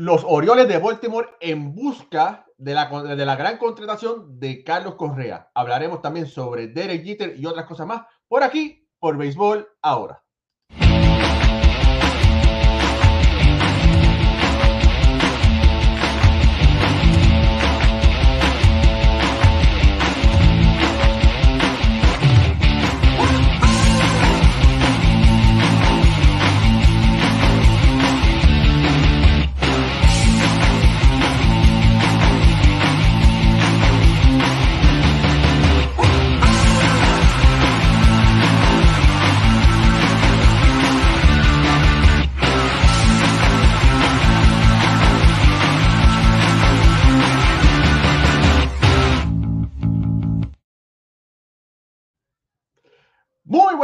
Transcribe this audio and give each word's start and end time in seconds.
los 0.00 0.24
Orioles 0.26 0.66
de 0.66 0.78
Baltimore 0.78 1.28
en 1.40 1.74
busca 1.74 2.46
de 2.56 2.72
la, 2.72 3.36
gran 3.36 3.58
contratación 3.58 4.40
de 4.40 4.64
Carlos 4.64 4.94
Correa. 4.94 5.50
Hablaremos 5.54 6.00
también 6.00 6.26
sobre 6.26 6.68
Derek 6.68 7.04
Jeter 7.04 7.34
y 7.38 7.44
otras 7.44 7.66
cosas 7.66 7.86
más 7.86 8.06
por 8.26 8.42
aquí, 8.42 8.88
por 8.98 9.18
Béisbol 9.18 9.68
ahora. 9.82 10.24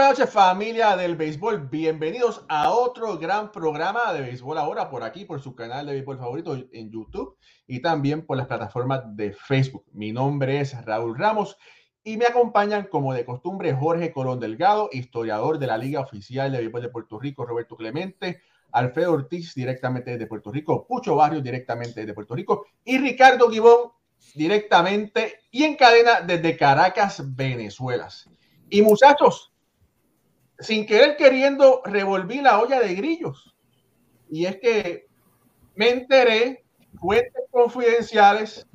Buenas 0.06 0.20
noches 0.20 0.34
familia 0.34 0.96
del 0.96 1.16
béisbol, 1.16 1.69
bienvenidos 1.69 2.44
a 2.48 2.70
otro 2.70 3.19
gran 3.19 3.50
programa 3.50 4.12
de 4.12 4.20
béisbol 4.20 4.56
ahora 4.56 4.89
por 4.89 5.03
aquí, 5.03 5.25
por 5.25 5.42
su 5.42 5.56
canal 5.56 5.84
de 5.84 5.94
béisbol 5.94 6.19
favorito 6.19 6.56
en 6.72 6.92
YouTube 6.92 7.36
y 7.67 7.80
también 7.80 8.25
por 8.25 8.36
las 8.36 8.47
plataformas 8.47 9.03
de 9.17 9.33
Facebook. 9.33 9.84
Mi 9.92 10.12
nombre 10.12 10.61
es 10.61 10.80
Raúl 10.84 11.19
Ramos 11.19 11.56
y 12.05 12.17
me 12.19 12.27
acompañan 12.27 12.86
como 12.89 13.14
de 13.14 13.25
costumbre 13.25 13.75
Jorge 13.75 14.12
Colón 14.12 14.39
Delgado, 14.39 14.91
historiador 14.92 15.58
de 15.58 15.67
la 15.67 15.77
Liga 15.77 16.03
Oficial 16.03 16.52
de 16.52 16.58
Béisbol 16.58 16.83
de 16.83 16.89
Puerto 16.89 17.19
Rico, 17.19 17.45
Roberto 17.45 17.77
Clemente, 17.77 18.42
Alfredo 18.70 19.12
Ortiz 19.12 19.56
directamente 19.56 20.17
de 20.17 20.27
Puerto 20.28 20.52
Rico, 20.52 20.86
Pucho 20.86 21.17
Barrios 21.17 21.42
directamente 21.42 22.06
de 22.06 22.14
Puerto 22.14 22.36
Rico 22.36 22.67
y 22.84 22.98
Ricardo 22.98 23.50
Gibón 23.50 23.91
directamente 24.36 25.41
y 25.50 25.64
en 25.64 25.75
cadena 25.75 26.20
desde 26.20 26.56
Caracas, 26.56 27.25
Venezuela. 27.34 28.08
Y 28.70 28.83
muchachos, 28.83 29.52
sin 30.58 30.86
querer 30.86 31.16
queriendo 31.16 31.82
revolví 31.84 32.40
la 32.40 32.60
olla 32.60 32.80
de 32.80 32.94
grillos. 32.94 33.54
Y 34.30 34.46
es 34.46 34.58
que 34.58 35.06
me 35.74 35.90
enteré, 35.90 36.64
fuentes 36.98 37.44
confidenciales, 37.50 38.66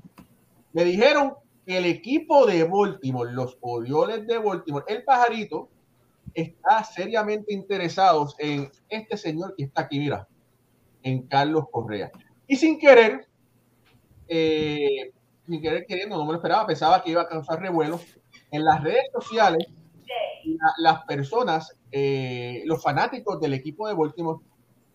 me 0.73 0.83
dijeron 0.83 1.33
que 1.65 1.77
el 1.77 1.85
equipo 1.85 2.45
de 2.45 2.63
Baltimore, 2.63 3.31
los 3.33 3.57
Orioles 3.61 4.25
de 4.27 4.37
Baltimore, 4.37 4.85
el 4.87 5.03
pajarito, 5.03 5.69
está 6.33 6.83
seriamente 6.83 7.53
interesados 7.53 8.35
en 8.39 8.71
este 8.89 9.17
señor 9.17 9.55
que 9.55 9.65
está 9.65 9.81
aquí, 9.81 9.99
mira, 9.99 10.27
en 11.03 11.23
Carlos 11.27 11.65
Correa. 11.71 12.11
Y 12.47 12.55
sin 12.55 12.79
querer, 12.79 13.27
eh, 14.27 15.11
sin 15.45 15.61
querer 15.61 15.85
queriendo, 15.85 16.17
no 16.17 16.25
me 16.25 16.31
lo 16.31 16.37
esperaba, 16.37 16.67
pensaba 16.67 17.03
que 17.03 17.11
iba 17.11 17.23
a 17.23 17.27
causar 17.27 17.59
revuelo. 17.59 17.99
En 18.51 18.63
las 18.63 18.81
redes 18.83 19.05
sociales 19.13 19.67
las 20.77 21.03
personas, 21.05 21.77
eh, 21.91 22.63
los 22.65 22.81
fanáticos 22.81 23.39
del 23.39 23.53
equipo 23.53 23.87
de 23.87 23.93
Baltimore, 23.93 24.39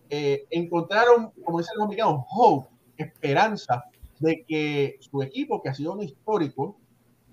eh, 0.09 0.45
encontraron, 0.49 1.31
como 1.43 1.59
dicen 1.59 1.75
los 1.77 1.85
americanos, 1.85 2.25
hope, 2.31 2.69
esperanza 2.97 3.83
de 4.19 4.45
que 4.45 4.97
su 4.99 5.21
equipo, 5.21 5.61
que 5.61 5.69
ha 5.69 5.73
sido 5.73 5.93
un 5.93 6.03
histórico, 6.03 6.77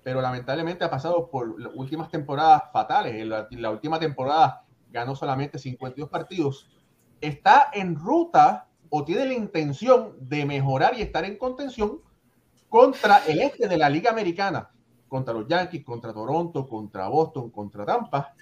pero 0.03 0.21
lamentablemente 0.21 0.83
ha 0.83 0.89
pasado 0.89 1.29
por 1.29 1.59
las 1.59 1.73
últimas 1.73 2.09
temporadas 2.09 2.63
fatales, 2.71 3.15
en 3.15 3.61
la, 3.61 3.71
última 3.71 3.99
temporada 3.99 4.63
ganó 4.91 5.15
solamente 5.15 5.57
52 5.57 6.09
partidos, 6.09 6.69
está 7.21 7.69
en 7.73 7.95
ruta 7.95 8.67
o 8.89 9.03
tiene 9.03 9.25
la 9.25 9.33
intención 9.33 10.15
de 10.19 10.45
mejorar 10.45 10.93
y 10.97 11.01
estar 11.01 11.25
en 11.25 11.37
contención 11.37 12.01
contra 12.69 13.25
el 13.25 13.41
este 13.41 13.67
de 13.67 13.77
la 13.77 13.89
Liga 13.89 14.11
Americana 14.11 14.69
contra 15.15 15.33
los 15.33 15.47
Yankees, 15.47 15.85
contra 15.85 16.13
Toronto, 16.13 16.67
contra 16.67 17.07
Boston, 17.07 17.49
contra 17.49 17.85
Tampa. 17.85 18.33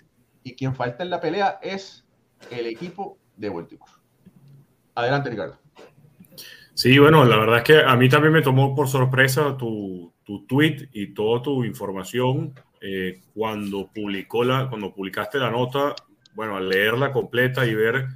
Y 0.41 0.55
quien 0.55 0.73
falta 0.73 1.03
en 1.03 1.11
la 1.11 1.21
pelea 1.21 1.59
es 1.61 2.03
el 2.49 2.65
equipo 2.65 3.19
de 3.37 3.49
Baltimore. 3.49 3.91
Adelante, 4.95 5.29
Ricardo. 5.29 5.59
Sí, 6.73 6.97
bueno, 6.97 7.25
la 7.25 7.37
verdad 7.37 7.59
es 7.59 7.63
que 7.63 7.83
a 7.83 7.95
mí 7.95 8.09
también 8.09 8.33
me 8.33 8.41
tomó 8.41 8.73
por 8.73 8.87
sorpresa 8.87 9.55
tu, 9.55 10.11
tu 10.23 10.47
tweet 10.47 10.89
y 10.93 11.13
toda 11.13 11.43
tu 11.43 11.63
información 11.63 12.55
eh, 12.81 13.21
cuando 13.35 13.91
publicó 13.93 14.43
la, 14.43 14.67
cuando 14.67 14.91
publicaste 14.91 15.37
la 15.37 15.51
nota. 15.51 15.93
Bueno, 16.33 16.57
al 16.57 16.69
leerla 16.69 17.11
completa 17.11 17.67
y 17.67 17.75
ver 17.75 18.07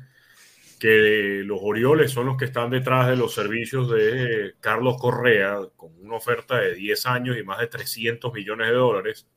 que 0.79 1.41
los 1.43 1.59
Orioles 1.61 2.11
son 2.11 2.27
los 2.27 2.37
que 2.37 2.45
están 2.45 2.69
detrás 2.69 3.07
de 3.07 3.15
los 3.15 3.33
servicios 3.33 3.89
de 3.89 4.53
Carlos 4.59 4.97
Correa, 4.99 5.59
con 5.75 5.91
una 5.99 6.15
oferta 6.15 6.59
de 6.59 6.75
10 6.75 7.05
años 7.07 7.37
y 7.37 7.43
más 7.43 7.59
de 7.59 7.67
300 7.67 8.31
millones 8.33 8.67
de 8.67 8.73
dólares, 8.73 9.27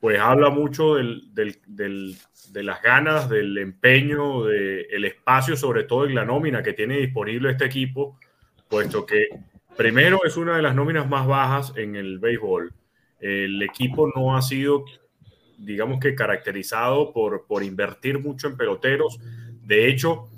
pues 0.00 0.18
habla 0.20 0.50
mucho 0.50 0.96
del, 0.96 1.32
de 1.34 2.62
las 2.62 2.82
ganas, 2.82 3.28
del 3.30 3.56
empeño, 3.56 4.44
del 4.44 5.04
espacio, 5.04 5.56
sobre 5.56 5.84
todo 5.84 6.04
en 6.06 6.14
la 6.14 6.24
nómina 6.24 6.62
que 6.62 6.74
tiene 6.74 6.98
disponible 6.98 7.50
este 7.50 7.64
equipo, 7.64 8.18
puesto 8.68 9.06
que 9.06 9.28
primero 9.76 10.20
es 10.24 10.36
una 10.36 10.56
de 10.56 10.62
las 10.62 10.74
nóminas 10.74 11.08
más 11.08 11.26
bajas 11.26 11.72
en 11.76 11.96
el 11.96 12.18
béisbol. 12.18 12.72
El 13.18 13.62
equipo 13.62 14.12
no 14.14 14.36
ha 14.36 14.42
sido, 14.42 14.84
digamos 15.56 15.98
que, 16.00 16.14
caracterizado 16.14 17.14
por, 17.14 17.46
por 17.46 17.62
invertir 17.62 18.18
mucho 18.18 18.48
en 18.48 18.58
peloteros. 18.58 19.18
De 19.62 19.88
hecho, 19.88 20.28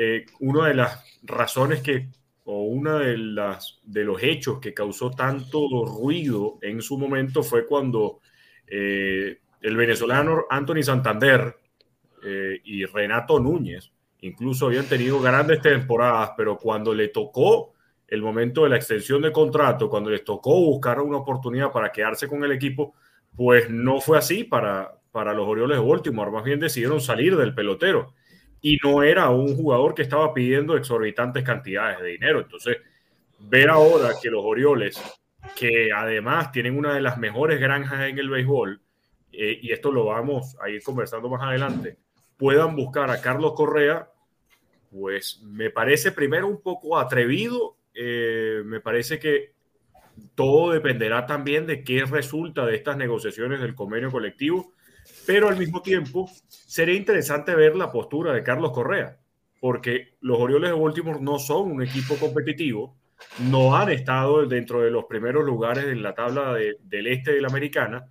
eh, 0.00 0.26
una 0.38 0.68
de 0.68 0.74
las 0.74 1.04
razones 1.24 1.82
que, 1.82 2.06
o 2.44 2.62
una 2.66 3.00
de, 3.00 3.18
las, 3.18 3.80
de 3.82 4.04
los 4.04 4.22
hechos 4.22 4.60
que 4.60 4.72
causó 4.72 5.10
tanto 5.10 5.84
ruido 5.84 6.60
en 6.62 6.80
su 6.82 6.96
momento 6.96 7.42
fue 7.42 7.66
cuando 7.66 8.20
eh, 8.68 9.40
el 9.60 9.76
venezolano 9.76 10.44
Anthony 10.48 10.84
Santander 10.84 11.52
eh, 12.24 12.60
y 12.62 12.84
Renato 12.84 13.40
Núñez 13.40 13.90
incluso 14.20 14.66
habían 14.66 14.86
tenido 14.86 15.20
grandes 15.20 15.60
temporadas, 15.62 16.30
pero 16.36 16.58
cuando 16.58 16.94
le 16.94 17.08
tocó 17.08 17.72
el 18.06 18.22
momento 18.22 18.62
de 18.62 18.70
la 18.70 18.76
extensión 18.76 19.20
de 19.22 19.32
contrato, 19.32 19.90
cuando 19.90 20.10
les 20.10 20.22
tocó 20.22 20.60
buscar 20.60 21.00
una 21.00 21.16
oportunidad 21.16 21.72
para 21.72 21.90
quedarse 21.90 22.28
con 22.28 22.44
el 22.44 22.52
equipo, 22.52 22.94
pues 23.34 23.68
no 23.68 24.00
fue 24.00 24.16
así 24.16 24.44
para, 24.44 24.96
para 25.10 25.34
los 25.34 25.48
Orioles 25.48 25.76
de 25.76 25.84
Baltimore, 25.84 26.30
más 26.30 26.44
bien 26.44 26.60
decidieron 26.60 27.00
salir 27.00 27.36
del 27.36 27.52
pelotero 27.52 28.14
y 28.60 28.78
no 28.82 29.02
era 29.02 29.30
un 29.30 29.56
jugador 29.56 29.94
que 29.94 30.02
estaba 30.02 30.32
pidiendo 30.34 30.76
exorbitantes 30.76 31.44
cantidades 31.44 32.00
de 32.00 32.08
dinero. 32.08 32.40
Entonces, 32.40 32.78
ver 33.38 33.70
ahora 33.70 34.10
que 34.20 34.30
los 34.30 34.44
Orioles, 34.44 35.00
que 35.56 35.92
además 35.92 36.50
tienen 36.50 36.76
una 36.76 36.94
de 36.94 37.00
las 37.00 37.18
mejores 37.18 37.60
granjas 37.60 38.08
en 38.08 38.18
el 38.18 38.28
béisbol, 38.28 38.80
eh, 39.32 39.58
y 39.62 39.72
esto 39.72 39.92
lo 39.92 40.06
vamos 40.06 40.56
a 40.60 40.68
ir 40.68 40.82
conversando 40.82 41.28
más 41.28 41.42
adelante, 41.42 41.96
puedan 42.36 42.74
buscar 42.74 43.10
a 43.10 43.20
Carlos 43.20 43.52
Correa, 43.54 44.10
pues 44.90 45.40
me 45.42 45.70
parece 45.70 46.12
primero 46.12 46.48
un 46.48 46.60
poco 46.62 46.98
atrevido, 46.98 47.76
eh, 47.94 48.62
me 48.64 48.80
parece 48.80 49.18
que 49.18 49.52
todo 50.34 50.72
dependerá 50.72 51.26
también 51.26 51.66
de 51.66 51.84
qué 51.84 52.04
resulta 52.04 52.64
de 52.66 52.76
estas 52.76 52.96
negociaciones 52.96 53.60
del 53.60 53.74
convenio 53.74 54.10
colectivo 54.10 54.72
pero 55.26 55.48
al 55.48 55.56
mismo 55.56 55.82
tiempo 55.82 56.30
sería 56.48 56.94
interesante 56.94 57.54
ver 57.54 57.76
la 57.76 57.92
postura 57.92 58.32
de 58.32 58.42
Carlos 58.42 58.72
Correa, 58.72 59.18
porque 59.60 60.16
los 60.20 60.38
Orioles 60.38 60.70
de 60.70 60.80
Baltimore 60.80 61.20
no 61.20 61.38
son 61.38 61.72
un 61.72 61.82
equipo 61.82 62.16
competitivo, 62.16 62.96
no 63.50 63.76
han 63.76 63.90
estado 63.90 64.46
dentro 64.46 64.80
de 64.80 64.90
los 64.90 65.04
primeros 65.04 65.44
lugares 65.44 65.84
en 65.84 66.02
la 66.02 66.14
tabla 66.14 66.54
del 66.54 67.06
este 67.06 67.32
de 67.32 67.40
la 67.40 67.48
americana, 67.48 68.08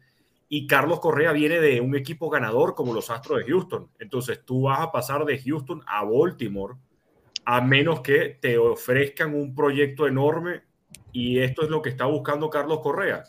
y 0.50 0.68
Carlos 0.68 1.00
Correa 1.00 1.34
viene 1.34 1.60
de 1.60 1.82
un 1.82 1.96
equipo 1.96 2.30
ganador 2.30 2.74
como 2.74 2.94
los 2.94 3.10
Astros 3.10 3.40
de 3.40 3.52
Houston. 3.52 3.90
Entonces 4.00 4.46
tú 4.46 4.64
vas 4.64 4.80
a 4.80 4.92
pasar 4.92 5.26
de 5.26 5.40
Houston 5.40 5.82
a 5.86 6.06
Baltimore 6.06 6.76
a 7.46 7.62
menos 7.62 8.02
que 8.02 8.38
te 8.42 8.58
ofrezcan 8.58 9.34
un 9.34 9.56
proyecto 9.56 10.08
enorme 10.08 10.64
y 11.12 11.40
esto 11.40 11.64
es 11.64 11.70
lo 11.70 11.82
que 11.82 11.90
está 11.90 12.06
buscando 12.06 12.50
Carlos 12.50 12.80
Correa. 12.82 13.24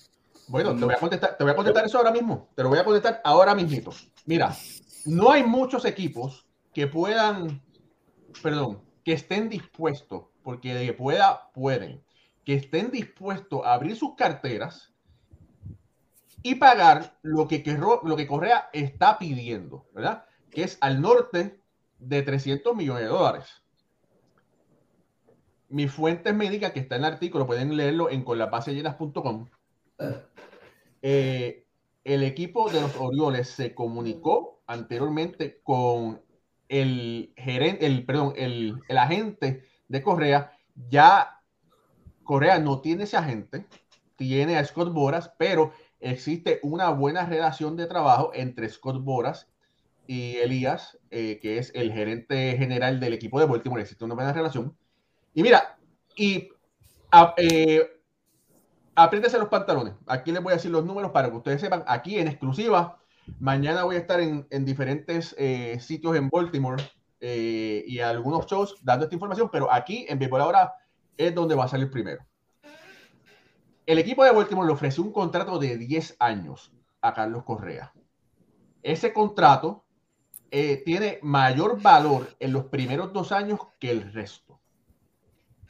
Bueno, 0.49 0.75
te 0.75 0.85
voy 0.85 0.95
a 0.95 0.99
contestar, 0.99 1.37
te 1.37 1.45
voy 1.45 1.53
a 1.53 1.57
contestar 1.57 1.85
eso 1.85 1.99
ahora 1.99 2.11
mismo. 2.11 2.49
Te 2.55 2.63
lo 2.63 2.71
voy 2.71 2.79
a 2.79 2.85
contestar 2.85 3.21
ahora 3.25 3.55
mismo. 3.55 3.93
Mira, 4.25 4.57
no 5.05 5.31
hay 5.31 5.45
muchos 5.45 5.85
equipos 5.85 6.47
que 6.73 6.87
puedan, 6.87 7.63
perdón, 8.43 8.83
que 9.05 9.13
estén 9.13 9.49
dispuestos, 9.49 10.27
porque 10.43 10.75
de 10.75 10.87
que 10.87 10.93
pueda, 10.95 11.51
pueden, 11.53 12.03
que 12.45 12.55
estén 12.55 12.91
dispuestos 12.91 13.65
a 13.65 13.75
abrir 13.75 13.97
sus 13.97 14.15
carteras 14.17 14.95
y 16.43 16.55
pagar 16.55 17.19
lo 17.23 17.47
que, 17.49 17.63
lo 18.05 18.17
que 18.17 18.27
Correa 18.27 18.71
está 18.73 19.19
pidiendo, 19.19 19.87
¿verdad? 19.93 20.25
Que 20.51 20.63
es 20.63 20.79
al 20.81 21.01
norte 21.01 21.61
de 21.99 22.23
300 22.23 22.75
millones 22.75 23.03
de 23.03 23.09
dólares. 23.09 23.63
mis 25.69 25.93
fuentes 25.93 26.35
médicas, 26.35 26.73
que 26.73 26.81
está 26.81 26.97
en 26.97 27.05
el 27.05 27.13
artículo, 27.13 27.47
pueden 27.47 27.77
leerlo 27.77 28.09
en 28.09 28.25
conlapasellenas.com. 28.25 29.49
Eh, 31.03 31.67
el 32.05 32.23
equipo 32.23 32.71
de 32.71 32.81
los 32.81 32.97
Orioles 32.97 33.49
se 33.49 33.75
comunicó 33.75 34.63
anteriormente 34.67 35.61
con 35.63 36.23
el 36.69 37.33
gerente, 37.37 37.87
el, 37.87 38.05
perdón, 38.05 38.35
el, 38.37 38.81
el 38.89 38.99
agente 38.99 39.63
de 39.89 40.03
Correa. 40.03 40.53
Ya 40.89 41.41
Correa 42.25 42.59
no 42.59 42.81
tiene 42.81 43.05
ese 43.05 43.17
agente, 43.17 43.67
tiene 44.17 44.59
a 44.59 44.65
Scott 44.65 44.93
Boras, 44.93 45.33
pero 45.39 45.73
existe 46.01 46.61
una 46.63 46.91
buena 46.91 47.25
relación 47.27 47.77
de 47.77 47.87
trabajo 47.87 48.31
entre 48.35 48.69
Scott 48.69 49.03
Boras 49.03 49.49
y 50.07 50.37
Elías, 50.37 50.99
eh, 51.11 51.39
que 51.41 51.59
es 51.59 51.71
el 51.75 51.93
gerente 51.93 52.57
general 52.57 52.99
del 52.99 53.13
equipo 53.13 53.39
de 53.39 53.47
Baltimore. 53.47 53.83
Existe 53.83 54.05
una 54.05 54.15
buena 54.15 54.33
relación. 54.33 54.77
Y 55.35 55.43
mira, 55.43 55.79
y 56.17 56.49
eh, 57.37 57.98
apriétese 58.99 59.39
los 59.39 59.49
pantalones. 59.49 59.95
Aquí 60.07 60.33
les 60.33 60.43
voy 60.43 60.53
a 60.53 60.57
decir 60.57 60.71
los 60.71 60.85
números 60.85 61.13
para 61.13 61.31
que 61.31 61.37
ustedes 61.37 61.61
sepan. 61.61 61.85
Aquí 61.87 62.19
en 62.19 62.27
exclusiva, 62.27 62.99
mañana 63.39 63.85
voy 63.85 63.97
a 63.97 64.01
estar 64.01 64.21
en, 64.21 64.47
diferentes 64.65 65.35
eh, 65.39 65.79
sitios 65.81 66.17
en 66.17 66.29
Baltimore 66.29 66.83
eh, 67.21 67.85
y 67.87 68.01
algunos 68.01 68.47
shows 68.47 68.77
dando 68.83 69.05
esta 69.05 69.15
información, 69.15 69.51
pero 69.53 69.73
aquí 69.73 70.05
en 70.09 70.19
Béisbol 70.19 70.41
ahora 70.41 70.75
es 71.17 71.33
donde 71.33 71.55
va 71.55 71.65
a 71.65 71.69
salir 71.69 71.91
primero. 71.91 72.27
El 73.87 73.99
equipo 73.99 74.25
de 74.25 74.33
Baltimore 74.33 74.67
le 74.67 74.75
ofreció 74.75 75.05
un 75.05 75.13
contrato 75.13 75.59
de 75.59 75.79
10 75.79 76.17
años 76.19 76.73
a 77.01 77.15
Carlos 77.15 77.45
Correa. 77.45 77.93
Ese 78.83 79.13
contrato 79.13 79.85
eh, 80.51 80.83
tiene 80.85 81.21
mayor 81.23 81.81
valor 81.81 82.35
en 82.41 82.53
los 82.53 82.65
primeros 82.67 83.13
dos 83.13 83.31
años 83.31 83.61
que 83.79 83.91
el 83.93 84.13
resto. 84.13 84.61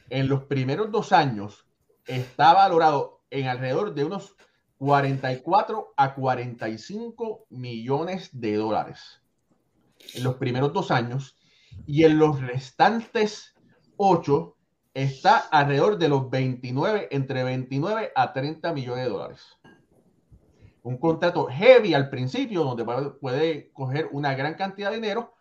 En 0.09 0.27
los 0.27 0.45
primeros 0.45 0.91
dos 0.91 1.11
años 1.11 1.67
está 2.07 2.53
valorado 2.53 3.18
en 3.31 3.47
alrededor 3.47 3.93
de 3.93 4.05
unos 4.05 4.35
44 4.77 5.93
a 5.97 6.15
45 6.15 7.47
millones 7.49 8.29
de 8.31 8.55
dólares. 8.55 9.21
En 10.13 10.23
los 10.23 10.35
primeros 10.35 10.73
dos 10.73 10.91
años 10.91 11.37
y 11.85 12.05
en 12.05 12.17
los 12.17 12.41
restantes 12.41 13.53
ocho 13.97 14.55
está 14.93 15.37
alrededor 15.37 15.97
de 15.97 16.09
los 16.09 16.29
29, 16.29 17.09
entre 17.11 17.43
29 17.43 18.11
a 18.15 18.33
30 18.33 18.73
millones 18.73 19.03
de 19.03 19.09
dólares. 19.09 19.57
Un 20.81 20.97
contrato 20.97 21.45
heavy 21.47 21.93
al 21.93 22.09
principio, 22.09 22.63
donde 22.63 22.85
puede 23.19 23.71
coger 23.73 24.07
una 24.11 24.33
gran 24.33 24.55
cantidad 24.55 24.89
de 24.89 24.95
dinero, 24.95 25.33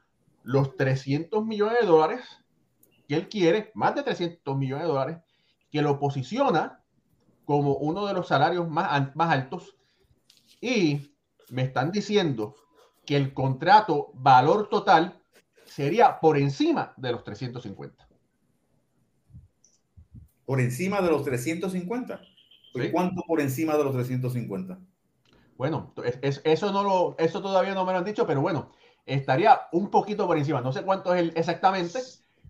los 0.42 0.76
300 0.76 1.44
millones 1.44 1.78
de 1.80 1.86
dólares 1.86 2.24
que 3.06 3.14
él 3.14 3.28
quiere, 3.28 3.70
más 3.74 3.94
de 3.94 4.02
300 4.02 4.56
millones 4.56 4.84
de 4.84 4.92
dólares, 4.92 5.18
que 5.70 5.80
lo 5.80 5.98
posiciona 5.98 6.77
como 7.48 7.76
uno 7.76 8.04
de 8.04 8.12
los 8.12 8.28
salarios 8.28 8.68
más, 8.68 9.16
más 9.16 9.32
altos. 9.32 9.74
Y 10.60 11.14
me 11.48 11.62
están 11.62 11.90
diciendo 11.90 12.54
que 13.06 13.16
el 13.16 13.32
contrato 13.32 14.10
valor 14.12 14.68
total 14.68 15.18
sería 15.64 16.20
por 16.20 16.36
encima 16.36 16.92
de 16.98 17.12
los 17.12 17.24
350. 17.24 18.06
Por 20.44 20.60
encima 20.60 21.00
de 21.00 21.08
los 21.08 21.24
350. 21.24 22.20
¿Cuánto 22.92 23.22
por 23.22 23.40
encima 23.40 23.78
de 23.78 23.84
los 23.84 23.94
350? 23.94 24.78
Bueno, 25.56 25.94
eso, 26.20 26.70
no 26.70 26.82
lo, 26.82 27.16
eso 27.16 27.40
todavía 27.40 27.72
no 27.72 27.86
me 27.86 27.92
lo 27.92 27.98
han 27.98 28.04
dicho, 28.04 28.26
pero 28.26 28.42
bueno, 28.42 28.72
estaría 29.06 29.58
un 29.72 29.90
poquito 29.90 30.26
por 30.26 30.36
encima. 30.36 30.60
No 30.60 30.74
sé 30.74 30.82
cuánto 30.82 31.14
es 31.14 31.22
el, 31.22 31.32
exactamente, 31.34 32.00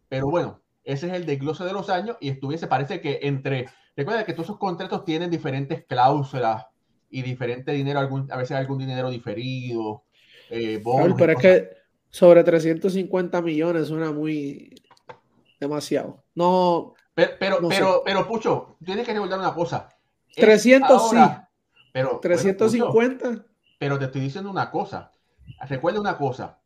pero 0.09 0.27
bueno, 0.27 0.61
ese 0.83 1.07
es 1.07 1.13
el 1.13 1.25
desglose 1.25 1.63
de 1.63 1.73
los 1.73 1.89
años 1.89 2.17
y 2.21 2.31
estuviese, 2.31 2.67
parece 2.67 3.01
que 3.01 3.21
entre, 3.23 3.69
recuerda 3.99 4.25
que 4.25 4.33
todos 4.33 4.47
esos 4.47 4.59
contratos 4.59 5.05
tienen 5.05 5.29
diferentes 5.29 5.85
cláusulas 5.85 6.67
y 7.11 7.23
diferente 7.23 7.73
dinero, 7.73 7.99
algún, 7.99 8.31
a 8.31 8.37
veces 8.37 8.57
algún 8.57 8.79
dinero 8.79 9.11
diferido. 9.11 10.05
Eh, 10.51 10.81
pero 11.17 11.33
es 11.33 11.39
que 11.39 11.71
sobre 12.09 12.45
350 12.45 13.43
millones 13.43 13.89
suena 13.89 14.13
muy 14.13 14.81
demasiado. 15.59 16.23
No. 16.37 16.95
Pero, 17.13 17.33
pero, 17.41 18.03
pero, 18.05 18.29
Pucho, 18.29 18.77
tienes 18.85 19.05
que 19.05 19.13
recordar 19.13 19.41
una 19.41 19.53
cosa. 19.53 19.89
300 20.37 21.11
sí. 21.11 21.17
Pero, 21.93 22.21
350. 22.23 23.47
pero 23.81 23.99
te 23.99 24.05
estoy 24.05 24.21
diciendo 24.21 24.49
una 24.49 24.71
cosa. 24.71 25.11
Recuerda 25.69 26.01
una 26.01 26.17
cosa. 26.17 26.61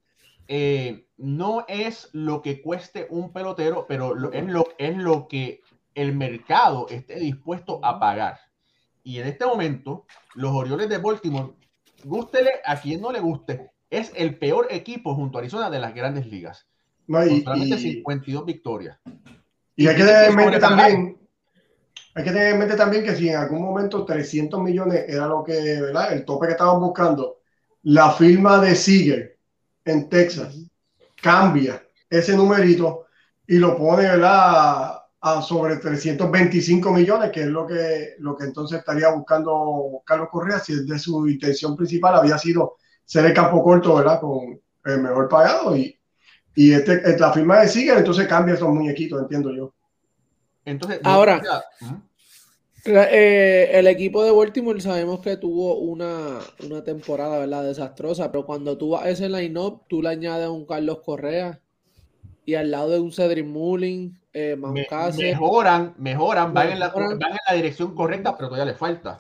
Eh, 0.49 1.07
no 1.17 1.65
es 1.67 2.11
lo 2.13 2.43
que 2.43 2.61
cueste 2.61 3.07
un 3.09 3.33
pelotero, 3.33 3.87
pero 3.89 4.31
es, 4.33 4.45
lo, 4.45 4.67
es 4.77 4.97
lo 4.99 5.29
que 5.29 5.63
el 5.95 6.15
mercado 6.15 6.87
esté 6.89 7.17
dispuesto 7.17 7.81
a 7.85 7.99
pagar. 7.99 8.39
Y 9.05 9.19
en 9.19 9.27
este 9.27 9.45
momento, 9.45 10.07
los 10.35 10.53
Orioles 10.53 10.89
de 10.89 10.99
Baltimore, 10.99 11.55
gústele 12.05 12.51
a 12.65 12.81
quien 12.81 13.01
no 13.01 13.11
le 13.13 13.21
guste, 13.21 13.71
es 13.91 14.13
el 14.15 14.39
peor 14.39 14.69
equipo 14.71 15.15
junto 15.15 15.39
a 15.39 15.41
Arizona 15.41 15.71
de 15.71 15.79
las 15.79 15.95
grandes 15.95 16.27
ligas. 16.27 16.67
y, 17.09 17.43
52 17.79 18.47
victorias. 18.47 18.99
Y 19.77 19.87
hay 19.87 19.97
que 19.97 20.05
tener 20.05 20.31
en 20.31 20.37
mente 20.37 20.59
también, 20.59 21.19
hay 22.15 22.25
que 22.25 22.31
tener 22.31 22.53
en 22.53 22.59
mente 22.59 22.77
también 22.77 23.05
que 23.05 23.17
si 23.17 23.29
en 23.29 23.37
algún 23.37 23.63
momento 23.63 24.05
300 24.05 24.63
millones 24.63 25.05
era 25.09 25.27
lo 25.27 25.43
que, 25.43 25.81
¿verdad? 25.81 26.13
El 26.13 26.25
tope 26.25 26.47
que 26.47 26.53
estaban 26.53 26.81
buscando, 26.81 27.39
la 27.83 28.13
firma 28.13 28.61
de 28.61 28.77
Seager 28.77 29.39
en 29.85 30.09
Texas 30.09 30.57
cambia 31.21 31.83
ese 32.09 32.37
numerito 32.37 33.07
y 33.47 33.57
lo 33.57 33.77
pone, 33.77 34.03
¿verdad? 34.03 35.02
A, 35.25 35.41
sobre 35.41 35.77
325 35.77 36.93
millones, 36.93 37.31
que 37.31 37.43
es 37.43 37.47
lo 37.47 37.65
que, 37.65 38.15
lo 38.19 38.37
que 38.37 38.45
entonces 38.45 38.81
estaría 38.81 39.09
buscando 39.11 40.03
Carlos 40.05 40.29
Correa, 40.31 40.59
si 40.59 40.73
es 40.73 40.87
de 40.87 40.99
su 40.99 41.29
intención 41.29 41.77
principal 41.77 42.17
había 42.17 42.37
sido 42.39 42.77
ser 43.05 43.27
el 43.27 43.33
campo 43.33 43.63
corto, 43.63 43.95
¿verdad? 43.95 44.21
Con 44.21 44.61
el 44.85 45.01
mejor 45.01 45.29
pagado 45.29 45.77
y, 45.77 45.97
y 46.55 46.73
este, 46.73 47.17
la 47.19 47.33
firma 47.33 47.61
de 47.61 47.69
Seager 47.69 47.99
entonces 47.99 48.27
cambia 48.27 48.55
esos 48.55 48.69
muñequitos, 48.69 49.23
entiendo 49.23 49.55
yo. 49.55 49.73
Entonces, 50.65 51.01
ahora, 51.05 51.41
eh, 52.85 53.71
el 53.73 53.87
equipo 53.87 54.25
de 54.25 54.33
Baltimore 54.33 54.81
sabemos 54.81 55.21
que 55.21 55.37
tuvo 55.37 55.79
una, 55.79 56.39
una, 56.65 56.85
temporada, 56.85 57.39
¿verdad? 57.39 57.65
Desastrosa, 57.65 58.31
pero 58.31 58.45
cuando 58.45 58.77
tú 58.77 58.91
vas 58.91 59.05
a 59.05 59.11
ese 59.11 59.29
line-up, 59.29 59.83
tú 59.89 60.03
le 60.03 60.11
añades 60.11 60.47
a 60.47 60.51
un 60.51 60.67
Carlos 60.67 61.01
Correa 61.05 61.61
y 62.45 62.55
al 62.55 62.71
lado 62.71 62.91
de 62.91 63.01
un 63.01 63.13
Cedric 63.13 63.47
Mullin, 63.47 64.19
eh, 64.35 64.57
mejoran, 64.57 65.95
mejoran, 65.99 66.55
van, 66.55 66.71
en 66.71 66.79
la, 66.79 66.89
van 66.89 67.13
en 67.13 67.39
la 67.49 67.55
dirección 67.55 67.95
correcta, 67.95 68.35
pero 68.35 68.49
todavía 68.49 68.73
le 68.73 68.79
falta. 68.79 69.19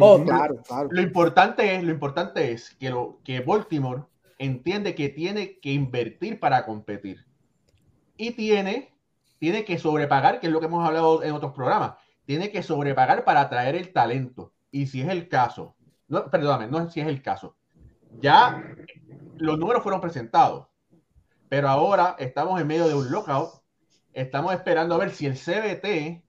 Oh, 0.00 0.22
claro, 0.24 0.62
claro. 0.66 0.88
Lo 0.90 1.02
importante 1.02 1.74
es, 1.74 1.84
lo 1.84 1.90
importante 1.90 2.52
es 2.52 2.74
que, 2.76 2.88
lo, 2.88 3.20
que 3.22 3.40
Baltimore 3.40 4.04
entiende 4.38 4.94
que 4.94 5.10
tiene 5.10 5.58
que 5.60 5.72
invertir 5.72 6.40
para 6.40 6.64
competir. 6.64 7.26
Y 8.16 8.30
tiene, 8.30 8.94
tiene 9.38 9.64
que 9.64 9.78
sobrepagar, 9.78 10.40
que 10.40 10.46
es 10.46 10.52
lo 10.52 10.60
que 10.60 10.66
hemos 10.66 10.86
hablado 10.86 11.22
en 11.22 11.32
otros 11.32 11.52
programas, 11.52 11.94
tiene 12.24 12.50
que 12.50 12.62
sobrepagar 12.62 13.24
para 13.24 13.42
atraer 13.42 13.74
el 13.74 13.92
talento. 13.92 14.54
Y 14.70 14.86
si 14.86 15.02
es 15.02 15.08
el 15.08 15.28
caso, 15.28 15.76
no, 16.08 16.30
perdóname, 16.30 16.68
no 16.68 16.88
si 16.90 17.00
es 17.00 17.06
el 17.06 17.20
caso, 17.20 17.56
ya 18.18 18.62
los 19.36 19.58
números 19.58 19.82
fueron 19.82 20.00
presentados, 20.00 20.68
pero 21.50 21.68
ahora 21.68 22.16
estamos 22.18 22.58
en 22.60 22.66
medio 22.66 22.88
de 22.88 22.94
un 22.94 23.10
lockout 23.10 23.63
Estamos 24.14 24.54
esperando 24.54 24.94
a 24.94 24.98
ver 24.98 25.10
si 25.10 25.26
el 25.26 25.34
CBT 25.34 26.22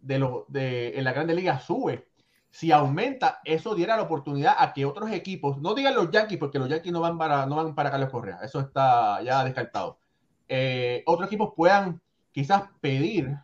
de, 0.00 0.18
lo, 0.18 0.46
de 0.48 0.98
en 0.98 1.04
la 1.04 1.12
Grande 1.12 1.34
Liga 1.34 1.60
sube. 1.60 2.08
Si 2.50 2.72
aumenta, 2.72 3.40
eso 3.44 3.76
diera 3.76 3.96
la 3.96 4.02
oportunidad 4.02 4.56
a 4.58 4.72
que 4.72 4.84
otros 4.84 5.12
equipos, 5.12 5.58
no 5.58 5.74
digan 5.74 5.94
los 5.94 6.10
Yankees, 6.10 6.38
porque 6.38 6.58
los 6.58 6.68
Yankees 6.68 6.92
no 6.92 7.00
van 7.00 7.16
para, 7.16 7.46
no 7.46 7.54
van 7.54 7.76
para 7.76 7.92
Carlos 7.92 8.10
Correa, 8.10 8.40
eso 8.42 8.58
está 8.58 9.22
ya 9.22 9.44
descartado. 9.44 10.00
Eh, 10.48 11.04
otros 11.06 11.28
equipos 11.28 11.52
puedan 11.54 12.02
quizás 12.32 12.64
pedir 12.80 13.36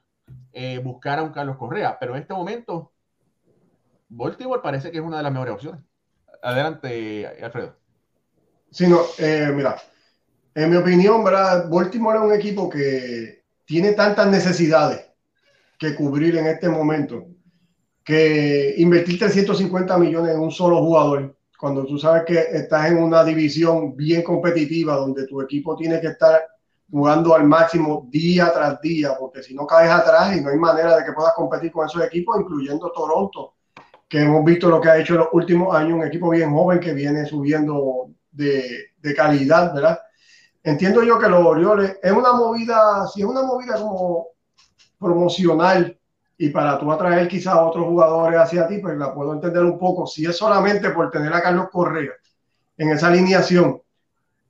eh, 0.52 0.78
buscar 0.78 1.20
a 1.20 1.22
un 1.22 1.30
Carlos 1.30 1.56
Correa, 1.56 1.96
pero 2.00 2.16
en 2.16 2.22
este 2.22 2.34
momento, 2.34 2.90
Baltimore 4.08 4.60
parece 4.60 4.90
que 4.90 4.98
es 4.98 5.04
una 5.04 5.18
de 5.18 5.22
las 5.22 5.32
mejores 5.32 5.54
opciones. 5.54 5.80
Adelante, 6.42 7.28
Alfredo. 7.40 7.76
Sí, 8.72 8.88
no, 8.88 9.02
eh, 9.18 9.52
mira, 9.54 9.76
en 10.52 10.68
mi 10.68 10.76
opinión, 10.76 11.22
¿verdad? 11.22 11.68
Baltimore 11.70 12.18
es 12.18 12.24
un 12.24 12.34
equipo 12.34 12.68
que 12.68 13.45
tiene 13.66 13.92
tantas 13.92 14.28
necesidades 14.28 15.04
que 15.78 15.94
cubrir 15.94 16.36
en 16.36 16.46
este 16.46 16.68
momento 16.68 17.26
que 18.02 18.74
invertir 18.78 19.18
350 19.18 19.98
millones 19.98 20.34
en 20.34 20.40
un 20.40 20.52
solo 20.52 20.78
jugador, 20.78 21.36
cuando 21.58 21.84
tú 21.84 21.98
sabes 21.98 22.22
que 22.24 22.38
estás 22.38 22.90
en 22.90 22.98
una 22.98 23.24
división 23.24 23.96
bien 23.96 24.22
competitiva 24.22 24.94
donde 24.94 25.26
tu 25.26 25.42
equipo 25.42 25.74
tiene 25.74 26.00
que 26.00 26.08
estar 26.08 26.40
jugando 26.88 27.34
al 27.34 27.44
máximo 27.44 28.06
día 28.08 28.52
tras 28.54 28.80
día, 28.80 29.16
porque 29.18 29.42
si 29.42 29.54
no 29.54 29.66
caes 29.66 29.90
atrás 29.90 30.36
y 30.36 30.40
no 30.40 30.50
hay 30.50 30.56
manera 30.56 30.96
de 30.96 31.04
que 31.04 31.12
puedas 31.12 31.32
competir 31.34 31.72
con 31.72 31.86
esos 31.86 32.04
equipos, 32.04 32.38
incluyendo 32.40 32.92
Toronto, 32.92 33.54
que 34.08 34.20
hemos 34.20 34.44
visto 34.44 34.70
lo 34.70 34.80
que 34.80 34.88
ha 34.88 34.98
hecho 34.98 35.14
en 35.14 35.20
los 35.20 35.28
últimos 35.32 35.74
años, 35.74 35.94
un 35.94 36.06
equipo 36.06 36.30
bien 36.30 36.52
joven 36.52 36.78
que 36.78 36.94
viene 36.94 37.26
subiendo 37.26 38.10
de, 38.30 38.90
de 38.98 39.14
calidad, 39.14 39.74
¿verdad? 39.74 39.98
Entiendo 40.66 41.02
yo 41.04 41.18
que 41.18 41.28
los 41.28 41.46
Orioles 41.46 41.98
es 42.02 42.12
una 42.12 42.32
movida, 42.32 43.06
si 43.06 43.20
es 43.20 43.26
una 43.26 43.42
movida 43.42 43.76
como 43.76 44.28
promocional 44.98 45.96
y 46.36 46.50
para 46.50 46.78
tú 46.78 46.90
atraer 46.90 47.28
quizás 47.28 47.54
a 47.54 47.64
otros 47.64 47.86
jugadores 47.86 48.40
hacia 48.40 48.66
ti, 48.66 48.78
pues 48.78 48.98
la 48.98 49.14
puedo 49.14 49.32
entender 49.32 49.64
un 49.64 49.78
poco. 49.78 50.06
Si 50.06 50.26
es 50.26 50.36
solamente 50.36 50.90
por 50.90 51.10
tener 51.10 51.32
a 51.32 51.40
Carlos 51.40 51.68
Correa 51.70 52.12
en 52.76 52.90
esa 52.90 53.08
alineación 53.08 53.80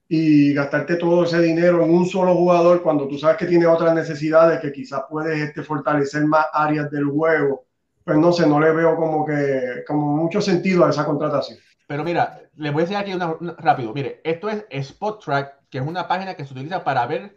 y 0.08 0.54
gastarte 0.54 0.96
todo 0.96 1.24
ese 1.24 1.40
dinero 1.40 1.84
en 1.84 1.90
un 1.90 2.06
solo 2.06 2.34
jugador 2.34 2.82
cuando 2.82 3.06
tú 3.06 3.18
sabes 3.18 3.36
que 3.36 3.46
tiene 3.46 3.66
otras 3.66 3.94
necesidades 3.94 4.60
que 4.60 4.72
quizás 4.72 5.02
puedes 5.10 5.38
este, 5.38 5.62
fortalecer 5.62 6.24
más 6.24 6.46
áreas 6.52 6.90
del 6.90 7.06
juego, 7.06 7.66
pues 8.04 8.16
no 8.16 8.32
sé, 8.32 8.46
no 8.46 8.58
le 8.58 8.72
veo 8.72 8.96
como 8.96 9.26
que 9.26 9.84
como 9.86 10.16
mucho 10.16 10.40
sentido 10.40 10.84
a 10.84 10.90
esa 10.90 11.04
contratación. 11.04 11.58
Pero 11.86 12.02
mira, 12.02 12.40
les 12.56 12.72
voy 12.72 12.80
a 12.80 12.84
enseñar 12.84 13.02
aquí 13.02 13.14
una, 13.14 13.36
rápido. 13.58 13.92
Mire, 13.92 14.20
esto 14.24 14.48
es 14.48 14.64
Spot 14.70 15.22
Track, 15.22 15.65
que 15.76 15.80
es 15.82 15.86
una 15.86 16.08
página 16.08 16.34
que 16.34 16.46
se 16.46 16.54
utiliza 16.54 16.82
para 16.82 17.06
ver 17.06 17.36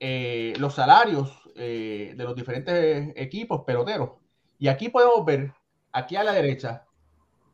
eh, 0.00 0.52
los 0.58 0.74
salarios 0.74 1.30
eh, 1.54 2.12
de 2.16 2.24
los 2.24 2.34
diferentes 2.34 3.12
equipos 3.14 3.62
peloteros. 3.64 4.14
Y 4.58 4.66
aquí 4.66 4.88
podemos 4.88 5.24
ver, 5.24 5.52
aquí 5.92 6.16
a 6.16 6.24
la 6.24 6.32
derecha, 6.32 6.84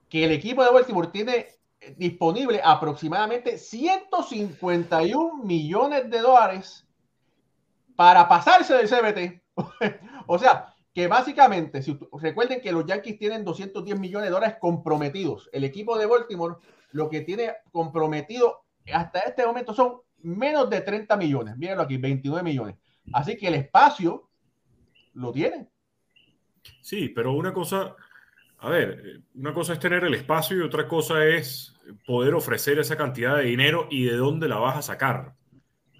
que 0.08 0.24
el 0.24 0.32
equipo 0.32 0.64
de 0.64 0.70
Baltimore 0.70 1.08
tiene 1.08 1.48
disponible 1.98 2.58
aproximadamente 2.64 3.58
151 3.58 5.44
millones 5.44 6.08
de 6.08 6.20
dólares 6.20 6.88
para 7.94 8.26
pasarse 8.26 8.72
del 8.72 8.88
CBT. 8.88 9.42
o 10.26 10.38
sea, 10.38 10.74
que 10.94 11.06
básicamente, 11.06 11.82
si 11.82 11.98
recuerden 12.18 12.62
que 12.62 12.72
los 12.72 12.86
Yankees 12.86 13.18
tienen 13.18 13.44
210 13.44 14.00
millones 14.00 14.28
de 14.28 14.32
dólares 14.32 14.56
comprometidos, 14.58 15.50
el 15.52 15.64
equipo 15.64 15.98
de 15.98 16.06
Baltimore 16.06 16.54
lo 16.92 17.10
que 17.10 17.20
tiene 17.20 17.52
comprometido 17.72 18.64
hasta 18.92 19.20
este 19.20 19.46
momento 19.46 19.72
son 19.72 20.03
menos 20.24 20.68
de 20.70 20.80
30 20.80 21.16
millones. 21.16 21.56
Mírenlo 21.56 21.82
aquí, 21.82 21.96
29 21.96 22.42
millones. 22.42 22.76
Así 23.12 23.36
que 23.36 23.48
el 23.48 23.54
espacio 23.54 24.28
lo 25.14 25.32
tiene. 25.32 25.68
Sí, 26.80 27.10
pero 27.10 27.32
una 27.32 27.52
cosa, 27.52 27.94
a 28.58 28.68
ver, 28.68 29.22
una 29.34 29.52
cosa 29.52 29.74
es 29.74 29.78
tener 29.78 30.04
el 30.04 30.14
espacio 30.14 30.56
y 30.56 30.60
otra 30.62 30.88
cosa 30.88 31.24
es 31.26 31.74
poder 32.06 32.34
ofrecer 32.34 32.78
esa 32.78 32.96
cantidad 32.96 33.36
de 33.36 33.44
dinero 33.44 33.86
y 33.90 34.04
de 34.04 34.16
dónde 34.16 34.48
la 34.48 34.56
vas 34.56 34.76
a 34.76 34.82
sacar. 34.82 35.34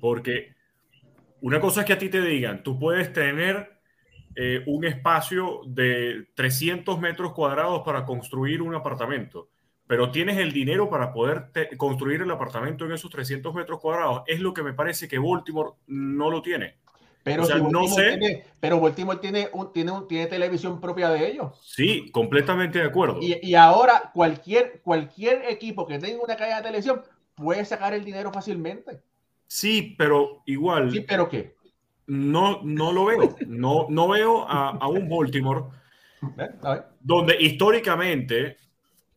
Porque 0.00 0.54
una 1.40 1.60
cosa 1.60 1.80
es 1.80 1.86
que 1.86 1.92
a 1.92 1.98
ti 1.98 2.08
te 2.08 2.22
digan, 2.22 2.62
tú 2.62 2.78
puedes 2.78 3.12
tener 3.12 3.80
eh, 4.36 4.62
un 4.66 4.84
espacio 4.84 5.60
de 5.66 6.28
300 6.34 6.98
metros 6.98 7.32
cuadrados 7.32 7.82
para 7.84 8.04
construir 8.04 8.62
un 8.62 8.74
apartamento, 8.74 9.50
pero 9.86 10.10
tienes 10.10 10.38
el 10.38 10.52
dinero 10.52 10.88
para 10.88 11.12
poder 11.12 11.50
construir 11.76 12.22
el 12.22 12.30
apartamento 12.30 12.84
en 12.84 12.92
esos 12.92 13.10
300 13.10 13.54
metros 13.54 13.80
cuadrados. 13.80 14.22
Es 14.26 14.40
lo 14.40 14.54
que 14.54 14.62
me 14.62 14.72
parece 14.72 15.08
que 15.08 15.18
Baltimore 15.18 15.72
no 15.86 16.30
lo 16.30 16.40
tiene. 16.40 16.76
Pero 17.22 17.46
no 17.70 17.88
sé. 17.88 18.18
Tiene, 18.18 18.44
pero 18.60 18.80
Baltimore 18.80 19.18
tiene, 19.18 19.48
un, 19.52 19.72
tiene, 19.72 19.92
un, 19.92 20.06
tiene 20.06 20.26
televisión 20.26 20.80
propia 20.80 21.08
de 21.08 21.26
ellos. 21.26 21.58
Sí, 21.62 22.10
completamente 22.12 22.78
de 22.78 22.86
acuerdo. 22.86 23.18
Y, 23.20 23.38
y, 23.42 23.54
ahora 23.54 24.10
cualquier, 24.12 24.82
cualquier 24.82 25.42
equipo 25.48 25.86
que 25.86 25.98
tenga 25.98 26.22
una 26.22 26.36
calle 26.36 26.54
de 26.54 26.62
televisión 26.62 27.02
puede 27.34 27.64
sacar 27.64 27.94
el 27.94 28.04
dinero 28.04 28.30
fácilmente. 28.30 29.00
Sí, 29.46 29.94
pero 29.96 30.42
igual. 30.44 30.90
Sí, 30.90 31.00
pero 31.00 31.28
¿qué? 31.28 31.54
No, 32.06 32.62
no 32.62 32.92
lo 32.92 33.06
veo. 33.06 33.36
No, 33.46 33.86
no 33.88 34.08
veo 34.08 34.46
a, 34.46 34.70
a 34.70 34.88
un 34.88 35.08
Baltimore 35.08 35.62
donde 37.00 37.36
históricamente 37.40 38.58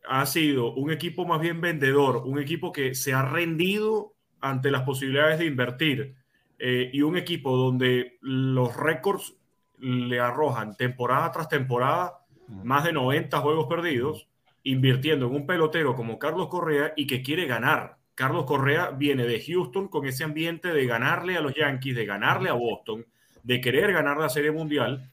ha 0.07 0.25
sido 0.25 0.73
un 0.73 0.91
equipo 0.91 1.25
más 1.25 1.41
bien 1.41 1.61
vendedor, 1.61 2.23
un 2.25 2.39
equipo 2.39 2.71
que 2.71 2.95
se 2.95 3.13
ha 3.13 3.23
rendido 3.23 4.13
ante 4.41 4.71
las 4.71 4.83
posibilidades 4.83 5.39
de 5.39 5.45
invertir 5.45 6.15
eh, 6.59 6.89
y 6.93 7.01
un 7.01 7.17
equipo 7.17 7.55
donde 7.55 8.17
los 8.21 8.75
récords 8.75 9.35
le 9.79 10.19
arrojan 10.19 10.75
temporada 10.75 11.31
tras 11.31 11.49
temporada 11.49 12.25
más 12.63 12.83
de 12.83 12.93
90 12.93 13.39
juegos 13.39 13.67
perdidos, 13.67 14.27
invirtiendo 14.63 15.27
en 15.27 15.35
un 15.35 15.45
pelotero 15.45 15.95
como 15.95 16.17
Carlos 16.17 16.47
Correa 16.47 16.93
y 16.95 17.05
que 17.05 17.21
quiere 17.21 17.45
ganar. 17.45 17.97
Carlos 18.15 18.45
Correa 18.45 18.89
viene 18.91 19.25
de 19.25 19.39
Houston 19.41 19.87
con 19.89 20.07
ese 20.07 20.23
ambiente 20.23 20.73
de 20.73 20.85
ganarle 20.87 21.37
a 21.37 21.41
los 21.41 21.53
Yankees, 21.53 21.95
de 21.95 22.05
ganarle 22.05 22.49
a 22.49 22.53
Boston, 22.53 23.05
de 23.43 23.61
querer 23.61 23.93
ganar 23.93 24.17
la 24.17 24.29
Serie 24.29 24.51
Mundial 24.51 25.11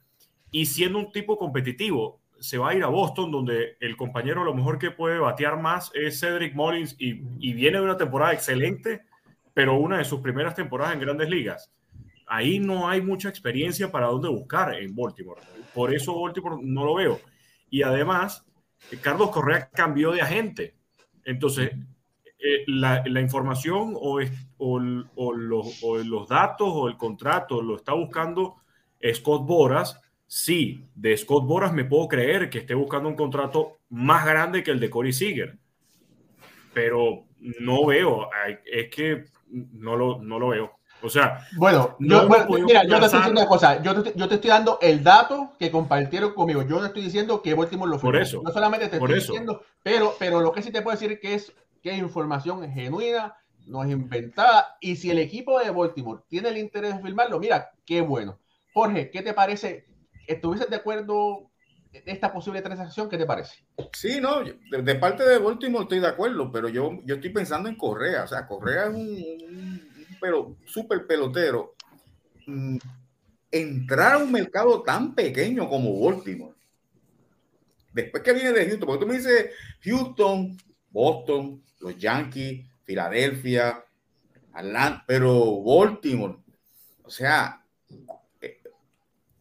y 0.51 0.67
siendo 0.67 0.99
un 0.99 1.13
tipo 1.13 1.37
competitivo. 1.37 2.21
Se 2.45 2.59
va 2.59 2.71
a 2.71 2.75
ir 2.75 2.85
a 2.85 2.89
Boston, 2.89 3.31
donde 3.31 3.77
el 3.81 3.97
compañero 3.97 4.43
a 4.43 4.45
lo 4.45 4.55
mejor 4.55 4.79
que 4.79 4.91
puede 4.91 5.19
batear 5.19 5.59
más 5.59 5.91
es 5.95 6.21
Cedric 6.21 6.55
Mullins 6.55 6.95
y, 6.99 7.15
viene 7.55 7.79
de 7.79 7.85
una 7.85 7.97
temporada 7.97 8.35
excelente 8.35 9.03
pero 9.55 9.77
una 9.77 9.99
de 9.99 10.05
sus 10.05 10.21
primeras 10.21 10.55
temporadas 10.55 10.95
en 10.95 11.01
grandes 11.01 11.31
ligas. 11.31 11.73
Ahí 12.27 12.59
no 12.59 12.89
hay 12.89 13.01
mucha 13.01 13.29
experiencia 13.29 13.91
para 13.91 14.09
dónde 14.09 14.29
buscar 14.29 14.75
en 14.75 14.95
Baltimore. 14.95 15.41
Por 15.73 15.95
eso 15.95 16.21
Baltimore 16.21 16.57
no 16.61 16.85
lo 16.85 16.95
veo. 16.97 17.21
Y 17.71 17.83
además, 17.83 18.45
Carlos 19.01 19.31
Correa 19.31 19.71
cambió 19.71 20.11
de 20.11 20.23
agente. 20.23 20.75
Entonces, 21.25 21.71
eh, 22.39 22.65
la, 22.67 23.21
información 23.21 23.95
o, 23.97 24.19
los, 24.81 26.29
datos 26.29 26.69
o 26.69 26.89
el 26.89 26.97
contrato 26.97 27.63
lo 27.63 27.77
está 27.77 27.93
buscando 27.93 28.57
Scott 29.15 29.47
Boras. 29.47 30.01
Sí, 30.27 30.85
de 30.95 31.17
Scott 31.17 31.45
Boras 31.47 31.73
me 31.73 31.85
puedo 31.85 32.09
creer 32.09 32.51
que 32.51 32.59
esté 32.59 32.75
buscando 32.75 33.09
un 33.09 33.17
contrato 33.17 33.79
más 33.91 34.25
grande 34.25 34.63
que 34.63 34.71
el 34.71 34.81
de 34.81 34.91
Corey 34.91 35.13
Seager. 35.13 35.59
Pero 36.73 37.27
no 37.61 37.87
veo, 37.87 38.29
es 38.65 38.91
que 38.91 39.25
no 39.49 39.97
lo, 39.97 40.21
no 40.23 40.39
lo 40.39 40.49
veo. 40.49 40.79
O 41.03 41.11
sea, 41.11 41.47
bueno, 41.57 41.97
yo, 42.01 42.27
mira, 42.65 42.85
yo 42.85 42.99
te 42.99 43.05
estoy 43.05 43.19
diciendo 43.19 43.41
una 43.43 43.49
cosa. 43.49 43.83
Yo 43.83 44.03
te, 44.03 44.13
yo 44.17 44.27
te, 44.27 44.37
estoy 44.37 44.49
dando 44.49 44.79
el 44.81 45.05
dato 45.05 45.53
que 45.59 45.71
compartieron 45.71 46.33
conmigo. 46.33 46.63
Yo 46.63 46.81
no 46.81 46.87
estoy 46.87 47.03
diciendo 47.03 47.43
que 47.43 47.53
Baltimore 47.53 47.91
lo 47.91 47.99
Por 47.99 48.17
eso. 48.17 48.41
No 48.43 48.51
solamente 48.51 48.89
te 48.89 48.97
estoy 48.97 49.17
diciendo, 49.17 49.63
pero, 49.83 50.15
pero 50.19 50.41
lo 50.41 50.51
que 50.53 50.63
sí 50.63 50.73
te 50.73 50.81
puedo 50.81 50.97
decir 50.97 51.21
que 51.21 51.35
es 51.35 51.53
que 51.83 51.91
es 51.91 51.99
información 51.99 52.67
genuina, 52.73 53.37
no 53.67 53.85
es 53.85 53.91
inventada. 53.91 54.79
Y 54.81 54.97
si 54.97 55.11
el 55.11 55.19
equipo 55.19 55.61
de 55.61 55.71
Baltimore 55.71 56.23
tiene 56.29 56.49
el 56.49 56.57
interés 56.57 56.97
de 56.97 57.03
firmarlo, 57.03 57.39
mira, 57.39 57.71
qué 57.85 58.01
bueno. 58.01 58.39
Jorge, 58.73 59.11
¿qué 59.11 59.21
te 59.21 59.35
parece? 59.35 59.85
¿Estuviste 60.27 60.67
de 60.67 60.77
acuerdo 60.77 61.51
esta 61.93 62.33
posible 62.33 62.63
transacción? 62.63 63.09
¿Qué 63.09 63.19
te 63.19 63.27
parece? 63.27 63.65
Sí, 63.93 64.21
no, 64.21 64.43
de, 64.43 64.95
parte 64.97 65.25
de 65.25 65.39
Baltimore 65.39 65.85
estoy 65.85 66.01
de 66.01 66.09
acuerdo, 66.09 66.51
pero 66.51 66.69
yo, 66.69 67.01
yo 67.05 67.17
estoy 67.17 67.31
pensando 67.31 67.69
en 67.69 67.77
Correa. 67.77 68.25
O 68.25 68.27
sea, 68.27 68.47
Correa 68.47 68.87
es 68.87 68.95
un, 68.95 69.91
pero 70.21 70.57
súper 70.67 71.07
pelotero. 71.07 71.75
Mm, 72.47 72.79
entrar 73.51 74.15
a 74.15 74.19
un 74.19 74.33
mercado 74.33 74.83
tan 74.83 75.15
pequeño 75.15 75.69
como 75.69 76.01
Baltimore, 76.01 76.55
después 77.93 78.23
que 78.23 78.33
viene 78.33 78.53
de 78.53 78.67
Houston, 78.67 78.87
porque 78.87 79.05
tú 79.05 79.07
me 79.07 79.17
dices 79.17 79.51
Houston, 79.85 80.57
Boston, 80.91 81.63
los 81.79 81.97
Yankees, 81.97 82.67
Filadelfia, 82.83 83.85
Atlanta, 84.53 85.05
pero 85.07 85.63
Baltimore, 85.63 86.37
o 87.05 87.11
sea, 87.11 87.64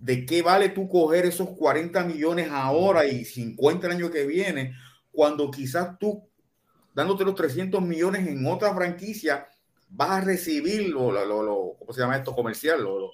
¿de 0.04 0.26
qué 0.26 0.42
vale 0.42 0.68
tú 0.68 0.90
coger 0.90 1.26
esos 1.26 1.52
40 1.52 2.04
millones 2.04 2.50
ahora 2.52 3.06
y 3.06 3.24
50 3.24 3.88
el 3.88 3.94
año 3.94 4.12
que 4.12 4.28
viene, 4.28 4.76
cuando 5.14 5.50
quizás 5.50 5.98
tú, 5.98 6.28
dándote 6.94 7.24
los 7.24 7.36
300 7.36 7.82
millones 7.82 8.28
en 8.28 8.46
otra 8.46 8.76
franquicia, 8.76 9.48
vas 9.88 10.10
a 10.10 10.22
recibir 10.22 10.90
lo, 10.90 11.14
lo, 11.14 11.78
¿cómo 11.80 11.94
se 11.94 12.02
llama 12.02 12.18
esto? 12.18 12.36
Comercial, 12.36 12.84
los 12.84 13.12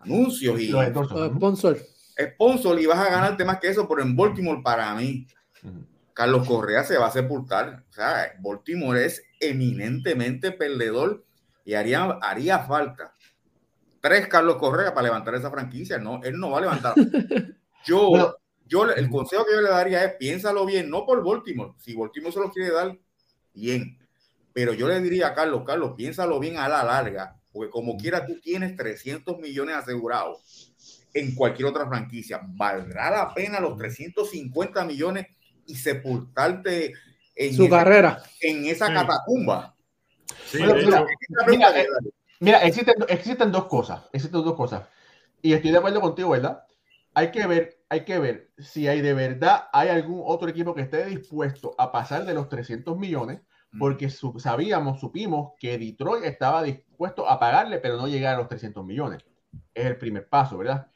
anuncios 0.00 0.58
y 0.58 0.70
sponsor. 0.70 1.78
Sponsor 2.18 2.80
y 2.80 2.86
vas 2.86 2.98
a 2.98 3.10
ganarte 3.10 3.44
más 3.44 3.60
que 3.60 3.68
eso, 3.68 3.86
pero 3.86 4.00
en 4.00 4.16
Baltimore 4.16 4.62
para 4.64 4.94
mí, 4.94 5.26
Carlos 6.14 6.48
Correa 6.48 6.82
se 6.82 6.96
va 6.96 7.08
a 7.08 7.12
sepultar. 7.12 7.84
O 7.90 7.92
sea, 7.92 8.32
Baltimore 8.40 9.04
es 9.04 9.22
eminentemente 9.38 10.50
perdedor 10.50 11.26
y 11.62 11.74
haría, 11.74 12.04
haría 12.22 12.60
falta 12.60 13.12
tres 14.00 14.28
Carlos 14.28 14.56
Correa 14.56 14.92
para 14.94 15.06
levantar 15.06 15.34
esa 15.34 15.50
franquicia. 15.50 15.98
No, 15.98 16.22
él 16.22 16.38
no 16.38 16.50
va 16.50 16.58
a 16.58 16.62
levantar. 16.62 16.94
Yo, 17.84 18.36
yo 18.66 18.90
el 18.90 19.08
consejo 19.08 19.44
que 19.44 19.52
yo 19.52 19.60
le 19.60 19.68
daría 19.68 20.02
es 20.02 20.14
piénsalo 20.16 20.66
bien, 20.66 20.90
no 20.90 21.06
por 21.06 21.24
Baltimore. 21.24 21.74
Si 21.78 21.94
Baltimore 21.94 22.32
se 22.32 22.40
lo 22.40 22.50
quiere 22.50 22.72
dar, 22.72 22.98
bien. 23.54 23.96
Pero 24.52 24.72
yo 24.72 24.88
le 24.88 25.00
diría 25.00 25.28
a 25.28 25.34
Carlos, 25.34 25.62
Carlos, 25.64 25.92
piénsalo 25.96 26.40
bien 26.40 26.56
a 26.56 26.68
la 26.68 26.82
larga, 26.82 27.36
porque 27.52 27.70
como 27.70 27.96
quiera 27.96 28.26
tú 28.26 28.40
tienes 28.40 28.74
300 28.74 29.38
millones 29.38 29.76
asegurados 29.76 30.74
en 31.14 31.34
cualquier 31.34 31.68
otra 31.68 31.86
franquicia. 31.86 32.40
¿Valdrá 32.42 33.10
la 33.10 33.34
pena 33.34 33.60
los 33.60 33.76
350 33.76 34.84
millones 34.84 35.26
y 35.66 35.76
sepultarte 35.76 36.92
en 37.34 37.54
su 37.54 37.68
carrera 37.68 38.22
en 38.40 38.66
esa 38.66 38.92
catacumba? 38.92 39.74
Sí, 40.46 40.58
Mira, 41.46 41.72
existen, 42.40 42.94
existen 43.08 43.52
dos 43.52 43.66
cosas, 43.66 44.02
existen 44.12 44.42
dos 44.42 44.54
cosas. 44.54 44.88
Y 45.42 45.52
estoy 45.52 45.70
de 45.70 45.78
acuerdo 45.78 46.00
contigo, 46.00 46.30
¿verdad? 46.30 46.64
Hay 47.14 47.30
que 47.30 47.46
ver, 47.46 47.78
hay 47.88 48.04
que 48.04 48.18
ver 48.18 48.50
si 48.58 48.88
hay 48.88 49.00
de 49.00 49.14
verdad 49.14 49.68
hay 49.72 49.88
algún 49.88 50.22
otro 50.24 50.48
equipo 50.48 50.74
que 50.74 50.82
esté 50.82 51.06
dispuesto 51.06 51.74
a 51.78 51.90
pasar 51.90 52.24
de 52.24 52.34
los 52.34 52.48
300 52.48 52.98
millones, 52.98 53.40
porque 53.78 54.10
sabíamos, 54.10 55.00
supimos 55.00 55.52
que 55.58 55.78
Detroit 55.78 56.24
estaba 56.24 56.62
dispuesto 56.62 57.28
a 57.28 57.38
pagarle, 57.38 57.78
pero 57.78 57.96
no 57.96 58.08
llegar 58.08 58.34
a 58.34 58.38
los 58.38 58.48
300 58.48 58.84
millones. 58.84 59.24
Es 59.74 59.86
el 59.86 59.98
primer 59.98 60.28
paso, 60.28 60.58
¿verdad? 60.58 60.88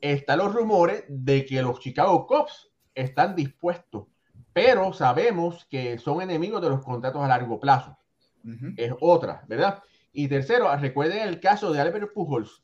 están 0.00 0.38
los 0.38 0.54
rumores 0.54 1.04
de 1.08 1.44
que 1.44 1.62
los 1.62 1.80
Chicago 1.80 2.26
Cubs 2.26 2.70
están 2.94 3.34
dispuestos, 3.34 4.06
pero 4.52 4.92
sabemos 4.92 5.66
que 5.66 5.98
son 5.98 6.22
enemigos 6.22 6.62
de 6.62 6.70
los 6.70 6.84
contratos 6.84 7.22
a 7.22 7.28
largo 7.28 7.60
plazo. 7.60 7.98
Es 8.76 8.92
otra, 9.00 9.44
¿verdad? 9.48 9.82
Y 10.18 10.28
tercero, 10.28 10.74
recuerden 10.76 11.28
el 11.28 11.40
caso 11.40 11.70
de 11.74 11.78
Albert 11.78 12.14
Pujols, 12.14 12.62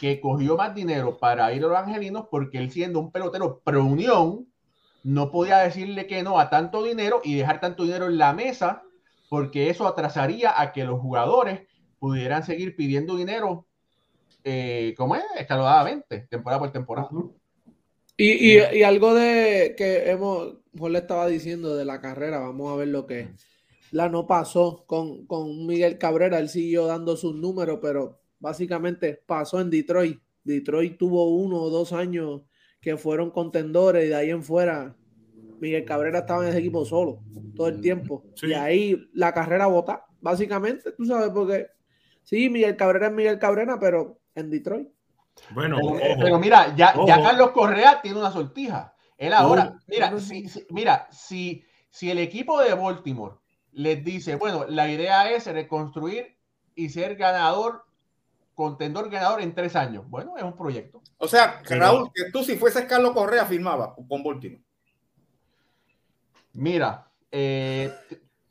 que 0.00 0.20
cogió 0.20 0.56
más 0.56 0.74
dinero 0.74 1.18
para 1.18 1.52
ir 1.54 1.62
a 1.64 1.68
los 1.68 1.78
angelinos 1.78 2.26
porque 2.28 2.58
él 2.58 2.72
siendo 2.72 2.98
un 2.98 3.12
pelotero 3.12 3.60
pro 3.62 3.84
unión, 3.84 4.48
no 5.04 5.30
podía 5.30 5.58
decirle 5.58 6.08
que 6.08 6.24
no 6.24 6.40
a 6.40 6.50
tanto 6.50 6.82
dinero 6.82 7.20
y 7.22 7.36
dejar 7.36 7.60
tanto 7.60 7.84
dinero 7.84 8.06
en 8.06 8.18
la 8.18 8.32
mesa 8.32 8.82
porque 9.28 9.70
eso 9.70 9.86
atrasaría 9.86 10.60
a 10.60 10.72
que 10.72 10.82
los 10.82 11.00
jugadores 11.00 11.60
pudieran 12.00 12.42
seguir 12.42 12.74
pidiendo 12.74 13.16
dinero, 13.16 13.68
eh, 14.42 14.92
como 14.96 15.14
es, 15.14 15.22
escalonadamente, 15.38 16.26
temporada 16.28 16.58
por 16.58 16.72
temporada. 16.72 17.08
Y, 18.16 18.58
y, 18.58 18.82
algo 18.82 19.14
de 19.14 19.76
que 19.78 20.10
hemos, 20.10 20.56
le 20.72 20.98
estaba 20.98 21.28
diciendo 21.28 21.76
de 21.76 21.84
la 21.84 22.00
carrera, 22.00 22.40
vamos 22.40 22.72
a 22.72 22.76
ver 22.76 22.88
lo 22.88 23.06
que 23.06 23.28
la 23.90 24.08
no 24.08 24.26
pasó 24.26 24.84
con, 24.86 25.26
con 25.26 25.66
Miguel 25.66 25.98
Cabrera, 25.98 26.38
él 26.38 26.48
siguió 26.48 26.86
dando 26.86 27.16
sus 27.16 27.34
números, 27.34 27.78
pero 27.82 28.20
básicamente 28.38 29.22
pasó 29.26 29.60
en 29.60 29.70
Detroit. 29.70 30.20
Detroit 30.44 30.96
tuvo 30.96 31.34
uno 31.36 31.56
o 31.56 31.70
dos 31.70 31.92
años 31.92 32.42
que 32.80 32.96
fueron 32.96 33.30
contendores 33.30 34.06
y 34.06 34.08
de 34.08 34.14
ahí 34.14 34.30
en 34.30 34.42
fuera 34.42 34.96
Miguel 35.60 35.84
Cabrera 35.84 36.20
estaba 36.20 36.42
en 36.44 36.50
ese 36.50 36.58
equipo 36.58 36.84
solo 36.84 37.20
todo 37.54 37.68
el 37.68 37.80
tiempo. 37.80 38.24
Y 38.42 38.54
ahí 38.54 39.10
la 39.12 39.34
carrera 39.34 39.66
vota, 39.66 40.06
básicamente, 40.20 40.92
tú 40.92 41.04
sabes, 41.04 41.30
porque 41.30 41.68
sí, 42.22 42.48
Miguel 42.48 42.76
Cabrera 42.76 43.08
es 43.08 43.12
Miguel 43.12 43.38
Cabrera, 43.38 43.78
pero 43.78 44.20
en 44.34 44.50
Detroit. 44.50 44.88
Bueno, 45.50 45.78
pero, 46.18 46.38
mira, 46.38 46.74
ya, 46.76 46.94
ya, 47.06 47.22
Carlos 47.22 47.50
Correa 47.50 48.00
tiene 48.02 48.18
una 48.18 48.30
sortija. 48.30 48.94
Él 49.16 49.32
ahora, 49.32 49.78
mira, 49.86 50.18
si, 50.18 50.44
mira, 50.70 51.08
si, 51.10 51.62
si 51.90 52.10
el 52.10 52.18
equipo 52.18 52.60
de 52.60 52.74
Baltimore 52.74 53.34
les 53.72 54.04
dice, 54.04 54.36
bueno, 54.36 54.66
la 54.68 54.90
idea 54.90 55.30
es 55.30 55.46
reconstruir 55.46 56.36
y 56.74 56.88
ser 56.88 57.16
ganador 57.16 57.84
contendor 58.54 59.08
ganador 59.08 59.40
en 59.40 59.54
tres 59.54 59.74
años. 59.74 60.04
Bueno, 60.08 60.36
es 60.36 60.42
un 60.42 60.54
proyecto. 60.54 61.00
O 61.16 61.26
sea, 61.26 61.62
Raúl, 61.64 62.10
que 62.14 62.30
tú 62.30 62.44
si 62.44 62.56
fueses 62.56 62.84
Carlos 62.84 63.12
Correa 63.12 63.46
firmaba 63.46 63.94
con 63.94 64.22
Baltimore. 64.22 64.62
Mira, 66.52 67.10
eh, 67.30 67.90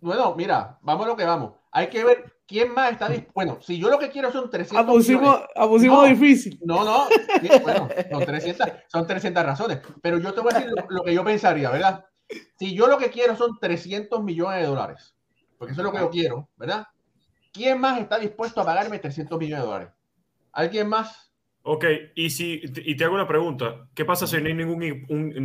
bueno, 0.01 0.33
mira, 0.35 0.79
vamos 0.81 1.05
a 1.05 1.09
lo 1.09 1.15
que 1.15 1.25
vamos. 1.25 1.53
Hay 1.71 1.89
que 1.89 2.03
ver 2.03 2.39
quién 2.47 2.73
más 2.73 2.91
está 2.91 3.07
dispuesto. 3.07 3.33
Bueno, 3.35 3.59
si 3.61 3.77
yo 3.77 3.89
lo 3.89 3.99
que 3.99 4.09
quiero 4.09 4.31
son 4.31 4.49
300 4.49 4.87
abusivo, 4.87 5.39
abusivo 5.55 6.03
difícil. 6.05 6.59
No, 6.63 6.83
no, 6.83 7.07
bueno, 7.61 7.87
son 8.11 8.25
300, 8.25 8.67
son 8.87 9.05
300 9.05 9.45
razones. 9.45 9.79
Pero 10.01 10.17
yo 10.17 10.33
te 10.33 10.41
voy 10.41 10.53
a 10.53 10.59
decir 10.59 10.73
lo, 10.89 11.03
que 11.03 11.13
yo 11.13 11.23
pensaría, 11.23 11.69
¿verdad? 11.69 12.03
Si 12.57 12.75
yo 12.75 12.87
lo 12.87 12.97
que 12.97 13.09
quiero 13.09 13.35
son 13.35 13.57
300 13.59 14.23
millones 14.23 14.61
de 14.61 14.67
dólares, 14.67 15.15
porque 15.57 15.73
eso 15.73 15.81
es 15.81 15.85
lo 15.85 15.91
que 15.91 15.99
yo 15.99 16.09
quiero, 16.09 16.49
¿verdad? 16.57 16.87
¿Quién 17.51 17.79
más 17.79 17.99
está 17.99 18.19
dispuesto 18.19 18.61
a 18.61 18.65
pagarme 18.65 18.99
300 18.99 19.39
millones 19.39 19.63
de 19.63 19.67
dólares? 19.67 19.89
¿Alguien 20.51 20.87
más? 20.87 21.31
Ok, 21.63 21.85
y, 22.15 22.29
si, 22.29 22.61
y 22.63 22.95
te 22.95 23.03
hago 23.03 23.15
una 23.15 23.27
pregunta. 23.27 23.87
¿Qué 23.93 24.05
pasa 24.05 24.25
si 24.25 24.37
no 24.41 24.47
hay 24.47 24.53
ningún, 24.53 24.79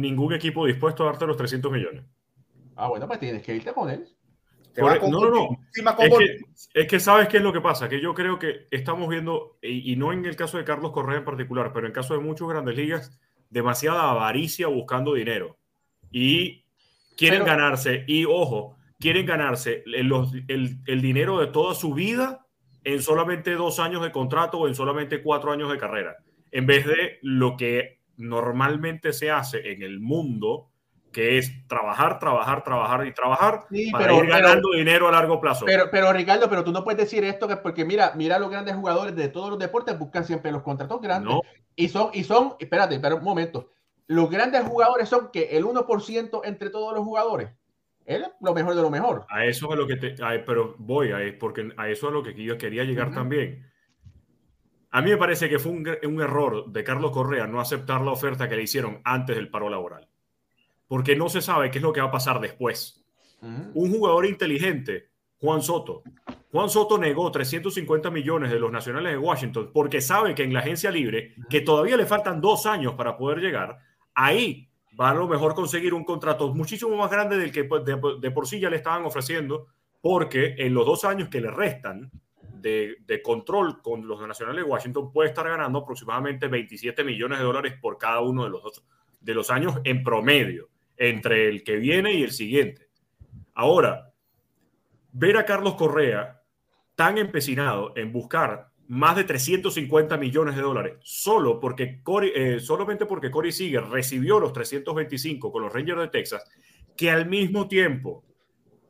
ningún 0.00 0.32
equipo 0.32 0.66
dispuesto 0.66 1.02
a 1.02 1.06
darte 1.06 1.26
los 1.26 1.36
300 1.36 1.72
millones? 1.72 2.04
Ah, 2.76 2.88
bueno, 2.88 3.06
pues 3.06 3.20
tienes 3.20 3.42
que 3.42 3.54
irte 3.54 3.72
con 3.72 3.90
él. 3.90 4.06
no, 4.76 5.08
no, 5.08 5.30
no. 5.30 5.48
Es 6.74 6.86
que, 6.86 7.00
sabes 7.00 7.28
qué 7.28 7.38
es 7.38 7.42
lo 7.42 7.52
que 7.52 7.60
pasa, 7.60 7.88
que 7.88 8.00
yo 8.00 8.14
creo 8.14 8.38
que 8.38 8.66
estamos 8.70 9.08
viendo, 9.08 9.58
y, 9.62 9.96
no 9.96 10.12
en 10.12 10.24
el 10.24 10.36
caso 10.36 10.58
de 10.58 10.64
Carlos 10.64 10.92
Correa 10.92 11.18
en 11.18 11.24
particular, 11.24 11.72
pero 11.72 11.86
en 11.86 11.90
el 11.90 11.94
caso 11.94 12.14
de 12.14 12.20
muchas 12.20 12.48
grandes 12.48 12.76
ligas, 12.76 13.18
demasiada 13.50 14.10
avaricia 14.10 14.68
buscando 14.68 15.14
dinero. 15.14 15.58
Y 16.10 16.63
quieren 17.16 17.44
ganarse, 17.44 18.04
y 18.06 18.24
ojo, 18.24 18.76
quieren 18.98 19.26
ganarse 19.26 19.82
el, 19.86 20.12
el, 20.48 20.78
el 20.86 21.02
dinero 21.02 21.38
de 21.38 21.48
toda 21.48 21.74
su 21.74 21.94
vida 21.94 22.46
en 22.84 23.02
solamente 23.02 23.52
dos 23.54 23.78
años 23.78 24.02
de 24.02 24.12
contrato 24.12 24.58
o 24.58 24.68
en 24.68 24.74
solamente 24.74 25.22
cuatro 25.22 25.52
años 25.52 25.70
de 25.70 25.78
carrera, 25.78 26.16
en 26.50 26.66
vez 26.66 26.86
de 26.86 27.18
lo 27.22 27.56
que 27.56 28.00
normalmente 28.16 29.12
se 29.12 29.30
hace 29.30 29.72
en 29.72 29.82
el 29.82 30.00
mundo, 30.00 30.68
que 31.14 31.38
es 31.38 31.66
trabajar, 31.66 32.18
trabajar, 32.18 32.62
trabajar 32.62 33.06
y 33.06 33.14
trabajar 33.14 33.60
para 33.92 34.14
ir 34.14 34.26
ganando 34.26 34.70
dinero 34.72 35.08
a 35.08 35.12
largo 35.12 35.40
plazo. 35.40 35.64
Pero, 35.64 35.84
pero 35.90 36.12
Ricardo, 36.12 36.50
pero 36.50 36.64
tú 36.64 36.72
no 36.72 36.84
puedes 36.84 36.98
decir 36.98 37.24
esto 37.24 37.48
que 37.48 37.56
porque 37.56 37.84
mira, 37.84 38.12
mira 38.16 38.38
los 38.38 38.50
grandes 38.50 38.74
jugadores 38.74 39.14
de 39.16 39.28
todos 39.28 39.48
los 39.50 39.58
deportes 39.58 39.98
buscan 39.98 40.24
siempre 40.24 40.52
los 40.52 40.62
contratos 40.62 41.00
grandes 41.00 41.36
y 41.76 41.88
son 41.88 42.10
y 42.12 42.24
son, 42.24 42.54
espérate, 42.58 42.98
pero 43.00 43.16
un 43.16 43.24
momento. 43.24 43.70
Los 44.06 44.30
grandes 44.30 44.62
jugadores 44.64 45.08
son 45.08 45.30
que 45.32 45.56
el 45.56 45.64
1% 45.64 46.40
entre 46.44 46.70
todos 46.70 46.94
los 46.94 47.04
jugadores. 47.04 47.50
Él 48.04 48.22
es 48.22 48.30
lo 48.40 48.52
mejor 48.52 48.74
de 48.74 48.82
lo 48.82 48.90
mejor. 48.90 49.24
A 49.30 49.46
eso 49.46 49.72
es 49.72 49.78
lo 49.78 49.86
que 49.86 49.96
te. 49.96 50.14
pero 50.44 50.74
voy, 50.78 51.12
a, 51.12 51.18
porque 51.38 51.72
a 51.76 51.88
eso 51.88 52.08
es 52.08 52.12
lo 52.12 52.22
que 52.22 52.34
yo 52.34 52.58
quería 52.58 52.84
llegar 52.84 53.14
también. 53.14 53.66
A 54.90 55.00
mí 55.00 55.10
me 55.10 55.16
parece 55.16 55.48
que 55.48 55.58
fue 55.58 55.72
un, 55.72 55.88
un, 56.04 56.20
error 56.20 56.70
de 56.70 56.84
Carlos 56.84 57.10
Correa 57.10 57.46
no 57.46 57.60
aceptar 57.60 58.02
la 58.02 58.12
oferta 58.12 58.48
que 58.48 58.56
le 58.56 58.62
hicieron 58.62 59.00
antes 59.04 59.34
del 59.34 59.50
paro 59.50 59.68
laboral. 59.68 60.08
Porque 60.86 61.16
no 61.16 61.28
se 61.28 61.40
sabe 61.40 61.70
qué 61.70 61.78
es 61.78 61.82
lo 61.82 61.92
que 61.92 62.00
va 62.00 62.08
a 62.08 62.12
pasar 62.12 62.40
después. 62.40 63.04
Un 63.40 63.90
jugador 63.90 64.24
inteligente, 64.24 65.10
Juan 65.38 65.60
Soto. 65.60 66.02
Juan 66.50 66.70
Soto 66.70 66.96
negó 66.96 67.30
350 67.30 68.10
millones 68.10 68.50
de 68.50 68.58
los 68.58 68.72
nacionales 68.72 69.12
de 69.12 69.18
Washington 69.18 69.70
porque 69.74 70.00
sabe 70.00 70.34
que 70.34 70.44
en 70.44 70.54
la 70.54 70.60
agencia 70.60 70.90
libre, 70.90 71.34
que 71.50 71.60
todavía 71.60 71.96
le 71.96 72.06
faltan 72.06 72.40
dos 72.40 72.64
años 72.64 72.94
para 72.94 73.18
poder 73.18 73.40
llegar, 73.40 73.78
ahí 74.14 74.68
va 74.98 75.10
a 75.10 75.14
lo 75.14 75.26
mejor 75.26 75.54
conseguir 75.54 75.94
un 75.94 76.04
contrato 76.04 76.54
muchísimo 76.54 76.96
más 76.96 77.10
grande 77.10 77.36
del 77.36 77.52
que 77.52 77.64
pues, 77.64 77.84
de, 77.84 78.30
por 78.30 78.46
sí 78.46 78.60
ya 78.60 78.70
le 78.70 78.76
estaban 78.76 79.04
ofreciendo, 79.04 79.66
porque 80.00 80.54
en 80.58 80.74
los 80.74 80.86
dos 80.86 81.04
años 81.04 81.28
que 81.28 81.40
le 81.40 81.50
restan 81.50 82.10
de, 82.60 83.20
control 83.22 83.82
con 83.82 84.06
los 84.06 84.26
nacionales 84.26 84.64
de 84.64 84.70
Washington 84.70 85.12
puede 85.12 85.28
estar 85.28 85.46
ganando 85.46 85.80
aproximadamente 85.80 86.48
27 86.48 87.04
millones 87.04 87.38
de 87.38 87.44
dólares 87.44 87.74
por 87.80 87.98
cada 87.98 88.20
uno 88.20 88.44
de 88.44 88.50
los, 88.50 88.82
de 89.20 89.34
los 89.34 89.50
años 89.50 89.80
en 89.84 90.02
promedio, 90.02 90.70
entre 90.96 91.48
el 91.48 91.62
que 91.62 91.76
viene 91.76 92.14
y 92.14 92.22
el 92.22 92.32
siguiente. 92.32 92.88
Ahora, 93.54 94.12
ver 95.12 95.36
a 95.36 95.44
Carlos 95.44 95.74
Correa 95.74 96.42
tan 96.94 97.18
empecinado 97.18 97.92
en 97.96 98.12
buscar 98.12 98.70
más 98.88 99.16
de 99.16 99.24
350 99.24 100.16
millones 100.18 100.56
de 100.56 100.62
dólares, 100.62 100.98
solo 101.02 101.58
porque 101.58 102.00
eh, 102.34 102.60
solamente 102.60 103.06
porque 103.06 103.30
Corey 103.30 103.52
Seager 103.52 103.84
recibió 103.84 104.38
los 104.38 104.52
325 104.52 105.50
con 105.50 105.62
los 105.62 105.72
Rangers 105.72 106.00
de 106.00 106.08
Texas, 106.08 106.44
que 106.96 107.10
al 107.10 107.26
mismo 107.26 107.66
tiempo, 107.66 108.24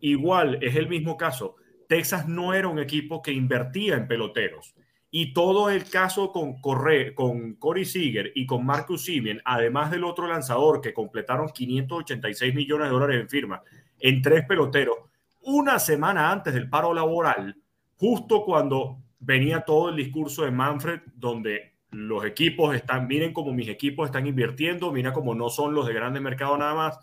igual 0.00 0.58
es 0.62 0.74
el 0.76 0.88
mismo 0.88 1.16
caso, 1.16 1.56
Texas 1.88 2.28
no 2.28 2.54
era 2.54 2.68
un 2.68 2.78
equipo 2.78 3.22
que 3.22 3.32
invertía 3.32 3.96
en 3.96 4.08
peloteros. 4.08 4.74
Y 5.10 5.32
todo 5.32 5.70
el 5.70 5.88
caso 5.88 6.32
con, 6.32 6.60
Corre, 6.60 7.14
con 7.14 7.54
Corey 7.54 7.84
Seager 7.84 8.32
y 8.34 8.46
con 8.46 8.66
Marcus 8.66 9.04
Simeon, 9.04 9.40
además 9.44 9.92
del 9.92 10.02
otro 10.02 10.26
lanzador 10.26 10.80
que 10.80 10.92
completaron 10.92 11.50
586 11.50 12.52
millones 12.52 12.88
de 12.88 12.92
dólares 12.92 13.20
en 13.20 13.28
firma 13.28 13.62
en 14.00 14.20
tres 14.22 14.44
peloteros, 14.44 14.98
una 15.42 15.78
semana 15.78 16.32
antes 16.32 16.52
del 16.52 16.68
paro 16.68 16.92
laboral, 16.92 17.56
justo 17.96 18.44
cuando 18.44 18.98
venía 19.24 19.62
todo 19.62 19.88
el 19.88 19.96
discurso 19.96 20.44
de 20.44 20.50
Manfred 20.50 21.00
donde 21.14 21.74
los 21.90 22.24
equipos 22.24 22.74
están, 22.74 23.06
miren 23.06 23.32
cómo 23.32 23.52
mis 23.52 23.68
equipos 23.68 24.06
están 24.06 24.26
invirtiendo, 24.26 24.92
mira 24.92 25.12
cómo 25.12 25.34
no 25.34 25.48
son 25.48 25.74
los 25.74 25.86
de 25.86 25.94
grandes 25.94 26.22
mercados 26.22 26.58
nada 26.58 26.74
más. 26.74 26.98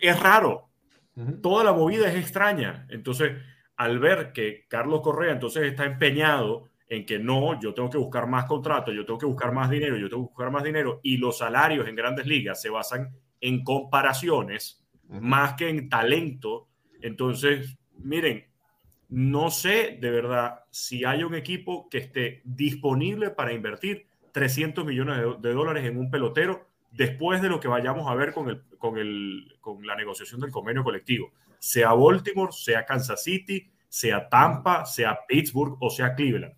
Es 0.00 0.20
raro. 0.20 0.68
Toda 1.42 1.64
la 1.64 1.72
movida 1.72 2.08
es 2.08 2.16
extraña. 2.16 2.86
Entonces, 2.90 3.32
al 3.76 3.98
ver 3.98 4.32
que 4.32 4.66
Carlos 4.68 5.00
Correa 5.00 5.32
entonces 5.32 5.64
está 5.64 5.84
empeñado 5.84 6.68
en 6.88 7.04
que 7.04 7.18
no, 7.18 7.58
yo 7.60 7.74
tengo 7.74 7.90
que 7.90 7.98
buscar 7.98 8.26
más 8.26 8.44
contratos, 8.44 8.94
yo 8.94 9.04
tengo 9.04 9.18
que 9.18 9.26
buscar 9.26 9.52
más 9.52 9.70
dinero, 9.70 9.96
yo 9.96 10.08
tengo 10.08 10.24
que 10.24 10.32
buscar 10.34 10.50
más 10.50 10.62
dinero, 10.62 11.00
y 11.02 11.16
los 11.16 11.38
salarios 11.38 11.88
en 11.88 11.96
grandes 11.96 12.26
ligas 12.26 12.60
se 12.60 12.70
basan 12.70 13.10
en 13.40 13.64
comparaciones 13.64 14.84
más 15.08 15.54
que 15.54 15.68
en 15.68 15.88
talento. 15.88 16.68
Entonces, 17.00 17.76
miren, 17.98 18.46
no 19.08 19.50
sé 19.50 19.98
de 20.00 20.10
verdad 20.10 20.64
si 20.70 21.04
hay 21.04 21.22
un 21.22 21.34
equipo 21.34 21.88
que 21.88 21.98
esté 21.98 22.42
disponible 22.44 23.30
para 23.30 23.52
invertir 23.52 24.06
300 24.32 24.84
millones 24.84 25.16
de, 25.40 25.52
dólares 25.52 25.84
en 25.84 25.96
un 25.96 26.10
pelotero 26.10 26.68
después 26.90 27.40
de 27.40 27.48
lo 27.48 27.60
que 27.60 27.68
vayamos 27.68 28.10
a 28.10 28.14
ver 28.14 28.32
con, 28.32 28.48
el, 28.48 28.62
con, 28.78 28.98
el, 28.98 29.56
con 29.60 29.86
la 29.86 29.96
negociación 29.96 30.40
del 30.40 30.50
convenio 30.50 30.82
colectivo. 30.82 31.32
Sea 31.58 31.92
Baltimore, 31.92 32.52
sea 32.52 32.84
Kansas 32.84 33.22
City, 33.22 33.70
sea 33.88 34.28
Tampa, 34.28 34.84
sea 34.84 35.20
Pittsburgh 35.26 35.76
o 35.80 35.88
sea 35.88 36.14
Cleveland. 36.14 36.54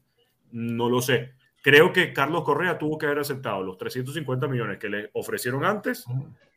No 0.51 0.89
lo 0.89 1.03
sé. 1.03 1.35
Creo 1.63 1.93
que 1.93 2.13
Carlos 2.13 2.45
Correa 2.45 2.79
tuvo 2.79 2.99
que 2.99 3.07
haber 3.07 3.19
aceptado 3.19 3.63
los 3.63 3.77
350 3.77 4.49
millones 4.49 4.79
que 4.79 4.89
le 4.89 5.11
ofrecieron 5.13 5.65
antes 5.65 6.05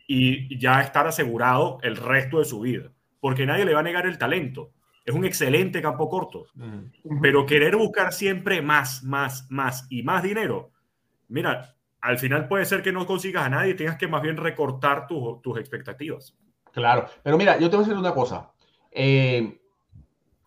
y 0.08 0.58
ya 0.58 0.82
estar 0.82 1.06
asegurado 1.06 1.80
el 1.82 1.97
resto 1.97 2.39
de 2.39 2.45
su 2.45 2.62
vida, 2.62 2.91
porque 3.19 3.45
nadie 3.45 3.65
le 3.65 3.73
va 3.73 3.82
a 3.82 3.84
negar 3.84 4.06
el 4.06 4.17
talento 4.17 4.71
es 5.06 5.16
un 5.16 5.26
excelente 5.26 5.82
campo 5.82 6.10
corto. 6.10 6.46
Pero 7.22 7.46
querer 7.46 7.76
buscar 7.76 8.14
siempre 8.14 8.62
más, 8.62 9.04
más, 9.04 9.50
más 9.50 9.88
y 9.90 10.04
más 10.04 10.24
dinero. 10.24 10.72
Mira, 11.28 11.76
al 12.02 12.18
final 12.18 12.48
puede 12.48 12.66
ser 12.66 12.82
que 12.82 12.92
no 12.92 13.06
consigas 13.06 13.46
a 13.46 13.50
nadie, 13.50 13.74
tengas 13.74 13.98
que 13.98 14.08
más 14.08 14.22
bien 14.22 14.38
recortar 14.38 15.08
tus 15.08 15.58
expectativas. 15.58 16.36
Claro, 16.72 17.08
pero 17.24 17.38
mira, 17.38 17.60
yo 17.60 17.70
te 17.70 17.76
voy 17.76 17.86
a 17.86 17.88
decir 17.88 18.00
una 18.00 18.14
cosa. 18.14 18.52
Eh, 18.92 19.62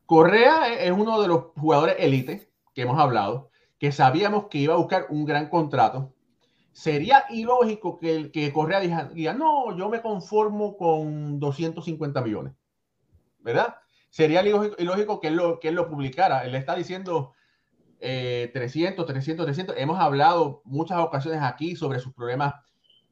Correa 0.07 0.73
es 0.75 0.91
uno 0.91 1.21
de 1.21 1.29
los 1.29 1.45
jugadores 1.57 1.97
élite 1.99 2.51
que 2.75 2.83
hemos 2.83 2.99
hablado, 2.99 3.51
que 3.79 3.93
sabíamos 3.93 4.47
que 4.47 4.59
iba 4.59 4.75
a 4.75 4.79
buscar 4.79 5.07
un 5.11 5.25
gran 5.25 5.49
contrato. 5.49 6.13
Sería 6.73 7.25
ilógico 7.31 7.99
que, 7.99 8.33
que 8.33 8.53
Correa 8.53 8.81
diga, 8.81 9.33
no, 9.35 9.77
yo 9.77 9.89
me 9.89 10.03
conformo 10.03 10.77
con 10.77 11.39
250 11.39 12.21
millones, 12.21 12.55
¿verdad? 13.39 13.77
Sería 14.15 14.47
ilógico, 14.47 15.19
que, 15.19 15.27
él 15.27 15.75
lo, 15.75 15.89
publicara. 15.89 16.45
Él 16.45 16.55
está 16.55 16.77
diciendo, 16.77 17.33
300, 17.99 19.05
300, 19.05 19.45
300. 19.45 19.77
Hemos 19.77 19.99
hablado 19.99 20.63
muchas 20.65 20.99
ocasiones 20.99 21.43
aquí 21.43 21.75
sobre 21.75 21.99
sus 21.99 22.15
problemas 22.15 22.55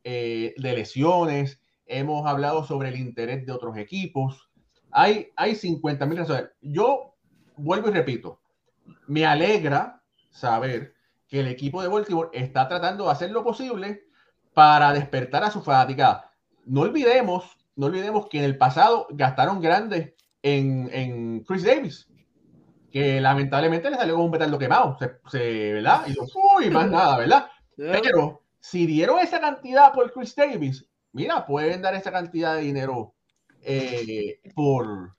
eh, 0.04 0.54
de 0.56 0.72
lesiones, 0.74 1.60
hemos 1.86 2.24
hablado 2.24 2.62
sobre 2.64 2.90
el 2.90 3.00
interés 3.00 3.44
de 3.44 3.50
otros 3.50 3.76
equipos. 3.78 4.48
Hay, 4.92 5.32
hay 5.34 5.56
50 5.56 6.06
mil 6.06 6.18
razones. 6.18 6.50
Yo 6.60 7.16
vuelvo 7.56 7.88
y 7.88 7.94
repito, 7.94 8.40
me 9.08 9.26
alegra 9.26 10.04
saber 10.30 10.94
que 11.26 11.40
el 11.40 11.48
equipo 11.48 11.82
de 11.82 11.88
Baltimore 11.88 12.30
está 12.32 12.68
tratando 12.68 13.06
de 13.06 13.10
hacer 13.10 13.32
lo 13.32 13.42
posible 13.42 14.04
para 14.54 14.92
despertar 14.92 15.42
a 15.42 15.50
su 15.50 15.62
fanática. 15.62 16.30
No 16.64 16.82
olvidemos, 16.82 17.58
no 17.74 17.86
olvidemos 17.86 18.28
que 18.28 18.38
en 18.38 18.44
el 18.44 18.56
pasado 18.56 19.08
gastaron 19.10 19.60
grandes 19.60 20.14
en, 20.42 20.90
en 20.92 21.44
Chris 21.44 21.64
Davis 21.64 22.08
que 22.92 23.20
lamentablemente 23.20 23.90
le 23.90 23.96
salió 23.96 24.14
con 24.14 24.26
un 24.26 24.30
petardo 24.30 24.58
quemado, 24.58 24.98
se, 25.30 25.72
¿verdad? 25.72 26.02
Y 26.06 26.14
yo, 26.14 26.22
uy, 26.56 26.70
más 26.70 26.90
nada, 26.90 27.18
¿verdad? 27.18 27.46
Pero 27.74 28.42
si 28.60 28.86
dieron 28.86 29.18
esa 29.18 29.40
cantidad 29.40 29.92
por 29.92 30.12
Chris 30.12 30.36
Davis, 30.36 30.86
mira, 31.12 31.44
pueden 31.46 31.80
dar 31.80 31.94
esa 31.94 32.12
cantidad 32.12 32.54
de 32.54 32.60
dinero 32.60 33.14
eh, 33.62 34.40
por, 34.54 35.16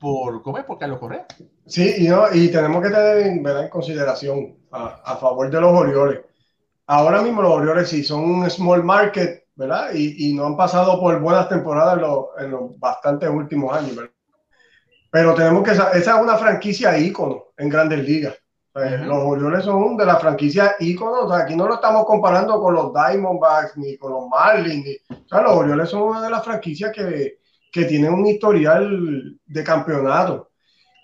por, 0.00 0.42
¿cómo 0.42 0.58
es? 0.58 0.64
Por 0.64 0.78
Carlos 0.78 0.98
Correa. 0.98 1.26
Sí, 1.66 1.94
y, 1.98 2.08
no, 2.08 2.24
y 2.32 2.48
tenemos 2.48 2.82
que 2.82 2.88
tener 2.88 3.18
en 3.26 3.68
consideración 3.68 4.56
a, 4.72 5.02
a, 5.04 5.16
favor 5.16 5.50
de 5.50 5.60
los 5.60 5.70
Orioles. 5.70 6.20
Ahora 6.86 7.20
mismo 7.20 7.42
los 7.42 7.52
Orioles 7.52 7.88
sí 7.90 8.02
son 8.02 8.24
un 8.24 8.50
small 8.50 8.82
market, 8.82 9.41
¿verdad? 9.54 9.90
Y, 9.94 10.30
y 10.30 10.34
no 10.34 10.46
han 10.46 10.56
pasado 10.56 10.98
por 11.00 11.20
buenas 11.20 11.48
temporadas 11.48 11.94
en 11.94 12.00
los, 12.02 12.26
en 12.38 12.50
los 12.50 12.78
bastantes 12.78 13.28
últimos 13.28 13.76
años, 13.76 13.96
¿verdad? 13.96 14.12
Pero 15.12 15.34
tenemos 15.34 15.62
que, 15.62 15.72
esa 15.72 15.90
es 15.92 16.08
una 16.08 16.38
franquicia 16.38 16.96
ícono 16.96 17.52
en 17.58 17.68
grandes 17.68 18.02
ligas. 18.02 18.34
Los 18.74 19.18
Orioles 19.18 19.62
son 19.62 19.98
de 19.98 20.06
la 20.06 20.16
franquicia 20.16 20.76
ícono. 20.80 21.26
O 21.26 21.28
sea, 21.28 21.44
aquí 21.44 21.54
no 21.54 21.68
lo 21.68 21.74
estamos 21.74 22.06
comparando 22.06 22.58
con 22.58 22.72
los 22.72 22.94
Diamondbacks 22.94 23.76
ni 23.76 23.98
con 23.98 24.12
los 24.12 24.28
Marlins. 24.28 25.02
o 25.10 25.28
sea, 25.28 25.42
los 25.42 25.52
Orioles 25.52 25.90
son 25.90 26.02
una 26.04 26.22
de 26.22 26.30
las 26.30 26.42
franquicias 26.42 26.90
que, 26.92 27.40
que 27.70 27.84
tienen 27.84 28.14
un 28.14 28.26
historial 28.26 29.38
de 29.44 29.64
campeonato. 29.64 30.50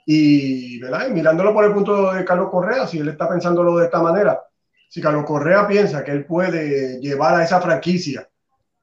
Y, 0.07 0.81
¿verdad? 0.81 1.09
y 1.09 1.13
mirándolo 1.13 1.53
por 1.53 1.67
el 1.67 1.75
punto 1.75 2.11
de 2.11 2.25
Carlos 2.25 2.49
Correa, 2.51 2.87
si 2.87 2.99
él 2.99 3.09
está 3.09 3.29
pensándolo 3.29 3.77
de 3.77 3.85
esta 3.85 4.01
manera, 4.01 4.43
si 4.89 5.03
Carlos 5.03 5.27
Correa 5.27 5.69
piensa 5.69 6.03
que 6.03 6.13
él 6.13 6.25
puede 6.25 6.99
llevar 6.99 7.35
a 7.35 7.45
esa 7.45 7.61
franquicia 7.61 8.27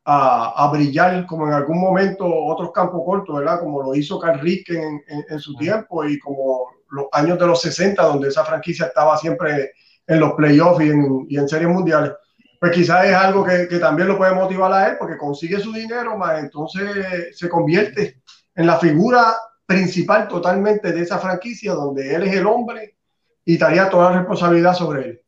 a, 0.06 0.70
brillar 0.72 1.26
como 1.26 1.48
en 1.48 1.54
algún 1.54 1.80
momento 1.80 2.26
otros 2.28 2.72
campos 2.72 3.02
cortos, 3.04 3.38
¿verdad? 3.38 3.60
Como 3.60 3.82
lo 3.82 3.96
hizo 3.96 4.20
Carl 4.20 4.40
Ricken 4.40 5.04
en, 5.08 5.40
su 5.40 5.56
tiempo 5.56 6.06
y 6.06 6.20
como 6.20 6.68
los 6.92 7.08
años 7.12 7.40
de 7.40 7.48
los 7.48 7.62
60, 7.62 8.02
donde 8.04 8.28
esa 8.28 8.46
franquicia 8.46 8.86
estaba 8.86 9.18
siempre 9.18 9.72
en 10.06 10.20
los 10.20 10.34
playoffs 10.34 10.86
y 10.86 10.90
en, 10.90 11.26
y 11.28 11.38
en 11.38 11.50
series 11.50 11.70
mundiales. 11.70 12.12
Pues 12.60 12.72
quizás 12.72 13.06
es 13.06 13.16
algo 13.16 13.44
que, 13.44 13.68
que, 13.68 13.80
también 13.80 14.08
lo 14.08 14.18
puede 14.18 14.36
motivar 14.36 14.72
a 14.72 14.90
él 14.90 14.96
porque 15.00 15.18
consigue 15.18 15.60
su 15.60 15.74
dinero, 15.74 16.18
más 16.18 16.40
entonces 16.40 17.38
se 17.38 17.50
convierte 17.50 18.22
en 18.54 18.68
la 18.68 18.78
figura 18.78 19.36
principal 19.66 20.28
totalmente 20.28 20.92
de 20.92 21.02
esa 21.02 21.18
franquicia, 21.18 21.74
donde 21.74 22.14
él 22.14 22.24
es 22.24 22.36
el 22.36 22.46
hombre 22.46 22.96
y 23.44 23.54
estaría 23.54 23.90
toda 23.90 24.12
la 24.12 24.18
responsabilidad 24.20 24.74
sobre 24.76 25.02
él. 25.02 25.22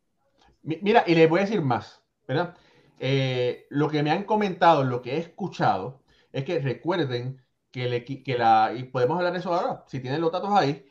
Mira, 0.62 1.04
y 1.08 1.16
le 1.16 1.28
voy 1.28 1.40
a 1.40 1.44
decir 1.44 1.62
más, 1.62 2.02
¿verdad? 2.28 2.56
Eh, 3.00 3.68
lo 3.70 3.90
que 3.90 4.04
me 4.04 4.12
han 4.12 4.24
comentado, 4.24 4.84
lo 4.84 5.02
que 5.02 5.16
he 5.16 5.18
escuchado, 5.20 6.02
es 6.32 6.44
que 6.46 6.60
recuerden 6.60 7.42
que, 7.72 7.86
el 7.86 8.24
que 8.24 8.38
la, 8.38 8.74
y 8.76 8.84
podemos 8.86 9.18
hablar 9.18 9.34
de 9.34 9.40
eso 9.40 9.54
ahora, 9.54 9.84
si 9.88 10.00
tienen 10.00 10.22
los 10.22 10.32
datos 10.32 10.52
ahí, 10.52 10.86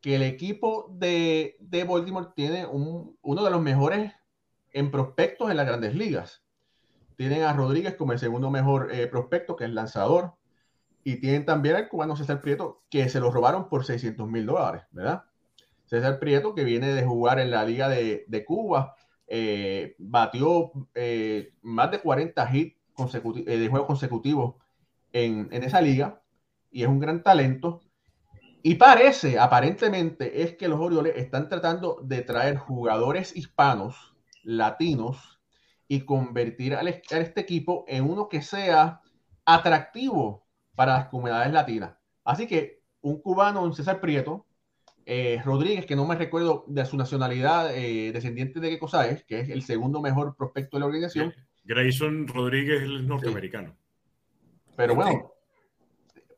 que 0.00 0.16
el 0.16 0.22
equipo 0.22 0.88
de, 0.90 1.56
de 1.60 1.84
Baltimore 1.84 2.28
tiene 2.34 2.66
un, 2.66 3.18
uno 3.22 3.44
de 3.44 3.50
los 3.50 3.60
mejores 3.60 4.12
en 4.72 4.90
prospectos 4.90 5.50
en 5.50 5.56
las 5.56 5.66
grandes 5.66 5.94
ligas. 5.94 6.42
Tienen 7.16 7.42
a 7.42 7.52
Rodríguez 7.52 7.96
como 7.96 8.12
el 8.12 8.18
segundo 8.18 8.50
mejor 8.50 8.92
eh, 8.92 9.06
prospecto, 9.06 9.56
que 9.56 9.64
es 9.64 9.70
lanzador. 9.70 10.34
Y 11.04 11.16
tienen 11.16 11.44
también 11.44 11.76
al 11.76 11.88
cubano 11.88 12.16
César 12.16 12.40
Prieto, 12.40 12.84
que 12.90 13.08
se 13.08 13.20
lo 13.20 13.30
robaron 13.30 13.68
por 13.68 13.84
600 13.84 14.28
mil 14.28 14.46
dólares, 14.46 14.84
¿verdad? 14.90 15.24
César 15.86 16.18
Prieto, 16.18 16.54
que 16.54 16.64
viene 16.64 16.94
de 16.94 17.04
jugar 17.04 17.40
en 17.40 17.50
la 17.50 17.64
Liga 17.64 17.88
de, 17.88 18.24
de 18.28 18.44
Cuba, 18.44 18.94
eh, 19.32 19.94
batió 19.98 20.72
eh, 20.92 21.54
más 21.62 21.92
de 21.92 22.00
40 22.00 22.50
hits 22.52 22.76
eh, 23.46 23.58
de 23.58 23.68
juego 23.68 23.86
consecutivos 23.86 24.56
en, 25.12 25.48
esa 25.52 25.80
liga 25.80 26.20
y 26.72 26.82
es 26.82 26.88
un 26.88 26.98
gran 26.98 27.22
talento. 27.22 27.80
Y 28.64 28.74
parece, 28.74 29.38
aparentemente, 29.38 30.42
es 30.42 30.56
que 30.56 30.66
los 30.66 30.80
Orioles 30.80 31.14
están 31.16 31.48
tratando 31.48 32.00
de 32.02 32.22
traer 32.22 32.56
jugadores 32.56 33.36
hispanos, 33.36 34.16
latinos, 34.42 35.40
y 35.86 36.00
convertir 36.00 36.74
a 36.74 36.82
este 36.82 37.40
equipo 37.40 37.84
en 37.88 38.08
uno 38.08 38.28
que 38.28 38.42
sea 38.42 39.00
atractivo 39.44 40.46
para 40.74 40.94
las 40.94 41.08
comunidades 41.08 41.52
latinas. 41.52 41.96
Así 42.24 42.46
que 42.46 42.82
un 43.00 43.20
cubano, 43.20 43.62
un 43.62 43.74
César 43.74 44.00
Prieto, 44.00 44.46
eh, 45.12 45.42
Rodríguez, 45.44 45.86
que 45.86 45.96
no 45.96 46.06
me 46.06 46.14
recuerdo 46.14 46.64
de 46.68 46.86
su 46.86 46.96
nacionalidad, 46.96 47.76
eh, 47.76 48.12
descendiente 48.12 48.60
de 48.60 48.70
qué 48.70 48.78
cosa 48.78 49.08
es, 49.08 49.24
que 49.24 49.40
es 49.40 49.48
el 49.48 49.62
segundo 49.62 50.00
mejor 50.00 50.36
prospecto 50.36 50.76
de 50.76 50.80
la 50.82 50.86
organización. 50.86 51.34
Grayson 51.64 52.28
Rodríguez 52.28 52.82
es 52.82 53.02
norteamericano. 53.02 53.76
Pero 54.76 54.94
bueno, 54.94 55.32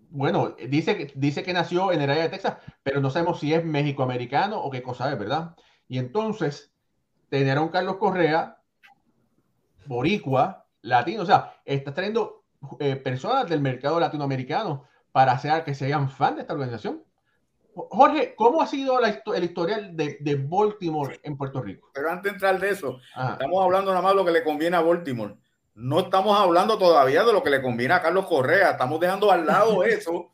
bueno, 0.08 0.56
dice, 0.70 1.12
dice 1.14 1.42
que 1.42 1.52
nació 1.52 1.92
en 1.92 2.00
el 2.00 2.08
área 2.08 2.22
de 2.22 2.28
Texas, 2.30 2.56
pero 2.82 3.02
no 3.02 3.10
sabemos 3.10 3.40
si 3.40 3.52
es 3.52 3.62
mexicoamericano 3.62 4.58
o 4.58 4.70
qué 4.70 4.82
cosa 4.82 5.12
es, 5.12 5.18
¿verdad? 5.18 5.54
Y 5.86 5.98
entonces, 5.98 6.72
tener 7.28 7.58
a 7.58 7.60
un 7.60 7.68
Carlos 7.68 7.98
Correa, 7.98 8.56
boricua, 9.84 10.66
latino, 10.80 11.24
o 11.24 11.26
sea, 11.26 11.60
está 11.66 11.92
trayendo 11.92 12.46
eh, 12.80 12.96
personas 12.96 13.50
del 13.50 13.60
mercado 13.60 14.00
latinoamericano 14.00 14.84
para 15.12 15.32
hacer 15.32 15.62
que 15.62 15.74
sean 15.74 16.08
fan 16.08 16.36
de 16.36 16.40
esta 16.40 16.54
organización. 16.54 17.02
Jorge, 17.74 18.34
¿cómo 18.36 18.60
ha 18.60 18.66
sido 18.66 19.00
la, 19.00 19.22
el 19.34 19.44
historial 19.44 19.96
de, 19.96 20.18
de, 20.20 20.34
Baltimore 20.36 21.18
en 21.22 21.36
Puerto 21.36 21.62
Rico? 21.62 21.90
Pero 21.94 22.10
antes 22.10 22.24
de 22.24 22.30
entrar 22.30 22.60
de 22.60 22.70
eso, 22.70 22.98
estamos 23.32 23.64
hablando 23.64 23.90
nada 23.90 24.02
más 24.02 24.12
de 24.12 24.16
lo 24.16 24.24
que 24.24 24.32
le 24.32 24.44
conviene 24.44 24.76
a 24.76 24.82
Baltimore. 24.82 25.36
No 25.74 26.00
estamos 26.00 26.38
hablando 26.38 26.76
todavía 26.76 27.24
de 27.24 27.32
lo 27.32 27.42
que 27.42 27.50
le 27.50 27.62
conviene 27.62 27.94
a 27.94 28.02
Carlos 28.02 28.26
Correa. 28.26 28.72
Estamos 28.72 29.00
dejando 29.00 29.30
al 29.30 29.46
lado 29.46 29.82
eso. 29.84 30.32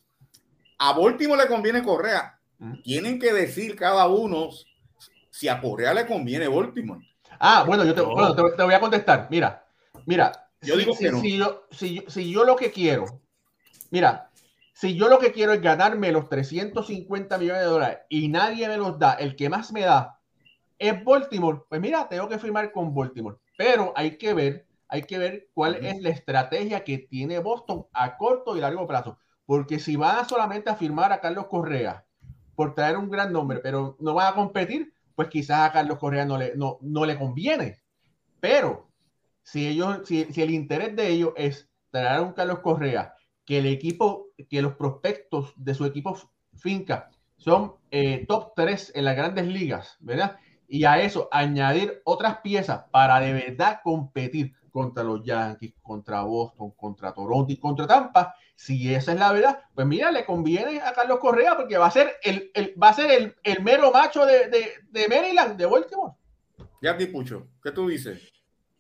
A 0.79 0.93
Baltimore 0.93 1.43
le 1.43 1.49
conviene 1.49 1.83
Correa. 1.83 2.41
Tienen 2.83 3.21
que 3.21 3.33
decir 3.33 3.77
cada 3.77 4.09
uno 4.09 4.49
si 5.31 5.47
a 5.47 5.61
Correa 5.61 5.95
le 5.95 6.07
conviene 6.07 6.49
Baltimore. 6.49 7.07
Ah, 7.39 7.63
bueno, 7.65 7.85
yo 7.85 7.95
te, 7.95 8.01
bueno, 8.01 8.35
te, 8.35 8.63
voy 8.65 8.75
a 8.75 8.81
contestar. 8.81 9.29
Mira, 9.31 9.65
mira. 10.07 10.51
Yo 10.61 10.77
digo 10.77 10.97
que 10.99 11.13
no. 11.13 11.21
si, 11.21 11.37
yo, 11.37 11.67
si, 11.71 12.05
si 12.09 12.33
yo 12.33 12.43
lo 12.43 12.57
que 12.57 12.73
quiero, 12.73 13.05
mira, 13.91 14.28
si 14.79 14.95
yo 14.95 15.09
lo 15.09 15.19
que 15.19 15.33
quiero 15.33 15.53
es 15.53 15.61
ganarme 15.61 16.13
los 16.13 16.29
350 16.29 17.37
millones 17.37 17.63
de 17.63 17.69
dólares 17.69 17.99
y 18.09 18.29
nadie 18.29 18.69
me 18.69 18.77
los 18.77 18.97
da, 18.97 19.15
el 19.15 19.35
que 19.35 19.49
más 19.49 19.73
me 19.73 19.81
da 19.81 20.21
es 20.79 21.03
Baltimore, 21.03 21.63
pues 21.69 21.81
mira, 21.81 22.09
tengo 22.09 22.29
que 22.29 22.39
firmar 22.39 22.71
con 22.71 22.95
Baltimore. 22.95 23.39
Pero 23.57 23.93
hay 23.97 24.17
que 24.19 24.35
ver, 24.35 24.69
hay 24.87 25.03
que 25.03 25.19
ver 25.19 25.49
cuál 25.53 25.85
es 25.85 26.01
la 26.01 26.11
estrategia 26.11 26.85
que 26.85 26.99
tiene 26.99 27.41
Boston 27.41 27.87
a 27.93 28.17
corto 28.17 28.57
y 28.57 28.61
largo 28.61 28.87
plazo. 28.87 29.19
Porque 29.47 29.81
si 29.81 29.97
van 29.97 30.29
solamente 30.29 30.71
a 30.71 30.77
firmar 30.77 31.13
a 31.13 31.21
Carlos 31.21 31.49
Correa 31.49 32.07
por 32.55 32.77
traer 32.77 32.99
un 32.99 33.11
gran 33.11 33.33
nombre, 33.33 33.59
pero 33.59 33.97
no 33.99 34.15
van 34.15 34.33
a 34.33 34.37
competir, 34.37 34.93
pues 35.17 35.27
quizás 35.27 35.69
a 35.69 35.73
Carlos 35.73 35.99
Correa 35.99 36.25
no 36.25 36.39
le, 36.39 36.55
no, 36.55 36.79
no 36.83 37.05
le 37.05 37.19
conviene. 37.19 37.83
Pero 38.39 38.93
si 39.43 39.67
ellos, 39.67 40.03
si, 40.05 40.27
si 40.27 40.41
el 40.41 40.51
interés 40.51 40.95
de 40.95 41.09
ellos 41.09 41.33
es 41.35 41.69
traer 41.91 42.19
a 42.19 42.23
un 42.23 42.33
Carlos 42.33 42.61
Correa 42.61 43.18
que 43.49 43.57
el 43.57 43.67
equipo, 43.67 44.27
que 44.51 44.61
los 44.61 44.75
prospectos 44.75 45.55
de 45.57 45.73
su 45.73 45.87
equipo 45.87 46.19
finca 46.59 47.09
son 47.39 47.77
eh, 47.91 48.27
top 48.29 48.53
3 48.55 48.93
en 48.95 49.07
las 49.07 49.17
grandes 49.17 49.47
ligas, 49.47 49.97
¿verdad? 50.01 50.37
Y 50.69 50.85
a 50.85 51.01
eso 51.01 51.31
añadir 51.33 52.03
otras 52.05 52.41
piezas 52.43 52.85
para 52.91 53.21
de 53.21 53.33
verdad 53.33 53.81
competir 53.83 54.53
contra 54.71 55.03
los 55.03 55.25
Yankees, 55.25 55.73
contra 55.81 56.21
Boston, 56.21 56.73
contra 56.73 57.15
Toronto 57.15 57.51
y 57.51 57.57
contra 57.57 57.87
Tampa. 57.87 58.35
Si 58.55 58.95
esa 58.95 59.13
es 59.15 59.19
la 59.19 59.33
verdad, 59.33 59.61
pues 59.75 59.87
mira, 59.87 60.13
le 60.13 60.27
conviene 60.27 60.83
a 60.83 60.93
Carlos 60.93 61.19
Correa 61.19 61.57
porque 61.57 61.79
va 61.79 61.87
a 61.87 61.91
ser 61.91 62.17
el, 62.23 62.51
el 62.53 62.75
va 62.81 62.91
a 62.91 62.93
ser 62.93 63.11
el, 63.11 63.35
el, 63.45 63.63
mero 63.63 63.91
macho 63.91 64.27
de, 64.27 64.49
de, 64.49 64.73
de 64.91 65.09
Maryland, 65.09 65.57
de 65.57 65.65
Baltimore. 65.65 66.13
Jackie 66.83 67.07
Pucho, 67.07 67.47
¿qué 67.63 67.71
tú 67.71 67.89
dices? 67.89 68.31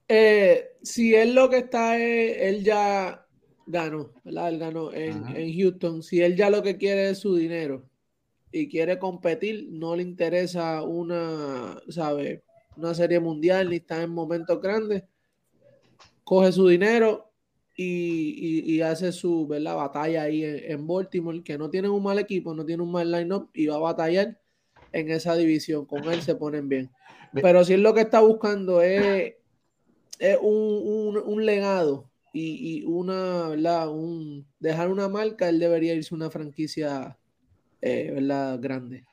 Eh, 0.08 0.72
si 0.82 1.14
él 1.14 1.34
lo 1.34 1.48
que 1.48 1.58
está 1.58 1.96
es, 1.96 2.36
él 2.38 2.64
ya 2.64 3.24
ganó, 3.68 4.10
¿verdad? 4.24 4.48
Él 4.48 4.58
ganó 4.58 4.92
en, 4.92 5.36
en, 5.36 5.58
Houston. 5.58 6.02
Si 6.02 6.20
él 6.20 6.36
ya 6.36 6.50
lo 6.50 6.62
que 6.62 6.76
quiere 6.76 7.10
es 7.10 7.18
su 7.18 7.36
dinero 7.36 7.88
y 8.50 8.68
quiere 8.68 8.98
competir, 8.98 9.68
no 9.70 9.94
le 9.94 10.02
interesa 10.02 10.82
una, 10.82 11.80
¿sabe? 11.88 12.42
Una 12.76 12.94
serie 12.94 13.20
mundial 13.20 13.70
ni 13.70 13.76
está 13.76 14.02
en 14.02 14.10
momentos 14.10 14.60
grandes, 14.60 15.04
coge 16.24 16.52
su 16.52 16.68
dinero 16.68 17.28
y, 17.78 18.80
hace 18.80 19.12
su 19.12 19.46
¿verdad? 19.46 19.76
batalla 19.76 20.22
ahí 20.22 20.42
en, 20.44 20.86
Baltimore, 20.86 21.42
que 21.42 21.56
no 21.56 21.70
tienen 21.70 21.92
un 21.92 22.02
mal 22.02 22.18
equipo, 22.18 22.52
no 22.52 22.64
tiene 22.64 22.82
un 22.82 22.90
mal 22.90 23.10
line-up 23.10 23.50
y 23.54 23.66
va 23.66 23.76
a 23.76 23.80
batallar 23.80 24.38
en 24.92 25.10
esa 25.10 25.36
división. 25.36 25.86
Con 25.86 26.04
él 26.10 26.20
se 26.22 26.34
ponen 26.34 26.68
bien. 26.68 26.90
Pero 27.32 27.64
si 27.64 27.74
él 27.74 27.82
lo 27.82 27.94
que 27.94 28.00
está 28.00 28.20
buscando 28.20 28.82
es, 28.82 29.34
un, 30.40 31.46
legado 31.46 32.07
y, 32.32 32.84
una, 32.84 33.48
¿verdad? 33.48 33.88
Un, 33.88 34.46
dejar 34.58 34.90
una 34.90 35.08
marca, 35.08 35.48
él 35.48 35.58
debería 35.58 35.94
irse 35.94 36.14
a 36.14 36.16
una 36.16 36.30
franquicia 36.30 37.16
eh, 37.80 38.10
¿verdad? 38.12 38.58
grande. 38.60 39.04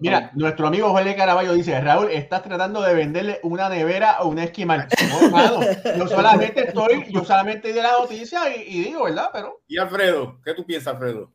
mira, 0.00 0.32
nuestro 0.34 0.66
amigo 0.66 0.90
Jorge 0.90 1.14
Caraballo 1.14 1.52
dice, 1.52 1.80
Raúl, 1.80 2.10
estás 2.10 2.42
tratando 2.42 2.82
de 2.82 2.92
venderle 2.92 3.38
una 3.44 3.68
nevera 3.68 4.18
o 4.20 4.28
un 4.28 4.40
esquimal. 4.40 4.88
yo 5.96 6.08
solamente 6.08 6.68
estoy, 6.68 7.04
yo 7.10 7.24
solamente 7.24 7.72
di 7.72 7.80
la 7.80 7.92
noticia 7.92 8.54
y, 8.56 8.82
digo, 8.82 9.04
¿verdad? 9.04 9.30
Pero... 9.32 9.60
¿Y 9.68 9.78
Alfredo? 9.78 10.40
¿Qué 10.44 10.54
tú 10.54 10.66
piensas, 10.66 10.94
Alfredo? 10.94 11.30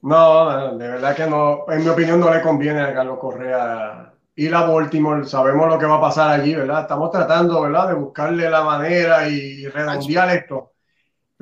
No, 0.00 0.76
de 0.78 0.88
verdad 0.88 1.14
que 1.14 1.26
no, 1.26 1.64
en 1.68 1.84
mi 1.84 1.88
opinión 1.88 2.18
no 2.18 2.32
le 2.32 2.40
conviene 2.40 2.80
a 2.80 2.94
Carlos 2.94 3.18
Correa 3.18 4.11
ir 4.46 4.54
a 4.54 4.66
Baltimore, 4.66 5.24
sabemos 5.26 5.68
lo 5.68 5.78
que 5.78 5.86
va 5.86 5.96
a 5.96 6.00
pasar 6.00 6.40
allí, 6.40 6.54
¿verdad? 6.54 6.82
Estamos 6.82 7.10
tratando, 7.10 7.60
¿verdad? 7.60 7.88
De 7.88 7.94
buscarle 7.94 8.48
la 8.48 8.62
manera 8.62 9.28
y 9.28 9.66
redondear 9.66 10.30
esto 10.36 10.72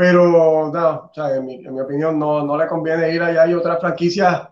pero 0.01 0.27
no, 0.27 0.73
en, 1.29 1.45
mi, 1.45 1.79
opinión 1.79 2.19
no, 2.19 2.43
no, 2.43 2.57
le 2.57 2.67
conviene 2.67 3.15
ir 3.15 3.21
allá. 3.21 3.43
Hay 3.43 3.53
otras 3.53 3.79
franquicias 3.81 4.49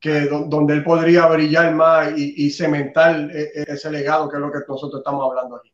que, 0.00 0.20
donde 0.22 0.72
él 0.72 0.82
podría 0.82 1.26
brillar 1.26 1.74
más 1.74 2.16
y, 2.16 2.50
cementar 2.50 3.30
e, 3.30 3.42
e, 3.42 3.64
ese 3.68 3.90
legado 3.90 4.26
que 4.26 4.36
es 4.36 4.40
lo 4.40 4.50
que 4.50 4.60
nosotros 4.66 5.00
estamos 5.00 5.28
hablando 5.28 5.56
aquí. 5.56 5.70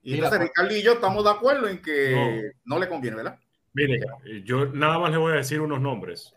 Y 0.00 0.14
entonces 0.14 0.38
pues 0.38 0.48
Ricardo 0.48 0.74
y 0.74 0.82
yo 0.82 0.94
estamos 0.94 1.22
de 1.22 1.30
acuerdo 1.32 1.68
en 1.68 1.82
que 1.82 2.52
no, 2.64 2.78
le 2.78 2.88
conviene, 2.88 3.18
¿verdad? 3.18 3.38
Mire, 3.74 4.00
yo 4.42 4.64
nada 4.64 5.00
más 5.00 5.10
le 5.10 5.18
voy 5.18 5.32
a 5.34 5.36
decir 5.36 5.60
unos 5.60 5.82
nombres. 5.82 6.34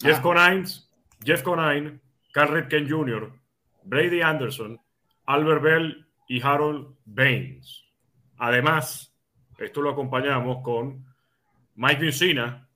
Jeff 0.00 0.20
Conine, 0.20 0.64
Jeff 1.22 1.42
Conine, 1.42 2.00
Carl 2.32 2.54
Ripken 2.54 2.88
Jr., 2.88 3.30
Brady 3.84 4.22
Anderson, 4.22 4.80
Albert 5.26 5.62
Bell 5.62 6.06
y 6.28 6.40
Harold 6.42 6.94
Baines. 7.04 7.84
Además, 8.38 9.14
esto 9.58 9.82
lo 9.82 9.90
acompañamos 9.90 10.62
con 10.62 11.04
Mike 11.76 12.04
Mussina 12.04 12.68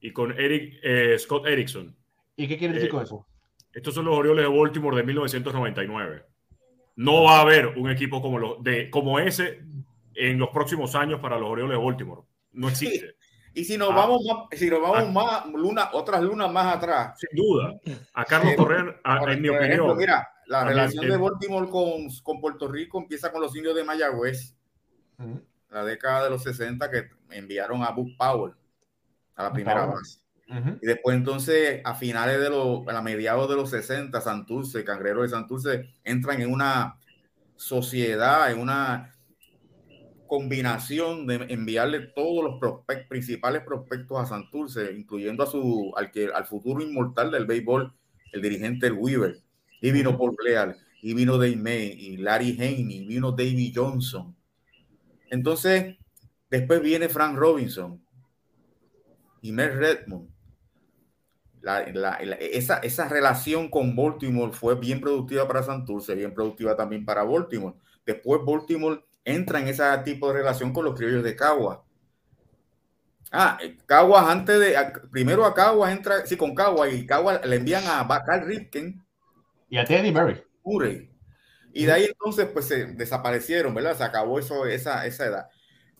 y 0.00 0.12
con 0.12 0.38
Eric, 0.38 0.78
eh, 0.82 1.16
Scott 1.18 1.46
Erickson. 1.46 1.96
¿Y 2.36 2.46
qué 2.46 2.58
quiere 2.58 2.74
decir 2.74 2.88
eh, 2.88 2.90
con 2.90 3.02
eso? 3.02 3.26
Estos 3.72 3.94
son 3.94 4.04
los 4.04 4.16
Orioles 4.16 4.44
de 4.44 4.56
Baltimore 4.56 4.96
de 4.96 5.02
1999. 5.02 6.24
No 6.96 7.24
va 7.24 7.38
a 7.38 7.40
haber 7.40 7.68
un 7.76 7.90
equipo 7.90 8.20
como, 8.22 8.38
lo, 8.38 8.56
de, 8.60 8.90
como 8.90 9.18
ese 9.18 9.62
en 10.14 10.38
los 10.38 10.50
próximos 10.50 10.94
años 10.94 11.20
para 11.20 11.38
los 11.38 11.48
Orioles 11.48 11.76
de 11.78 11.84
Baltimore. 11.84 12.22
No 12.52 12.68
existe. 12.70 13.16
Y 13.54 13.64
si 13.64 13.78
nos 13.78 13.90
ah. 13.90 13.94
vamos, 13.94 14.22
más, 14.26 14.58
si 14.58 14.68
nos 14.68 14.80
vamos 14.80 14.98
ah. 14.98 15.10
más, 15.10 15.46
luna, 15.54 15.90
otras 15.92 16.22
lunas 16.22 16.50
más 16.52 16.76
atrás. 16.76 17.18
Sin 17.18 17.30
duda. 17.36 17.74
A 18.12 18.24
Carlos 18.24 18.52
eh, 18.52 18.56
Correa, 18.56 19.00
en 19.28 19.42
mi 19.42 19.48
opinión. 19.48 19.96
mira, 19.96 20.28
la 20.46 20.64
relación 20.64 21.08
de 21.08 21.16
Baltimore 21.16 21.68
con, 21.70 22.08
con, 22.22 22.40
Puerto 22.40 22.68
Rico 22.68 22.98
empieza 22.98 23.32
con 23.32 23.40
los 23.40 23.54
indios 23.56 23.74
de 23.74 23.84
Mayagüez 23.84 24.54
la 25.70 25.84
década 25.84 26.24
de 26.24 26.30
los 26.30 26.42
60 26.42 26.90
que 26.90 27.10
enviaron 27.30 27.82
a 27.82 27.90
Buck 27.90 28.16
Powell 28.16 28.54
a 29.36 29.42
la 29.42 29.52
primera 29.52 29.86
base. 29.86 30.20
Y 30.80 30.86
después 30.86 31.16
entonces 31.16 31.80
a 31.84 31.94
finales 31.94 32.38
de 32.38 32.50
los, 32.50 32.86
a 32.86 33.02
mediados 33.02 33.48
de 33.48 33.56
los 33.56 33.70
60, 33.70 34.20
Santurce, 34.20 34.84
Cangrero 34.84 35.22
de 35.22 35.28
Santurce, 35.28 35.90
entran 36.04 36.40
en 36.40 36.52
una 36.52 36.98
sociedad, 37.56 38.52
en 38.52 38.60
una 38.60 39.13
combinación 40.36 41.26
de 41.26 41.46
enviarle 41.48 42.00
todos 42.00 42.44
los 42.44 42.82
principales 43.08 43.62
prospectos 43.62 44.18
a 44.18 44.26
Santurce, 44.26 44.92
incluyendo 44.92 45.42
a 45.44 45.46
su, 45.46 45.92
al, 45.96 46.10
que, 46.10 46.26
al 46.26 46.46
futuro 46.46 46.82
inmortal 46.82 47.30
del 47.30 47.46
béisbol, 47.46 47.92
el 48.32 48.42
dirigente 48.42 48.86
el 48.88 48.94
Weaver. 48.94 49.40
Y 49.80 49.92
vino 49.92 50.16
Paul 50.16 50.36
Leal, 50.44 50.76
y 51.02 51.14
vino 51.14 51.38
Dave 51.38 51.56
May, 51.56 51.92
y 51.92 52.16
Larry 52.16 52.52
Haney, 52.52 52.96
y 52.96 53.06
vino 53.06 53.32
David 53.32 53.72
Johnson 53.74 54.34
entonces, 55.34 55.96
después 56.48 56.80
viene 56.80 57.08
Frank 57.08 57.36
Robinson 57.36 58.00
y 59.42 59.50
Mel 59.50 59.76
Redmond. 59.76 60.28
esa, 62.38 62.78
esa, 62.78 63.08
relación 63.08 63.68
con 63.68 63.96
Baltimore 63.96 64.52
fue 64.52 64.76
bien 64.76 65.00
productiva 65.00 65.48
para 65.48 65.64
Santurce, 65.64 66.14
bien 66.14 66.32
productiva 66.32 66.76
también 66.76 67.04
para 67.04 67.24
Baltimore. 67.24 67.74
Después 68.06 68.42
Baltimore 68.46 69.04
entra 69.24 69.60
en 69.60 69.68
ese 69.68 69.84
tipo 70.04 70.28
de 70.28 70.34
relación 70.34 70.72
con 70.72 70.84
los 70.84 70.94
criollos 70.94 71.24
de 71.24 71.36
Caguas. 71.36 71.78
Ah, 73.32 73.58
eh, 73.60 73.76
Caguas 73.86 74.28
antes 74.28 74.60
de, 74.60 74.76
primero 75.10 75.44
a 75.44 75.54
Caguas 75.54 75.92
entra, 75.92 76.24
sí, 76.26 76.36
con 76.36 76.54
Caguas 76.54 76.92
y 76.92 77.06
Caguas 77.06 77.44
le 77.44 77.56
envían 77.56 77.84
a 77.86 78.04
Bacal 78.04 78.46
Ripken. 78.46 79.04
Y 79.68 79.78
a 79.78 79.84
Teddy 79.84 80.12
Murray. 80.12 81.10
Y 81.72 81.86
de 81.86 81.92
ahí 81.92 82.04
entonces, 82.04 82.46
pues 82.52 82.66
se 82.66 82.86
desaparecieron, 82.86 83.74
¿verdad? 83.74 83.96
Se 83.96 84.04
acabó 84.04 84.38
eso, 84.38 84.66
esa, 84.66 85.04
esa 85.06 85.26
edad. 85.26 85.48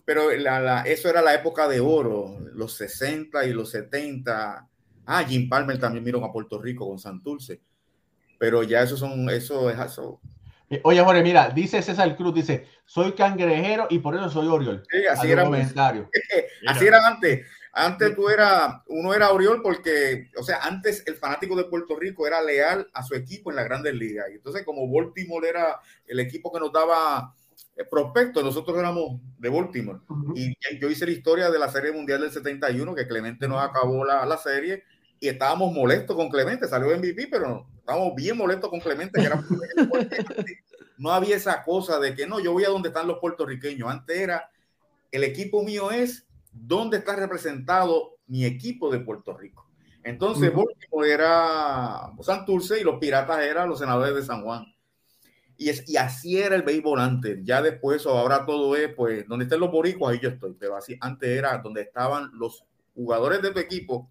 Pero 0.05 0.31
la, 0.31 0.83
eso 0.83 1.09
era 1.09 1.21
la 1.21 1.33
época 1.33 1.67
de 1.67 1.81
oro, 1.81 2.37
los 2.53 2.73
60 2.75 3.45
y 3.45 3.53
los 3.53 3.71
70. 3.71 4.69
Ah, 5.05 5.23
Jim 5.23 5.49
Palmer 5.49 5.77
también 5.79 6.03
miró 6.03 6.23
a 6.23 6.31
Puerto 6.31 6.61
Rico 6.61 6.87
con 6.87 6.99
Santurce. 6.99 7.59
Pero 8.39 8.63
ya 8.63 8.81
eso 8.81 8.95
son, 8.95 9.29
eso 9.29 9.69
es 9.69 9.79
eso. 9.79 10.21
Eh, 10.69 10.81
oye, 10.83 11.01
Jorge, 11.01 11.21
mira, 11.21 11.49
dice 11.49 11.81
César 11.81 12.15
Cruz, 12.15 12.33
dice, 12.33 12.67
soy 12.85 13.13
cangrejero 13.13 13.87
y 13.89 13.99
por 13.99 14.15
eso 14.15 14.29
soy 14.29 14.47
Oriol. 14.47 14.83
Sí, 14.89 15.05
así 15.05 15.31
era. 15.31 15.43
así 16.67 16.87
era 16.87 17.07
antes. 17.07 17.45
Antes 17.77 18.15
tú 18.15 18.29
era, 18.29 18.83
uno 18.87 19.13
era 19.13 19.31
Oriol 19.31 19.61
porque, 19.61 20.29
o 20.37 20.43
sea, 20.43 20.59
antes 20.61 21.03
el 21.07 21.15
fanático 21.15 21.57
de 21.57 21.65
Puerto 21.65 21.97
Rico 21.97 22.25
era 22.25 22.41
leal 22.41 22.87
a 22.93 23.03
su 23.03 23.15
equipo 23.15 23.49
en 23.49 23.57
las 23.57 23.65
grandes 23.65 23.93
ligas. 23.93 24.27
Y 24.31 24.35
entonces, 24.35 24.63
como 24.63 24.89
Baltimore 24.89 25.47
era 25.47 25.79
el 26.07 26.21
equipo 26.21 26.53
que 26.53 26.61
nos 26.61 26.71
daba 26.71 27.35
eh, 27.75 27.83
prospectos, 27.83 28.45
nosotros 28.45 28.77
éramos 28.77 29.19
de 29.37 29.49
Baltimore. 29.49 29.99
Y 30.35 30.55
yo 30.79 30.89
hice 30.89 31.05
la 31.05 31.11
historia 31.11 31.49
de 31.49 31.59
la 31.59 31.69
Serie 31.69 31.91
Mundial 31.91 32.21
del 32.21 32.31
71, 32.31 32.95
que 32.95 33.07
Clemente 33.07 33.47
nos 33.47 33.61
acabó 33.61 34.05
la, 34.05 34.25
la 34.25 34.37
serie 34.37 34.83
y 35.19 35.27
estábamos 35.27 35.73
molestos 35.73 36.15
con 36.15 36.29
Clemente. 36.29 36.69
Salió 36.69 36.97
MVP, 36.97 37.27
pero 37.29 37.67
estábamos 37.85 38.15
bien 38.15 38.35
molestos 38.35 38.69
con 38.69 38.79
Clemente. 38.79 39.19
Que 39.19 39.27
era 39.27 39.43
no 40.97 41.11
había 41.11 41.35
esa 41.35 41.63
cosa 41.63 41.99
de 41.99 42.15
que 42.15 42.25
no, 42.25 42.39
yo 42.39 42.51
voy 42.51 42.63
a 42.63 42.69
donde 42.69 42.89
están 42.89 43.07
los 43.07 43.19
puertorriqueños. 43.19 43.89
Antes 43.89 44.17
era, 44.17 44.49
el 45.11 45.23
equipo 45.23 45.63
mío 45.63 45.91
es 45.91 46.27
dónde 46.51 46.97
está 46.97 47.15
representado 47.15 48.17
mi 48.27 48.45
equipo 48.45 48.89
de 48.89 48.99
Puerto 48.99 49.37
Rico. 49.37 49.69
Entonces, 50.03 50.53
Baltimore 50.53 51.11
era 51.11 52.11
Santurce 52.21 52.79
y 52.79 52.83
los 52.83 52.99
Piratas 52.99 53.43
eran 53.43 53.69
los 53.69 53.79
senadores 53.79 54.15
de 54.15 54.23
San 54.23 54.43
Juan. 54.43 54.65
Y, 55.57 55.69
es, 55.69 55.87
y 55.87 55.97
así 55.97 56.37
era 56.37 56.55
el 56.55 56.61
béisbol 56.63 56.99
antes. 56.99 57.39
Ya 57.43 57.61
después, 57.61 58.05
o 58.05 58.17
ahora 58.17 58.45
todo 58.45 58.75
es, 58.75 58.93
pues, 58.93 59.27
donde 59.27 59.45
estén 59.45 59.59
los 59.59 59.71
boricuas, 59.71 60.13
ahí 60.13 60.19
yo 60.21 60.29
estoy. 60.29 60.55
Pero 60.59 60.75
así, 60.75 60.95
antes 60.99 61.29
era 61.29 61.57
donde 61.57 61.81
estaban 61.81 62.29
los 62.33 62.65
jugadores 62.93 63.41
de 63.41 63.51
tu 63.51 63.59
equipo, 63.59 64.09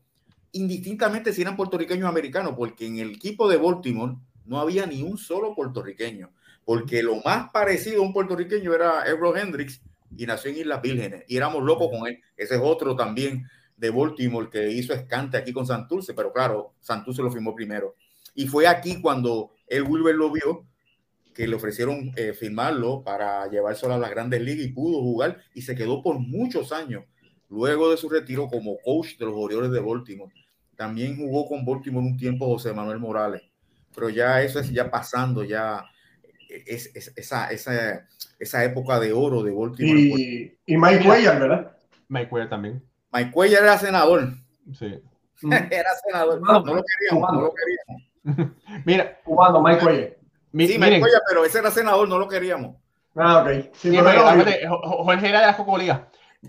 indistintamente 0.54 1.32
si 1.32 1.42
eran 1.42 1.56
puertorriqueños 1.56 2.06
o 2.06 2.08
americanos, 2.08 2.54
porque 2.56 2.86
en 2.86 2.98
el 2.98 3.10
equipo 3.12 3.48
de 3.48 3.58
Baltimore 3.58 4.16
no 4.44 4.58
había 4.58 4.86
ni 4.86 5.02
un 5.02 5.18
solo 5.18 5.54
puertorriqueño. 5.54 6.32
Porque 6.64 7.02
lo 7.02 7.16
más 7.16 7.50
parecido 7.50 8.02
a 8.02 8.06
un 8.06 8.14
puertorriqueño 8.14 8.72
era 8.72 9.06
Ebro 9.06 9.36
Hendricks, 9.36 9.82
y 10.16 10.26
nació 10.26 10.50
en 10.50 10.58
Islas 10.58 10.82
Vírgenes 10.82 11.24
y 11.28 11.36
éramos 11.36 11.62
locos 11.62 11.88
con 11.90 12.06
él. 12.06 12.20
Ese 12.36 12.56
es 12.56 12.60
otro 12.62 12.96
también 12.96 13.48
de 13.76 13.90
Baltimore 13.90 14.48
que 14.50 14.70
hizo 14.70 14.92
escante 14.92 15.36
aquí 15.36 15.52
con 15.52 15.66
Santurce, 15.66 16.14
pero 16.14 16.32
claro, 16.32 16.74
Santurce 16.80 17.22
lo 17.22 17.30
firmó 17.30 17.54
primero. 17.54 17.96
Y 18.34 18.46
fue 18.46 18.66
aquí 18.66 19.00
cuando 19.00 19.52
el 19.66 19.82
Wilber 19.82 20.14
lo 20.14 20.30
vio 20.30 20.66
que 21.34 21.48
le 21.48 21.56
ofrecieron 21.56 22.12
eh, 22.16 22.32
firmarlo 22.32 23.02
para 23.02 23.48
llevárselo 23.50 23.94
a 23.94 23.98
las 23.98 24.10
grandes 24.10 24.40
ligas 24.40 24.66
y 24.66 24.72
pudo 24.72 25.00
jugar 25.00 25.42
y 25.52 25.62
se 25.62 25.74
quedó 25.74 26.00
por 26.00 26.20
muchos 26.20 26.70
años 26.70 27.04
luego 27.50 27.90
de 27.90 27.96
su 27.96 28.08
retiro 28.08 28.46
como 28.46 28.78
coach 28.84 29.18
de 29.18 29.26
los 29.26 29.34
Orioles 29.36 29.72
de 29.72 29.80
Baltimore. 29.80 30.32
También 30.76 31.16
jugó 31.16 31.48
con 31.48 31.64
Baltimore 31.64 32.06
un 32.06 32.16
tiempo 32.16 32.46
José 32.46 32.72
Manuel 32.72 32.98
Morales, 32.98 33.42
pero 33.94 34.08
ya 34.08 34.42
eso 34.42 34.58
es 34.58 34.70
ya 34.70 34.90
pasando, 34.90 35.44
ya 35.44 35.84
es, 36.48 36.90
esa, 37.16 37.50
esa, 37.50 38.06
esa, 38.38 38.64
época 38.64 39.00
de 39.00 39.12
oro 39.12 39.42
de 39.42 39.52
Baltimore. 39.52 40.00
Y, 40.00 40.58
y 40.66 40.76
Mike 40.76 41.04
Cuellar, 41.04 41.40
¿verdad? 41.40 41.76
Mike 42.08 42.28
Cuellar 42.28 42.50
también. 42.50 42.82
Mike 43.12 43.30
Cuellar 43.30 43.62
era 43.62 43.78
senador. 43.78 44.28
Sí. 44.72 45.00
era 45.70 45.90
senador. 46.06 46.40
No, 46.40 46.60
lo 46.60 46.84
queríamos, 46.84 47.32
no 47.32 47.40
lo 47.40 47.54
queríamos. 47.54 48.52
Mira, 48.84 49.20
cubano, 49.22 49.62
Mike 49.62 49.80
Cuellar. 49.80 50.16
Sí, 50.52 50.78
Mike 50.78 51.00
Cuellar, 51.00 51.22
pero 51.28 51.44
ese 51.44 51.58
era 51.58 51.70
senador, 51.70 52.08
no 52.08 52.18
lo 52.18 52.28
queríamos. 52.28 52.76
Ah, 53.16 53.42
ok. 53.42 53.70
Sí, 53.74 53.90
Sí, 53.90 53.96
no, 53.96 54.02
Jorge 54.04 55.28
era 55.28 55.40
de 55.40 55.46
las 55.46 55.56
cocolías. 55.56 56.00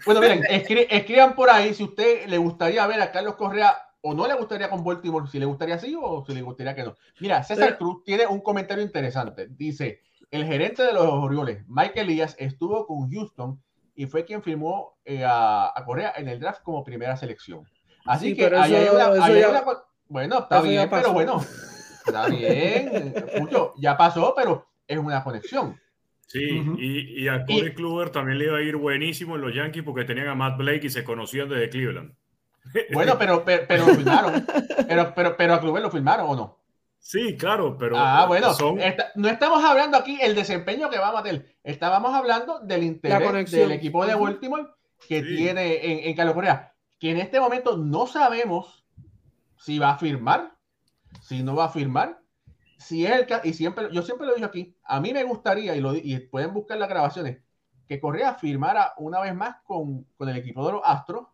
Bueno, 0.05 0.21
miren, 0.21 0.43
escri- 0.49 0.87
escriban 0.89 1.35
por 1.35 1.49
ahí 1.49 1.73
si 1.73 1.83
usted 1.83 2.27
le 2.27 2.37
gustaría 2.37 2.85
ver 2.87 3.01
a 3.01 3.11
Carlos 3.11 3.35
Correa 3.35 3.75
o 4.07 4.13
no 4.13 4.27
le 4.27 4.35
gustaría 4.35 4.69
con 4.69 4.83
Baltimore, 4.83 5.25
si 5.27 5.39
le 5.39 5.45
gustaría 5.45 5.75
así 5.75 5.95
o 5.99 6.23
si 6.27 6.33
le 6.33 6.41
gustaría 6.43 6.75
que 6.75 6.83
no. 6.83 6.95
Mira, 7.19 7.41
César 7.43 7.65
Pero- 7.65 7.77
Cruz 7.79 8.03
tiene 8.03 8.27
un 8.27 8.39
comentario 8.41 8.83
interesante. 8.83 9.47
Dice, 9.49 10.01
el 10.29 10.45
gerente 10.45 10.83
de 10.83 10.93
los 10.93 11.05
Orioles, 11.07 11.63
Mike 11.67 12.01
Elías, 12.01 12.35
estuvo 12.37 12.85
con 12.85 13.09
Houston 13.11 13.59
y 13.95 14.05
fue 14.05 14.25
quien 14.25 14.43
firmó 14.43 14.97
eh, 15.05 15.23
a, 15.25 15.71
a 15.75 15.85
Correa 15.85 16.13
en 16.17 16.27
el 16.27 16.39
draft 16.39 16.61
como 16.61 16.83
primera 16.83 17.17
selección. 17.17 17.63
Así 18.05 18.29
Sí, 18.29 18.35
que 18.35 18.45
hay 18.45 18.51
una- 18.51 18.67
ya- 18.67 18.91
una 19.49 19.63
bueno, 20.07 20.37
está 20.39 20.61
bien, 20.61 20.87
pero 20.89 21.01
pasó. 21.01 21.13
bueno, 21.13 21.41
está 22.05 22.27
bien. 22.27 23.13
Ya 23.77 23.97
pasó, 23.97 24.33
pero 24.35 24.67
es 24.87 24.97
una 24.99 25.23
conexión. 25.23 25.79
Sí, 26.27 26.63
y, 26.77 27.23
y 27.23 27.27
a 27.27 27.45
Corey 27.45 27.73
Kluber 27.73 28.09
también 28.09 28.37
le 28.39 28.45
iba 28.45 28.57
a 28.57 28.61
ir 28.61 28.75
buenísimo 28.75 29.35
en 29.35 29.41
los 29.41 29.53
Yankees 29.55 29.83
porque 29.83 30.05
tenían 30.05 30.27
a 30.27 30.35
Matt 30.35 30.57
Blake 30.57 30.87
y 30.87 30.89
se 30.89 31.03
conocían 31.03 31.49
desde 31.49 31.69
Cleveland. 31.69 32.13
Bueno, 32.93 33.15
pero, 33.19 33.43
pero, 33.45 33.65
pero 33.67 33.85
lo 33.87 33.93
filmaron. 33.95 34.45
Pero, 34.87 35.13
pero, 35.15 35.37
pero 35.37 35.53
a 35.53 35.59
Kluber 35.59 35.81
lo 35.81 35.91
filmaron 35.91 36.27
o 36.29 36.35
no. 36.35 36.59
Sí, 36.99 37.37
claro, 37.37 37.77
pero 37.77 37.95
Ah, 37.99 38.25
bueno, 38.25 38.51
son, 38.53 38.79
no 39.13 39.27
estamos 39.29 39.63
hablando 39.63 39.95
aquí 39.95 40.17
el 40.21 40.33
desempeño 40.33 40.89
que 40.89 40.97
va 40.97 41.09
a 41.09 41.13
matar. 41.13 41.43
Estábamos 41.63 42.13
hablando 42.15 42.59
del 42.61 42.83
interés 42.83 43.51
del 43.51 43.71
equipo 43.71 44.05
de. 44.05 44.15
Baltimore 44.15 44.67
que 45.07 45.21
Sí. 45.21 45.35
tiene 45.35 45.85
en, 45.85 46.09
en 46.09 46.15
Carlos 46.15 46.33
Correa, 46.33 46.73
que 46.99 47.11
en 47.11 47.17
este 47.17 47.39
momento 47.39 47.77
no 47.77 48.07
sabemos 48.07 48.85
si 49.57 49.77
va 49.77 49.91
a 49.91 49.97
firmar, 49.99 50.53
si 51.21 51.43
no 51.43 51.55
va 51.55 51.65
a 51.65 51.69
firmar, 51.69 52.19
si 52.79 53.05
es 53.05 53.11
el 53.11 53.27
y 53.43 53.53
siempre, 53.53 53.89
yo 53.91 54.01
siempre 54.01 54.25
lo 54.25 54.33
digo 54.33 54.47
aquí, 54.47 54.75
a 54.83 54.99
mí 54.99 55.13
me 55.13 55.23
gustaría, 55.23 55.75
y, 55.75 55.81
lo, 55.81 55.91
di- 55.93 56.01
y 56.03 56.17
pueden 56.19 56.53
buscar 56.53 56.77
las 56.79 56.89
grabaciones, 56.89 57.37
que 57.87 57.99
Correa 57.99 58.33
firmara 58.33 58.93
una 58.97 59.19
vez 59.21 59.35
más 59.35 59.57
con, 59.63 60.05
con 60.17 60.27
el 60.29 60.37
equipo 60.37 60.65
de 60.65 60.73
los 60.73 60.81
Astros 60.83 61.27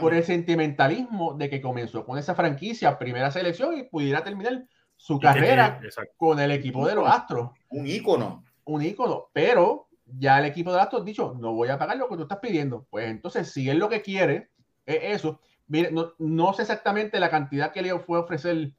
por 0.00 0.14
el 0.14 0.24
sentimentalismo 0.24 1.34
de 1.34 1.50
que 1.50 1.60
comenzó 1.60 2.04
con 2.04 2.18
esa 2.18 2.34
franquicia, 2.34 2.98
primera 2.98 3.30
selección, 3.30 3.76
y 3.76 3.82
pudiera 3.84 4.24
terminar 4.24 4.64
su 4.96 5.16
y 5.16 5.20
carrera 5.20 5.80
con 6.16 6.40
el 6.40 6.50
equipo 6.50 6.86
de 6.86 6.94
los 6.94 7.08
Astros, 7.08 7.50
Un 7.70 7.86
ícono. 7.86 8.44
un 8.64 8.82
ícono, 8.82 9.28
pero 9.32 9.88
ya 10.06 10.38
el 10.38 10.46
equipo 10.46 10.70
de 10.70 10.76
los 10.76 10.84
Astros 10.84 11.02
ha 11.02 11.04
dicho, 11.04 11.34
no 11.38 11.52
voy 11.52 11.68
a 11.68 11.78
pagar 11.78 11.96
lo 11.96 12.08
que 12.08 12.16
tú 12.16 12.22
estás 12.22 12.38
pidiendo. 12.38 12.86
Pues 12.90 13.08
entonces, 13.08 13.52
si 13.52 13.68
él 13.68 13.78
lo 13.78 13.88
que 13.88 14.02
quiere 14.02 14.50
es 14.86 15.16
eso, 15.20 15.40
mire, 15.66 15.90
no, 15.90 16.12
no 16.18 16.52
sé 16.54 16.62
exactamente 16.62 17.20
la 17.20 17.30
cantidad 17.30 17.72
que 17.72 17.82
le 17.82 17.98
fue 18.00 18.18
a 18.18 18.22
ofrecer 18.22 18.72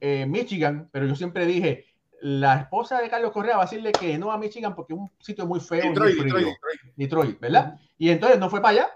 eh, 0.00 0.26
Michigan, 0.26 0.88
pero 0.92 1.06
yo 1.06 1.14
siempre 1.14 1.46
dije, 1.46 1.86
la 2.20 2.56
esposa 2.56 3.00
de 3.00 3.08
Carlos 3.08 3.32
Correa 3.32 3.56
va 3.56 3.62
a 3.62 3.66
decirle 3.66 3.92
que 3.92 4.18
no 4.18 4.32
a 4.32 4.38
Michigan 4.38 4.74
porque 4.74 4.94
es 4.94 4.98
un 4.98 5.10
sitio 5.18 5.46
muy 5.46 5.60
feo, 5.60 5.84
muy 5.84 5.94
frío. 5.94 6.24
Detroit, 6.24 6.24
Detroit. 6.24 6.56
Detroit, 6.96 7.40
¿verdad? 7.40 7.78
Y 7.98 8.10
entonces 8.10 8.38
no 8.38 8.50
fue 8.50 8.60
para 8.60 8.80
allá. 8.80 8.90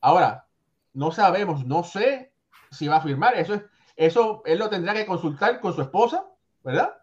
Ahora, 0.00 0.46
no 0.94 1.12
sabemos, 1.12 1.66
no 1.66 1.84
sé 1.84 2.32
si 2.70 2.88
va 2.88 2.96
a 2.96 3.00
firmar. 3.02 3.34
Eso 3.36 3.54
es, 3.54 3.62
eso 3.96 4.42
él 4.46 4.58
lo 4.58 4.68
tendrá 4.70 4.94
que 4.94 5.06
consultar 5.06 5.60
con 5.60 5.74
su 5.74 5.82
esposa, 5.82 6.24
¿verdad? 6.64 6.94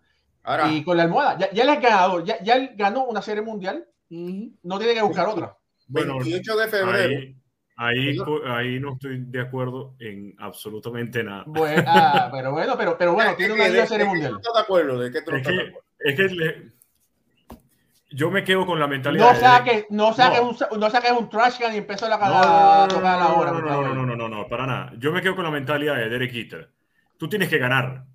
Ahora, 0.43 0.71
Y 0.71 0.83
con 0.83 0.97
la 0.97 1.03
almohada. 1.03 1.37
Ya, 1.37 1.51
ya 1.51 1.63
él 1.63 1.69
es 1.69 1.81
ganador, 1.81 2.23
ya, 2.25 2.41
ya 2.41 2.55
él 2.55 2.71
ganó 2.75 3.05
una 3.05 3.21
serie 3.21 3.43
mundial, 3.43 3.85
no 4.09 4.77
tiene 4.79 4.93
que 4.93 5.01
buscar 5.01 5.27
otra. 5.27 5.55
Bueno, 5.87 6.15
28 6.17 6.57
de 6.57 6.67
febrero. 6.67 7.19
ahí, 7.19 7.35
ahí, 7.77 8.17
co- 8.17 8.41
ahí 8.45 8.79
no 8.79 8.93
estoy 8.93 9.23
de 9.25 9.41
acuerdo 9.41 9.95
en 9.99 10.35
absolutamente 10.39 11.23
nada. 11.23 11.43
Bueno, 11.47 11.83
ah, 11.87 12.29
pero 12.31 12.51
bueno, 12.51 12.75
pero, 12.77 12.97
pero 12.97 13.13
bueno, 13.13 13.31
¿De 13.31 13.37
tiene 13.37 13.53
una 13.53 13.63
serie 13.85 13.87
qué 13.87 14.03
tú 14.03 14.09
mundial. 14.09 14.35
estás 14.37 14.53
de 14.53 14.59
acuerdo? 14.61 14.99
¿De 14.99 15.11
qué 15.11 15.21
tú 15.21 15.31
no 15.31 15.37
Es 15.37 15.47
estás 15.47 15.57
de 15.65 15.71
que, 15.71 15.79
es 15.99 16.15
que 16.15 16.35
le- 16.35 16.71
yo 18.11 18.29
me 18.31 18.43
quedo 18.43 18.65
con 18.65 18.79
la 18.79 18.87
mentalidad. 18.87 19.27
No 19.27 19.33
de- 19.33 19.39
saques, 19.39 19.85
no 19.89 20.13
saques, 20.13 20.41
No. 20.41 20.49
un, 20.71 20.79
no 20.79 20.89
saques 20.89 21.11
un 21.11 21.29
trash 21.29 21.59
can 21.59 21.73
y 21.73 21.77
empezó 21.77 22.07
la, 22.09 22.15
a 22.15 22.87
no, 22.87 22.95
tocar 22.95 23.19
la 23.19 23.29
hora. 23.33 23.51
no, 23.51 23.61
no, 23.61 23.93
no, 23.95 24.05
no, 24.05 24.15
no, 24.15 24.29
no, 24.29 24.47
para 24.47 24.65
nada. 24.67 24.93
Yo 24.97 25.11
me 25.11 25.21
quedo 25.21 25.35
con 25.35 25.43
la 25.45 25.51
mentalidad 25.51 25.95
de 25.95 26.09
Derek 26.09 26.31
Jeter. 26.31 26.69
Tú 27.17 27.27
tienes 27.29 27.49
que 27.49 27.57
ganar. 27.57 28.05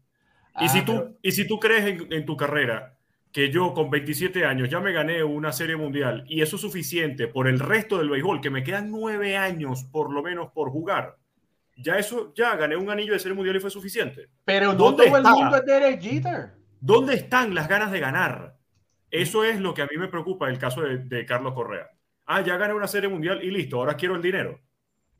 Y, 0.61 0.65
Ah, 0.65 0.69
si 0.69 0.83
tú, 0.83 0.93
pero- 0.97 1.13
y 1.23 1.33
si 1.33 1.47
tú 1.47 1.59
crees 1.61 1.85
en, 1.87 2.13
en 2.13 2.25
tu 2.27 2.37
carrera 2.37 2.95
que 3.33 3.51
yo 3.51 3.75
con 3.75 3.91
27 3.91 4.47
años 4.47 4.71
ya 4.71 4.81
me 4.81 4.93
gané 4.93 5.23
una 5.23 5.53
serie 5.53 5.77
mundial 5.77 6.25
y 6.27 6.41
eso 6.41 6.57
es 6.57 6.63
suficiente 6.63 7.29
por 7.29 7.47
el 7.49 7.59
resto 7.61 7.99
del 7.99 8.09
béisbol, 8.09 8.41
que 8.41 8.49
me 8.51 8.63
quedan 8.63 8.91
nueve 8.91 9.37
años 9.37 9.85
por 9.85 10.11
lo 10.11 10.23
menos 10.23 10.51
por 10.53 10.71
jugar, 10.71 11.17
ya 11.77 11.99
eso, 11.99 12.33
ya 12.35 12.57
gané 12.57 12.77
un 12.77 12.89
anillo 12.89 13.13
de 13.13 13.19
serie 13.19 13.35
mundial 13.37 13.57
y 13.57 13.61
fue 13.61 13.71
suficiente. 13.71 14.29
pero 14.47 14.69
no 14.73 14.79
¿dónde 14.79 15.05
todo 15.09 15.17
el 15.19 15.23
está? 15.27 15.35
mundo 15.35 15.57
es 15.59 15.65
Derek 15.67 16.01
Jeter. 16.01 16.51
¿Dónde 16.81 17.15
están 17.15 17.55
las 17.55 17.69
ganas 17.69 17.91
de 17.93 18.01
ganar? 18.01 18.55
Eso 19.11 19.45
es 19.45 19.61
lo 19.61 19.73
que 19.75 19.83
a 19.83 19.87
mí 19.87 19.97
me 19.97 20.09
preocupa 20.09 20.49
el 20.49 20.59
caso 20.59 20.83
de, 20.83 20.99
de 20.99 21.25
Carlos 21.27 21.55
Correa. 21.55 21.89
Ah, 22.27 22.41
ya 22.43 22.57
gané 22.57 22.75
una 22.75 22.89
serie 22.89 23.09
mundial 23.09 23.43
y 23.43 23.51
listo, 23.51 23.77
ahora 23.79 23.95
quiero 23.97 24.17
el 24.17 24.23
dinero. 24.23 24.61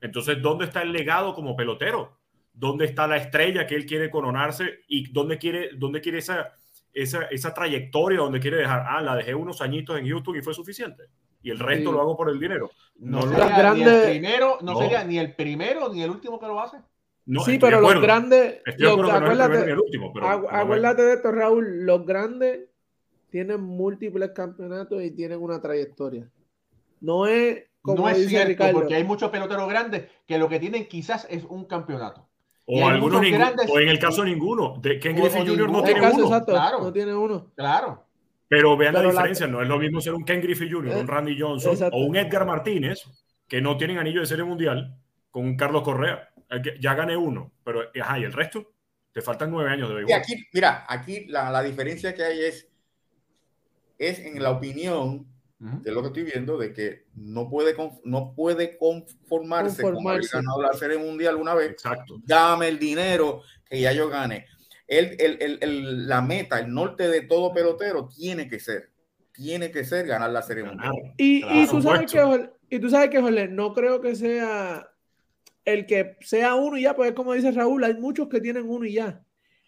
Entonces, 0.01 0.41
¿dónde 0.41 0.65
está 0.65 0.81
el 0.81 0.91
legado 0.91 1.33
como 1.33 1.55
pelotero? 1.55 2.17
¿Dónde 2.53 2.85
está 2.85 3.07
la 3.07 3.17
estrella 3.17 3.65
que 3.65 3.75
él 3.75 3.85
quiere 3.85 4.09
coronarse 4.09 4.79
y 4.87 5.11
dónde 5.11 5.37
quiere, 5.37 5.69
dónde 5.75 6.01
quiere 6.01 6.17
esa, 6.19 6.53
esa, 6.93 7.23
esa 7.25 7.53
trayectoria, 7.53 8.19
dónde 8.19 8.39
quiere 8.39 8.57
dejar? 8.57 8.83
Ah, 8.87 9.01
la 9.01 9.15
dejé 9.15 9.33
unos 9.35 9.61
añitos 9.61 9.97
en 9.97 10.07
Houston 10.09 10.35
y 10.35 10.41
fue 10.41 10.53
suficiente. 10.53 11.03
Y 11.41 11.51
el 11.51 11.59
resto 11.59 11.89
Sí. 11.91 11.95
lo 11.95 12.01
hago 12.01 12.17
por 12.17 12.29
el 12.29 12.39
dinero. 12.39 12.71
No, 12.99 13.21
No, 13.21 13.29
sería 13.29 13.37
Los 13.37 13.47
ni 13.47 13.83
el 13.83 13.87
grandes- 13.89 14.09
primero, 14.09 14.57
no, 14.61 14.73
No. 14.73 14.79
sería 14.79 15.03
ni 15.03 15.17
el 15.19 15.33
primero 15.35 15.93
ni 15.93 16.01
el 16.03 16.09
último 16.09 16.39
que 16.39 16.47
lo 16.47 16.59
hace. 16.59 16.77
no, 17.25 17.41
sí, 17.41 17.57
pero 17.59 17.79
los 17.79 18.01
grandes. 18.01 18.61
Los- 18.77 18.97
el 19.67 19.79
último, 19.79 20.11
pero 20.13 20.27
acuérdate 20.49 21.01
de 21.03 21.13
esto, 21.13 21.31
Raúl. 21.31 21.85
Los 21.85 22.05
grandes 22.05 22.66
tienen 23.29 23.61
múltiples 23.61 24.31
campeonatos 24.31 25.03
y 25.03 25.11
tienen 25.11 25.39
una 25.41 25.61
trayectoria. 25.61 26.29
No 27.01 27.27
es 27.27 27.63
como 27.81 28.03
no 28.03 28.09
es 28.09 28.17
dice 28.17 28.29
cierto, 28.29 28.47
Ricardo. 28.49 28.73
porque 28.73 28.95
hay 28.95 29.03
muchos 29.03 29.29
peloteros 29.29 29.69
grandes 29.69 30.05
que 30.25 30.37
lo 30.37 30.49
que 30.49 30.59
tienen 30.59 30.87
quizás 30.87 31.25
es 31.29 31.43
un 31.45 31.65
campeonato. 31.65 32.27
o 32.69 32.85
algunos 32.85 33.21
grandes- 33.21 33.69
o 33.71 33.79
en 33.79 33.87
el 33.87 33.97
caso 33.97 34.25
ninguno. 34.25 34.77
De 34.81 34.99
Ken 34.99 35.15
Griffey 35.15 35.47
Jr. 35.47 35.71
no 35.71 35.81
tiene 35.83 36.01
caso 36.01 36.17
uno. 36.17 36.25
exacto, 36.25 36.51
claro. 36.51 36.81
no 36.81 36.91
tiene 36.91 37.15
uno. 37.15 37.51
Claro. 37.55 38.03
Pero 38.49 38.75
vean 38.75 38.93
Pero 38.93 39.07
la 39.07 39.13
la- 39.13 39.19
diferencia, 39.21 39.47
no 39.47 39.61
es 39.61 39.67
lo 39.69 39.77
mismo 39.77 40.01
ser 40.01 40.13
un 40.13 40.25
Ken 40.25 40.41
Griffey 40.41 40.69
Jr., 40.69 40.91
Eh, 40.97 40.99
un 40.99 41.07
Randy 41.07 41.39
Johnson 41.39 41.71
exacto. 41.73 41.95
o 41.95 42.01
un 42.05 42.15
Edgar 42.17 42.45
Martínez, 42.45 43.03
que 43.47 43.61
no 43.61 43.77
tienen 43.77 43.97
anillo 43.99 44.19
de 44.19 44.25
serie 44.25 44.43
mundial, 44.43 44.97
con 45.31 45.45
un 45.45 45.55
Carlos 45.55 45.81
Correa. 45.83 46.27
Ya 46.81 46.93
gané 46.93 47.15
uno, 47.15 47.51
pero 47.63 47.83
ajá, 48.01 48.19
¿y 48.19 48.23
el 48.25 48.33
resto? 48.33 48.73
Te 49.13 49.21
faltan 49.21 49.49
nueve 49.49 49.69
años 49.69 49.87
de 49.87 49.93
Y 49.95 49.97
béisbol. 49.99 50.15
aquí, 50.21 50.33
mira, 50.53 50.85
aquí 50.89 51.25
la, 51.27 51.49
la 51.51 51.63
diferencia 51.63 52.13
que 52.13 52.23
hay 52.23 52.39
es, 52.45 52.67
es 53.97 54.19
en 54.19 54.41
la 54.41 54.51
opinión 54.51 55.27
de 55.59 55.91
lo 55.91 56.01
que 56.01 56.07
estoy 56.09 56.21
viendo, 56.23 56.55
de 56.57 56.71
que 56.71 57.05
no 57.15 57.49
puede, 57.49 57.75
conf- 57.75 57.99
no 58.03 58.33
puede 58.35 58.77
conformarse, 58.77 59.81
con 59.81 59.91
haber 59.91 59.95
Conformarse. 59.95 60.29
ganado 60.37 60.61
la 60.61 60.73
Serie 60.73 60.97
Mundial 60.99 61.35
una 61.35 61.55
vez. 61.55 61.71
Exacto. 61.71 62.19
Dame 62.25 62.67
el 62.67 62.77
dinero 62.77 63.41
que 63.65 63.81
ya 63.81 63.91
yo 63.91 64.07
gane. 64.07 64.45
El, 64.87 65.19
el- 65.19 65.41
el- 65.41 65.57
el- 65.61 66.07
la 66.07 66.21
meta, 66.21 66.59
el 66.59 66.71
norte 66.71 67.07
de 67.07 67.21
todo 67.21 67.53
pelotero 67.53 68.07
tiene 68.07 68.47
que 68.47 68.59
ser, 68.59 68.91
tiene 69.33 69.71
que 69.71 69.83
ser 69.83 70.05
ganar 70.05 70.29
la 70.29 70.43
Serie. 70.43 70.63
Mundial. 70.63 70.93
Y, 71.17 71.41
Claro, 71.41 71.55
y 71.61 71.67
tú 71.67 71.81
sabes 71.81 72.11
que, 72.11 72.49
y 72.69 72.79
tú 72.79 72.89
sabes 72.91 73.09
que, 73.09 73.19
Jorge, 73.19 73.47
no 73.47 73.73
creo 73.73 73.99
que 73.99 74.15
sea 74.15 74.87
el 75.65 75.85
que 75.87 76.17
sea 76.21 76.53
uno 76.53 76.77
y 76.77 76.83
ya, 76.83 76.95
porque 76.95 77.15
como 77.15 77.33
dice 77.33 77.51
Raúl, 77.51 77.83
hay 77.83 77.95
muchos 77.95 78.29
que 78.29 78.39
tienen 78.39 78.69
uno 78.69 78.85
y 78.85 78.93
ya. 78.93 79.21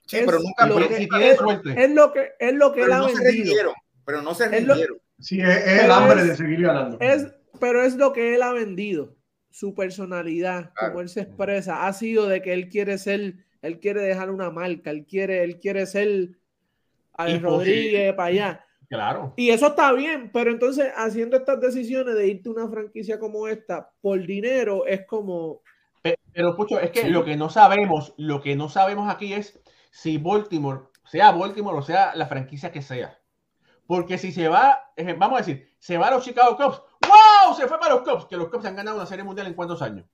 Sí, 0.06 0.18
Es 0.18 0.26
pero 0.28 0.38
nunca, 0.40 0.68
lo 0.68 0.76
pero, 0.76 0.88
que- 0.88 0.96
Si 0.98 1.02
nunca- 1.02 1.18
tiene 1.18 1.32
es- 1.34 1.38
suerte. 1.40 1.84
Es 1.84 1.92
lo 1.92 2.14
que, 2.14 2.30
es 2.40 2.54
lo 2.54 2.72
que 2.72 2.82
pero 2.82 2.86
él 2.86 2.94
ha 2.94 2.98
no 3.00 3.10
se 3.10 3.24
vendido. 3.24 3.74
Pero 4.10 4.24
no 4.24 4.34
se 4.34 4.46
Es 4.46 4.64
lo- 4.66 4.74
rindieron. 4.74 4.98
Sí, 5.20 5.40
es, 5.40 5.48
es 5.50 5.68
el 5.68 5.80
Pero 5.82 5.94
hambre 5.94 6.22
es- 6.22 6.28
de 6.30 6.36
seguir 6.36 6.62
ganando. 6.62 6.98
Es, 7.00 7.28
pero 7.60 7.84
es 7.84 7.96
lo 7.96 8.12
que 8.12 8.34
él 8.34 8.42
ha 8.42 8.54
vendido. 8.54 9.16
Su 9.52 9.76
personalidad, 9.76 10.72
Claro. 10.74 10.94
como 10.94 11.02
él 11.02 11.10
se 11.10 11.22
expresa, 11.22 11.86
ha 11.86 11.94
sido 11.94 12.28
de 12.28 12.42
que 12.42 12.54
él 12.54 12.70
quiere 12.70 12.98
ser, 12.98 13.36
él 13.62 13.80
quiere 13.80 14.02
dejar 14.02 14.32
una 14.32 14.50
marca, 14.50 14.90
él 14.90 15.06
quiere, 15.06 15.44
él 15.44 15.60
quiere 15.60 15.86
ser 15.86 16.30
a 17.14 17.30
Y 17.30 17.38
Rodríguez 17.40 18.14
para 18.14 18.30
allá. 18.30 18.66
Claro. 18.90 19.34
Y 19.38 19.50
eso 19.52 19.68
está 19.68 19.92
bien, 19.94 20.32
pero 20.34 20.50
entonces 20.50 20.92
haciendo 20.96 21.38
estas 21.38 21.60
decisiones 21.62 22.16
de 22.16 22.28
irte 22.28 22.50
a 22.50 22.54
una 22.54 22.68
franquicia 22.70 23.20
como 23.20 23.48
esta 23.48 23.92
por 24.02 24.26
dinero 24.26 24.88
es 24.88 25.06
como 25.06 25.62
Pe- 26.02 26.18
Pero, 26.34 26.56
Pucho, 26.56 26.80
es 26.80 26.90
que 26.92 27.02
Sí. 27.02 27.10
lo 27.10 27.24
que 27.26 27.36
no 27.36 27.50
sabemos, 27.50 28.14
lo 28.18 28.42
que 28.42 28.56
no 28.56 28.70
sabemos 28.70 29.14
aquí 29.14 29.34
es 29.34 29.60
si 29.92 30.18
Baltimore, 30.18 30.84
sea 31.06 31.32
Baltimore 31.32 31.78
o 31.78 31.82
sea 31.82 32.16
la 32.16 32.26
franquicia 32.28 32.72
que 32.72 32.82
sea. 32.82 33.19
Porque 33.90 34.20
si 34.20 34.32
se 34.32 34.48
va, 34.48 34.92
eh, 34.96 35.14
vamos 35.18 35.40
a 35.40 35.44
decir, 35.44 35.68
se 35.80 35.98
va 35.98 36.10
a 36.10 36.12
los 36.12 36.24
Chicago 36.24 36.56
Cubs, 36.56 36.80
¡wow! 37.02 37.56
Se 37.58 37.68
fue 37.68 37.80
para 37.80 37.96
los 37.96 38.04
Cubs, 38.04 38.28
que 38.28 38.38
los 38.38 38.48
Cubs 38.50 38.64
han 38.66 38.76
ganado 38.76 38.98
una 38.98 39.08
serie 39.08 39.24
mundial 39.24 39.48
en 39.48 39.56
cuántos 39.56 39.82
años. 39.82 40.06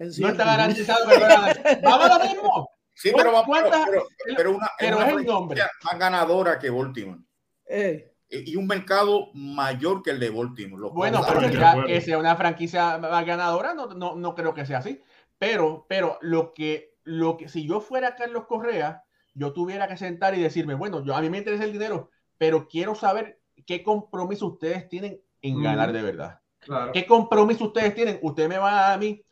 No 0.00 0.28
está 0.28 0.44
garantizado 0.44 1.08
que. 1.08 1.14
¡Vamos 1.84 2.10
a 2.10 2.18
lo 2.18 2.24
mismo! 2.24 2.70
Sí, 2.94 3.12
pero, 3.16 3.30
¿Cuántas- 3.46 3.86
pero, 3.86 4.02
pero 4.36 4.50
una, 4.56 4.68
pero 4.76 4.96
una 4.96 5.04
es 5.06 5.08
el 5.10 5.14
franquicia 5.14 5.32
nombre. 5.32 5.62
más 5.84 5.98
ganadora 6.00 6.58
que 6.58 6.70
Baltimore. 6.70 7.20
Eh, 7.66 8.14
Y 8.30 8.56
un 8.56 8.66
mercado 8.66 9.28
mayor 9.32 10.02
que 10.02 10.10
el 10.10 10.18
de 10.18 10.30
Baltimore. 10.30 10.82
Los 10.82 10.92
Bueno, 10.92 11.24
pero 11.24 11.86
que 11.86 12.00
sea 12.00 12.18
una 12.18 12.34
franquicia 12.34 12.98
más 12.98 13.24
ganadora, 13.24 13.74
no, 13.74 13.86
no, 13.86 14.16
no 14.16 14.34
creo 14.34 14.54
que 14.54 14.66
sea 14.66 14.78
así. 14.78 15.00
Pero, 15.38 15.86
pero 15.88 16.18
lo 16.20 16.52
que, 16.52 16.96
lo 17.04 17.36
que, 17.36 17.48
si 17.48 17.64
yo 17.64 17.80
fuera 17.80 18.16
Carlos 18.16 18.46
Correa, 18.48 19.04
yo 19.34 19.52
tuviera 19.52 19.86
que 19.86 19.96
sentar 19.96 20.34
y 20.34 20.42
decirme, 20.42 20.74
bueno, 20.74 21.04
yo 21.04 21.14
a 21.14 21.20
mí 21.20 21.30
me 21.30 21.38
interesa 21.38 21.62
el 21.62 21.72
dinero, 21.72 22.10
pero 22.38 22.68
quiero 22.68 22.94
saber 22.94 23.40
qué 23.66 23.82
compromiso 23.82 24.46
ustedes 24.46 24.88
tienen 24.88 25.20
en 25.42 25.62
ganar 25.62 25.92
de 25.92 26.02
verdad. 26.02 26.40
Claro. 26.60 26.92
¿Qué 26.92 27.06
compromiso 27.06 27.66
ustedes 27.66 27.94
tienen? 27.94 28.18
Usted 28.22 28.48
me 28.48 28.58
va 28.58 28.92
a 28.92 28.98
mí 28.98 29.22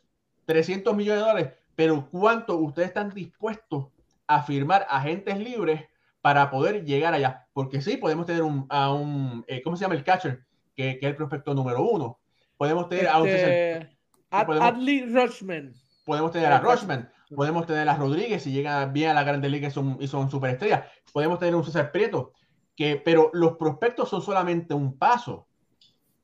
300 0.45 0.95
millones 0.95 1.21
de 1.21 1.27
dólares, 1.27 1.53
pero 1.75 2.09
¿cuánto 2.09 2.57
ustedes 2.57 2.89
están 2.89 3.13
dispuestos 3.13 3.87
a 4.27 4.43
firmar 4.43 4.85
agentes 4.89 5.37
libres 5.39 5.83
para 6.21 6.49
poder 6.49 6.85
llegar 6.85 7.13
allá? 7.13 7.47
Porque 7.53 7.81
sí, 7.81 7.97
podemos 7.97 8.25
tener 8.25 8.43
un, 8.43 8.65
a 8.69 8.93
un, 8.93 9.43
eh, 9.47 9.61
¿cómo 9.61 9.75
se 9.75 9.81
llama 9.83 9.95
el 9.95 10.03
catcher? 10.03 10.45
Que, 10.75 10.99
que, 10.99 11.05
es 11.05 11.09
el 11.09 11.15
prospecto 11.15 11.53
número 11.53 11.83
uno. 11.83 12.19
Podemos 12.57 12.87
tener 12.89 13.07
a 13.07 13.21
un... 13.21 13.27
Este, 13.27 13.97
Ad, 14.29 14.45
podemos- 14.45 14.69
Adley 14.69 15.05
Rushman. 15.05 15.73
Podemos 16.05 16.31
tener 16.31 16.51
a 16.53 16.59
Rochman, 16.59 17.11
podemos 17.35 17.65
tener 17.65 17.89
a 17.89 17.97
Rodríguez 17.97 18.41
si 18.41 18.53
llega 18.53 18.85
bien 18.85 19.09
a 19.09 19.13
la 19.13 19.25
Grande 19.25 19.49
Liga 19.49 19.67
y 19.67 19.71
son, 19.71 19.97
y 19.99 20.07
son 20.07 20.31
superestrellas. 20.31 20.85
Podemos 21.11 21.37
tener 21.37 21.53
un 21.53 21.65
César 21.65 21.91
Prieto, 21.91 22.31
que, 22.77 22.95
pero 22.95 23.31
los 23.33 23.57
prospectos 23.57 24.07
son 24.07 24.21
solamente 24.21 24.73
un 24.73 24.97
paso. 24.97 25.47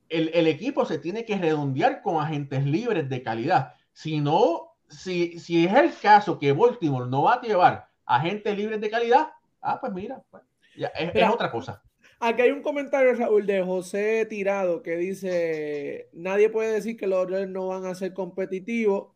El, 0.08 0.30
el 0.34 0.48
equipo 0.48 0.86
se 0.86 1.00
tiene 1.00 1.26
que 1.26 1.38
redondear 1.38 2.02
con 2.04 2.24
agentes 2.24 2.64
libres 2.64 3.10
de 3.10 3.24
calidad. 3.24 3.74
Si 3.92 4.22
no, 4.22 4.76
si, 4.88 5.40
si 5.40 5.66
es 5.66 5.74
el 5.74 5.92
caso 5.98 6.38
que 6.38 6.54
Baltimore 6.54 7.10
no 7.10 7.24
va 7.24 7.34
a 7.34 7.42
llevar 7.42 7.90
agentes 8.06 8.56
libres 8.56 8.80
de 8.80 8.90
calidad, 8.90 9.30
ah, 9.62 9.80
pues 9.82 9.92
mira, 9.92 10.22
pues, 10.30 10.44
ya, 10.78 10.88
es, 10.90 11.12
es 11.16 11.30
otra 11.30 11.52
cosa. 11.52 11.82
Aquí 12.20 12.44
hay 12.44 12.52
un 12.52 12.62
comentario, 12.62 13.14
Raúl, 13.16 13.46
de 13.46 13.64
José 13.64 14.26
Tirado 14.28 14.84
que 14.84 14.96
dice: 14.96 16.10
Nadie 16.14 16.50
puede 16.50 16.72
decir 16.72 16.96
que 16.96 17.08
los 17.08 17.20
Orioles 17.20 17.50
no 17.50 17.68
van 17.68 17.86
a 17.86 17.96
ser 17.96 18.14
competitivos. 18.14 19.12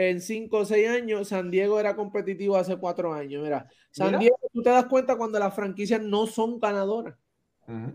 En 0.00 0.20
5 0.20 0.58
o 0.58 0.64
6 0.64 0.88
años, 0.88 1.26
San 1.26 1.50
Diego 1.50 1.80
era 1.80 1.96
competitivo 1.96 2.56
hace 2.56 2.76
4 2.76 3.12
años. 3.12 3.42
Mira, 3.42 3.66
San 3.90 4.06
Mira. 4.08 4.18
Diego, 4.20 4.38
tú 4.52 4.62
te 4.62 4.70
das 4.70 4.86
cuenta 4.86 5.16
cuando 5.16 5.40
las 5.40 5.52
franquicias 5.52 6.00
no 6.00 6.28
son 6.28 6.60
ganadoras. 6.60 7.16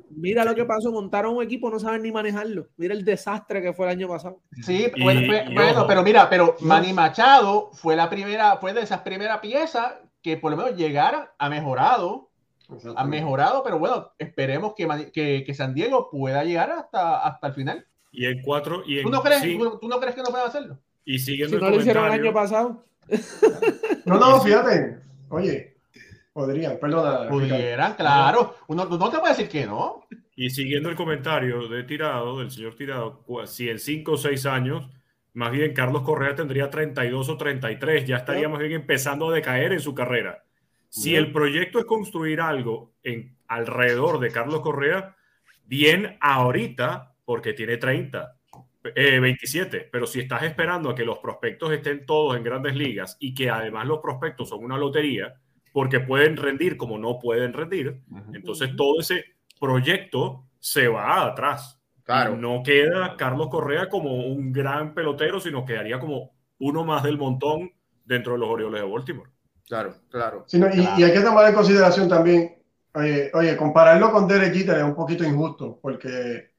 Mira 0.09 0.43
lo 0.43 0.53
que 0.53 0.65
pasó, 0.65 0.91
montaron 0.91 1.37
un 1.37 1.43
equipo, 1.43 1.69
no 1.69 1.79
saben 1.79 2.01
ni 2.01 2.11
manejarlo. 2.11 2.67
Mira 2.75 2.93
el 2.93 3.05
desastre 3.05 3.61
que 3.61 3.71
fue 3.71 3.85
el 3.85 3.93
año 3.93 4.09
pasado. 4.09 4.41
Sí, 4.63 4.91
Y- 4.93 5.01
bueno, 5.01 5.21
y 5.21 5.55
pero 5.87 6.03
mira, 6.03 6.29
pero 6.29 6.57
Manny 6.59 6.91
Machado 6.91 7.71
fue 7.71 7.95
la 7.95 8.09
primera, 8.09 8.57
fue 8.57 8.73
de 8.73 8.81
esas 8.81 8.99
primeras 8.99 9.39
piezas 9.39 9.93
que 10.21 10.35
por 10.35 10.51
lo 10.51 10.57
menos 10.57 10.75
llegaron, 10.75 11.23
ha 11.37 11.49
mejorado, 11.49 12.31
ha 12.97 13.05
mejorado, 13.05 13.63
pero 13.63 13.79
bueno, 13.79 14.11
esperemos 14.19 14.73
que, 14.75 15.09
que, 15.13 15.45
que 15.45 15.53
San 15.53 15.73
Diego 15.73 16.09
pueda 16.11 16.43
llegar 16.43 16.69
hasta, 16.69 17.25
hasta 17.25 17.47
el 17.47 17.53
final. 17.53 17.87
Y 18.11 18.25
en 18.25 18.41
cuatro, 18.41 18.83
y 18.85 18.97
en 18.99 19.05
¿Tú 19.05 19.09
no 19.09 19.23
crees, 19.23 19.41
sí, 19.41 19.57
tú, 19.57 19.79
tú 19.79 19.87
no 19.87 20.01
crees 20.01 20.15
que 20.15 20.21
no 20.21 20.29
puedan 20.29 20.49
hacerlo? 20.49 20.79
Y 21.05 21.19
siguiendo 21.19 21.49
Si 21.49 21.55
el 21.55 21.61
no 21.61 21.75
lo 21.75 21.81
hicieron 21.81 22.03
el 22.05 22.09
comentario, 22.09 22.29
año 22.29 22.33
pasado. 22.33 22.85
No, 24.05 24.19
no, 24.19 24.41
fíjate. 24.41 24.97
Oye, 25.29 25.77
podrían, 26.33 26.77
perdona. 26.77 27.29
Pudieran, 27.29 27.93
claro. 27.95 28.55
Uno, 28.67 28.85
no 28.85 29.09
te 29.09 29.19
puede 29.19 29.33
decir 29.33 29.49
que 29.49 29.65
no. 29.65 30.05
Y 30.35 30.49
siguiendo 30.49 30.89
el 30.89 30.95
comentario 30.95 31.67
de 31.67 31.83
Tirado, 31.83 32.39
del 32.39 32.51
señor 32.51 32.75
Tirado, 32.75 33.23
si 33.45 33.69
en 33.69 33.79
5 33.79 34.11
o 34.11 34.17
6 34.17 34.45
años, 34.45 34.89
más 35.33 35.51
bien 35.51 35.73
Carlos 35.73 36.01
Correa 36.01 36.35
tendría 36.35 36.69
32 36.69 37.29
o 37.29 37.37
33, 37.37 38.05
ya 38.05 38.17
estaría 38.17 38.49
más 38.49 38.59
bien 38.59 38.73
empezando 38.73 39.29
a 39.29 39.33
decaer 39.33 39.73
en 39.73 39.79
su 39.79 39.93
carrera. 39.93 40.43
Si 40.89 41.15
el 41.15 41.31
proyecto 41.31 41.79
es 41.79 41.85
construir 41.85 42.41
algo 42.41 42.93
en, 43.03 43.35
alrededor 43.47 44.19
de 44.19 44.31
Carlos 44.31 44.61
Correa, 44.61 45.15
bien 45.65 46.17
ahorita, 46.19 47.15
porque 47.25 47.53
tiene 47.53 47.77
30, 47.77 48.37
eh, 48.95 49.19
27, 49.19 49.89
pero 49.91 50.05
si 50.05 50.19
estás 50.19 50.43
esperando 50.43 50.89
a 50.89 50.95
que 50.95 51.05
los 51.05 51.19
prospectos 51.19 51.71
estén 51.71 52.05
todos 52.05 52.35
en 52.37 52.43
grandes 52.43 52.75
ligas 52.75 53.17
y 53.19 53.33
que 53.33 53.49
además 53.49 53.87
los 53.87 53.99
prospectos 53.99 54.49
son 54.49 54.63
una 54.63 54.77
lotería, 54.77 55.33
porque 55.71 55.99
pueden 55.99 56.37
rendir 56.37 56.77
como 56.77 56.97
no 56.99 57.17
pueden 57.19 57.53
rendir, 57.53 58.01
entonces 58.33 58.75
todo 58.75 58.99
ese 58.99 59.23
proyecto 59.59 60.45
se 60.59 60.87
va 60.87 61.25
atrás. 61.25 61.79
Claro. 62.03 62.35
No 62.35 62.61
queda 62.63 63.15
Carlos 63.17 63.47
Correa 63.49 63.87
como 63.89 64.13
un 64.27 64.51
gran 64.51 64.93
pelotero, 64.93 65.39
sino 65.39 65.65
quedaría 65.65 65.99
como 65.99 66.31
uno 66.59 66.83
más 66.83 67.01
del 67.03 67.17
montón 67.17 67.71
dentro 68.05 68.33
de 68.33 68.39
los 68.39 68.49
Orioles 68.49 68.81
de 68.81 68.87
Baltimore. 68.89 69.31
Claro, 69.65 69.95
claro. 70.09 70.43
Sí, 70.45 70.59
no, 70.59 70.67
y, 70.67 70.73
Claro. 70.81 70.99
y 70.99 71.03
hay 71.03 71.13
que 71.13 71.21
tomar 71.21 71.47
en 71.47 71.55
consideración 71.55 72.09
también, 72.09 72.61
oye, 72.93 73.31
oye, 73.33 73.55
compararlo 73.57 74.11
con 74.11 74.27
Derek 74.27 74.53
Jeter 74.53 74.77
es 74.77 74.83
un 74.83 74.95
poquito 74.95 75.23
injusto, 75.23 75.79
porque 75.81 76.51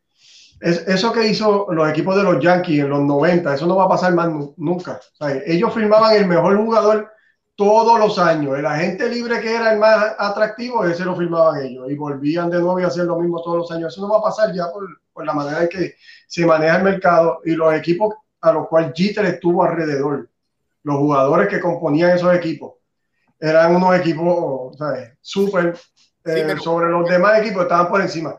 es, 0.64 0.88
eso 0.88 1.12
que 1.12 1.26
hizo 1.28 1.66
los 1.70 1.88
equipos 1.88 2.16
de 2.16 2.22
los 2.22 2.42
Yankees 2.42 2.80
en 2.80 2.88
los 2.88 3.00
90, 3.00 3.54
eso 3.54 3.66
no 3.66 3.76
va 3.76 3.84
a 3.84 3.88
pasar 3.88 4.14
más 4.14 4.28
nu- 4.28 4.54
nunca. 4.56 5.00
O 5.12 5.16
sea, 5.16 5.42
ellos 5.46 5.72
firmaban 5.74 6.16
el 6.16 6.26
mejor 6.26 6.56
jugador 6.56 7.10
todos 7.54 7.98
los 7.98 8.18
años. 8.18 8.58
El 8.58 8.66
agente 8.66 9.08
libre 9.08 9.40
que 9.40 9.54
era 9.54 9.72
el 9.72 9.78
más 9.78 10.14
atractivo, 10.18 10.84
ese 10.84 11.04
lo 11.04 11.14
firmaban 11.16 11.62
ellos. 11.62 11.90
Y 11.90 11.94
volvían 11.94 12.50
de 12.50 12.60
nuevo 12.60 12.80
y 12.80 12.84
hacían 12.84 13.06
lo 13.08 13.18
mismo 13.18 13.42
todos 13.42 13.58
los 13.58 13.70
años. 13.72 13.92
Eso 13.92 14.00
no 14.06 14.12
va 14.12 14.18
a 14.18 14.22
pasar 14.22 14.52
ya 14.54 14.72
por, 14.72 14.86
por 15.12 15.24
la 15.26 15.34
manera 15.34 15.62
en 15.62 15.68
que 15.68 15.94
se 16.26 16.46
maneja 16.46 16.76
el 16.78 16.82
mercado 16.84 17.40
y 17.44 17.52
los 17.52 17.74
equipos 17.74 18.14
a 18.40 18.52
los 18.52 18.66
cuales 18.68 18.92
Jeter 18.94 19.26
estuvo 19.26 19.62
alrededor. 19.64 20.28
Los 20.82 20.96
jugadores 20.96 21.48
que 21.48 21.60
componían 21.60 22.10
esos 22.16 22.34
equipos 22.34 22.74
eran 23.38 23.76
unos 23.76 23.96
equipos 23.96 24.76
¿sabes? 24.78 25.12
súper 25.20 25.76
eh, 26.24 26.56
sobre 26.62 26.88
los 26.88 27.08
demás 27.08 27.40
equipos, 27.40 27.62
estaban 27.64 27.88
por 27.88 28.00
encima. 28.00 28.34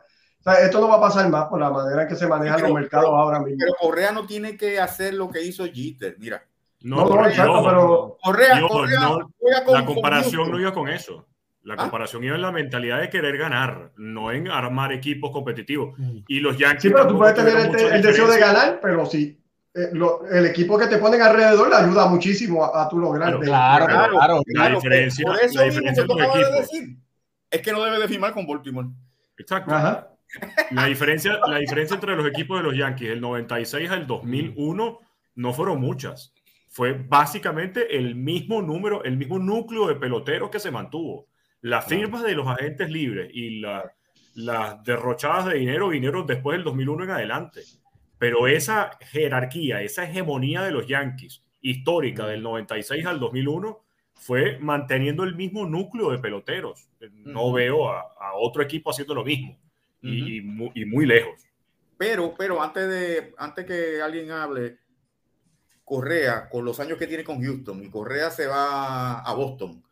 O 0.46 0.52
sea, 0.52 0.60
esto 0.64 0.80
no 0.80 0.88
va 0.88 0.96
a 0.98 1.02
pasar 1.02 1.28
más 1.30 1.46
por 1.46 1.60
la 1.60 1.72
manera 1.72 2.04
en 2.04 2.08
que 2.08 2.16
se 2.16 2.28
manejan 2.28 2.58
Pero- 2.58 2.68
los 2.68 2.76
mercados 2.80 3.10
ahora 3.10 3.40
mismo. 3.40 3.58
Pero 3.60 3.74
Correa 3.80 4.12
no 4.12 4.28
tiene 4.28 4.56
que 4.56 4.80
hacer 4.80 5.16
lo 5.16 5.30
que 5.30 5.42
hizo 5.44 5.66
Jeter. 5.66 6.16
Mira, 6.20 6.44
No, 6.82 6.98
no, 6.98 7.08
Correa, 7.08 7.30
exacto, 7.30 7.52
ojo, 7.54 7.68
pero 7.68 8.18
Correa, 8.22 8.62
Correa 8.68 9.00
no, 9.00 9.32
juega 9.40 9.64
con- 9.64 9.74
la 9.74 9.86
comparación 9.86 10.52
no 10.52 10.60
iba 10.60 10.72
con 10.72 10.88
eso. 10.88 11.26
La 11.64 11.74
¿Ah? 11.74 11.78
comparación 11.78 12.24
iba 12.24 12.36
en 12.36 12.44
la 12.44 12.52
mentalidad 12.52 13.00
de 13.02 13.10
querer 13.10 13.38
ganar, 13.40 13.92
no 13.98 14.32
en 14.32 14.48
armar 14.48 14.92
equipos 14.92 15.32
competitivos. 15.32 15.96
Y 16.28 16.40
los 16.42 16.56
Yankees. 16.60 16.84
sí, 16.84 16.90
pero 16.92 17.08
tú 17.08 17.18
puedes 17.18 17.34
tener 17.34 17.58
el, 17.58 18.02
deseo 18.04 18.28
de 18.28 18.38
ganar, 18.40 18.80
pero 18.80 19.04
sí. 19.08 19.42
eh, 19.74 19.90
lo- 19.94 20.26
el 20.28 20.46
equipo 20.46 20.78
que 20.78 20.86
te 20.86 21.00
ponen 21.00 21.22
alrededor 21.24 21.68
le 21.70 21.76
ayuda 21.76 22.06
muchísimo 22.06 22.64
a, 22.64 22.84
a 22.84 22.88
tu 22.88 23.00
lograr. 23.00 23.30
Claro, 23.30 23.40
de- 23.40 23.46
Claro, 23.48 23.86
Claro, 23.88 24.14
claro. 24.14 24.42
La 24.54 24.70
diferencia- 24.70 25.26
por 25.26 25.36
eso 25.40 25.60
la 25.60 25.66
mismo 25.66 25.82
diferencia 25.82 26.04
que 26.04 26.08
tú 26.08 26.16
de 26.38 26.52
decir 26.62 26.98
es 27.50 27.62
que 27.64 27.72
no 27.74 27.84
debe 27.84 27.98
de 28.00 28.08
firmar 28.08 28.32
con 28.34 28.46
Baltimore. 28.46 28.88
Exacto. 29.38 29.74
Ajá. 29.74 30.08
La 30.72 30.86
diferencia, 30.86 31.40
la 31.48 31.58
diferencia 31.58 31.96
entre 31.96 32.16
los 32.16 32.28
equipos 32.28 32.58
de 32.58 32.64
los 32.64 32.76
Yankees 32.78 33.10
del 33.10 33.22
96 33.22 33.90
al 33.90 34.08
2001 34.08 35.00
no 35.36 35.54
fueron 35.54 35.80
muchas. 35.80 36.34
Fue 36.70 36.94
básicamente 36.94 37.98
el 37.98 38.16
mismo 38.16 38.62
número, 38.62 39.04
el 39.04 39.18
mismo 39.18 39.40
núcleo 39.40 39.88
de 39.88 39.96
peloteros 39.96 40.50
que 40.50 40.60
se 40.60 40.72
mantuvo. 40.72 41.28
Las 41.62 41.86
firmas 41.86 42.24
de 42.24 42.36
los 42.36 42.48
agentes 42.48 42.90
libres 42.90 43.30
y 43.34 43.60
la- 43.60 43.92
las 44.34 44.84
derrochadas 44.84 45.46
de 45.46 45.56
dinero 45.60 45.88
vinieron 45.90 46.28
después 46.28 46.58
del 46.58 46.66
2001 46.66 47.06
en 47.06 47.12
adelante. 47.12 47.62
Pero 48.18 48.48
esa 48.48 48.92
jerarquía, 49.00 49.82
esa 49.82 50.04
hegemonía 50.04 50.62
de 50.64 50.72
los 50.72 50.88
Yankees 50.88 51.44
histórica 51.62 52.28
del 52.28 52.44
96 52.44 53.06
al 53.06 53.20
2001 53.20 53.82
fue 54.14 54.58
manteniendo 54.60 55.24
el 55.24 55.36
mismo 55.36 55.66
núcleo 55.66 56.12
de 56.12 56.20
peloteros. 56.20 56.90
No 57.12 57.52
veo 57.54 57.90
a, 57.90 58.02
a 58.20 58.34
otro 58.36 58.62
equipo 58.62 58.90
haciendo 58.92 59.14
lo 59.16 59.24
mismo 59.24 59.58
y, 60.06 60.38
y 60.38 60.42
mu- 60.42 60.72
y 60.74 60.86
muy 60.86 61.06
lejos. 61.06 61.42
Pero, 61.98 62.36
pero 62.38 62.62
antes 62.62 62.88
de 62.90 63.34
antes 63.38 63.66
que 63.66 64.02
alguien 64.02 64.32
hable, 64.32 64.78
Correa, 65.84 66.50
con 66.50 66.66
los 66.66 66.80
años 66.80 66.98
que 66.98 67.08
tiene 67.08 67.24
con 67.24 67.42
Houston, 67.44 67.84
y 67.84 67.90
Correa 67.90 68.32
se 68.32 68.48
va 68.48 69.20
a 69.20 69.34
Boston 69.34 69.84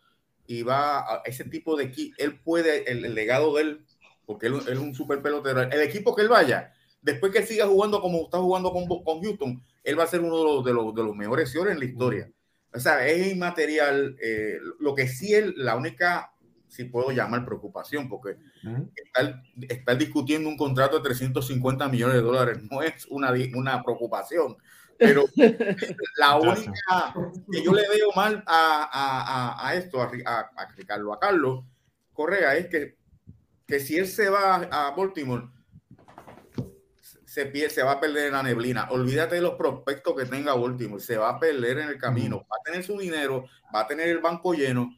y 0.47 0.63
va 0.63 0.99
a 0.99 1.21
ese 1.25 1.45
tipo 1.45 1.77
de 1.77 1.85
equipo, 1.85 2.15
él 2.17 2.39
puede, 2.39 2.91
el, 2.91 3.05
el 3.05 3.13
legado 3.15 3.55
de 3.55 3.61
él, 3.61 3.85
porque 4.25 4.47
él, 4.47 4.55
él 4.67 4.73
es 4.73 4.79
un 4.79 4.95
super 4.95 5.21
pelotero, 5.21 5.61
el 5.61 5.81
equipo 5.81 6.15
que 6.15 6.23
él 6.23 6.29
vaya, 6.29 6.73
después 7.01 7.31
que 7.31 7.39
él 7.39 7.45
siga 7.45 7.67
jugando 7.67 8.01
como 8.01 8.23
está 8.23 8.39
jugando 8.39 8.71
con, 8.71 8.87
con 8.87 9.21
Houston, 9.21 9.61
él 9.83 9.99
va 9.99 10.03
a 10.03 10.07
ser 10.07 10.21
uno 10.21 10.37
de 10.37 10.43
los, 10.43 10.65
de 10.65 10.73
los, 10.73 10.95
de 10.95 11.03
los 11.03 11.15
mejores 11.15 11.51
señores 11.51 11.73
en 11.73 11.79
la 11.79 11.85
historia. 11.85 12.31
O 12.73 12.79
sea, 12.79 13.05
es 13.07 13.31
inmaterial. 13.31 14.17
eh, 14.19 14.57
lo 14.79 14.95
que 14.95 15.07
sí 15.07 15.35
es 15.35 15.55
la 15.55 15.75
única, 15.75 16.32
si 16.73 16.85
puedo 16.85 17.11
llamar 17.11 17.45
preocupación, 17.45 18.09
porque 18.09 18.37
Ujú. 18.65 18.91
estar, 18.95 19.43
estar 19.69 19.97
discutiendo 19.97 20.49
un 20.49 20.57
contrato 20.57 20.97
de 20.97 21.03
350 21.03 21.87
millones 21.87 22.15
de 22.15 22.21
dólares 22.21 22.59
no 22.69 22.81
es 22.81 23.05
una, 23.09 23.31
una 23.55 23.83
preocupación, 23.83 24.57
pero 24.97 25.23
la 26.17 26.35
única 26.37 27.13
que 27.51 27.63
yo 27.63 27.73
le 27.73 27.87
veo 27.89 28.11
mal 28.15 28.43
a, 28.47 28.89
a- 28.91 29.21
a- 29.61 29.67
a 29.69 29.75
esto, 29.75 30.01
a, 30.01 30.11
Ri- 30.11 30.23
a, 30.25 30.39
a 30.55 30.67
Ricardo, 30.75 31.13
a 31.13 31.19
Carlos 31.19 31.63
Correa, 32.11 32.55
es 32.57 32.67
que, 32.67 32.97
que 33.67 33.79
si 33.79 33.97
él 33.97 34.07
se 34.07 34.29
va 34.29 34.55
a 34.71 34.91
Baltimore, 34.95 35.47
se, 37.25 37.45
pierde, 37.47 37.69
se 37.71 37.83
va 37.83 37.93
a 37.93 37.99
perder 37.99 38.27
en 38.27 38.33
la 38.33 38.43
neblina. 38.43 38.87
Olvídate 38.91 39.35
de 39.35 39.41
los 39.41 39.55
prospectos 39.55 40.15
que 40.15 40.25
tenga 40.25 40.53
Baltimore, 40.53 41.01
se 41.01 41.17
va 41.17 41.29
a 41.29 41.39
perder 41.39 41.79
en 41.79 41.89
el 41.89 41.97
camino, 41.97 42.37
va 42.51 42.57
a 42.59 42.63
tener 42.63 42.83
su 42.83 42.97
dinero, 42.97 43.45
va 43.73 43.81
a 43.81 43.87
tener 43.87 44.09
el 44.09 44.19
banco 44.19 44.53
lleno, 44.53 44.89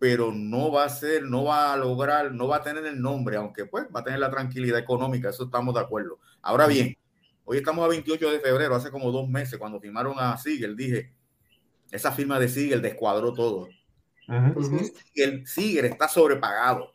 pero 0.00 0.32
no 0.32 0.72
va 0.72 0.84
a 0.84 0.88
ser, 0.88 1.24
no 1.24 1.44
va 1.44 1.74
a 1.74 1.76
lograr, 1.76 2.32
no 2.32 2.48
va 2.48 2.56
a 2.56 2.62
tener 2.62 2.86
el 2.86 3.02
nombre, 3.02 3.36
aunque 3.36 3.66
pues 3.66 3.84
va 3.94 4.00
a 4.00 4.02
tener 4.02 4.18
la 4.18 4.30
tranquilidad 4.30 4.78
económica, 4.78 5.28
eso 5.28 5.44
estamos 5.44 5.74
de 5.74 5.80
acuerdo. 5.80 6.18
Ahora 6.40 6.66
bien, 6.66 6.96
hoy 7.44 7.58
estamos 7.58 7.84
a 7.84 7.88
28 7.88 8.30
de 8.30 8.40
febrero, 8.40 8.74
hace 8.74 8.90
como 8.90 9.12
dos 9.12 9.28
meses, 9.28 9.58
cuando 9.58 9.78
firmaron 9.78 10.14
a 10.18 10.38
Siegel, 10.38 10.74
dije, 10.74 11.12
esa 11.90 12.12
firma 12.12 12.40
de 12.40 12.48
Siegel 12.48 12.80
descuadró 12.80 13.34
todo. 13.34 13.68
Ujú. 14.26 14.60
Ujú. 14.60 14.90
El 15.14 15.46
Siegel 15.46 15.84
está 15.84 16.08
sobrepagado. 16.08 16.94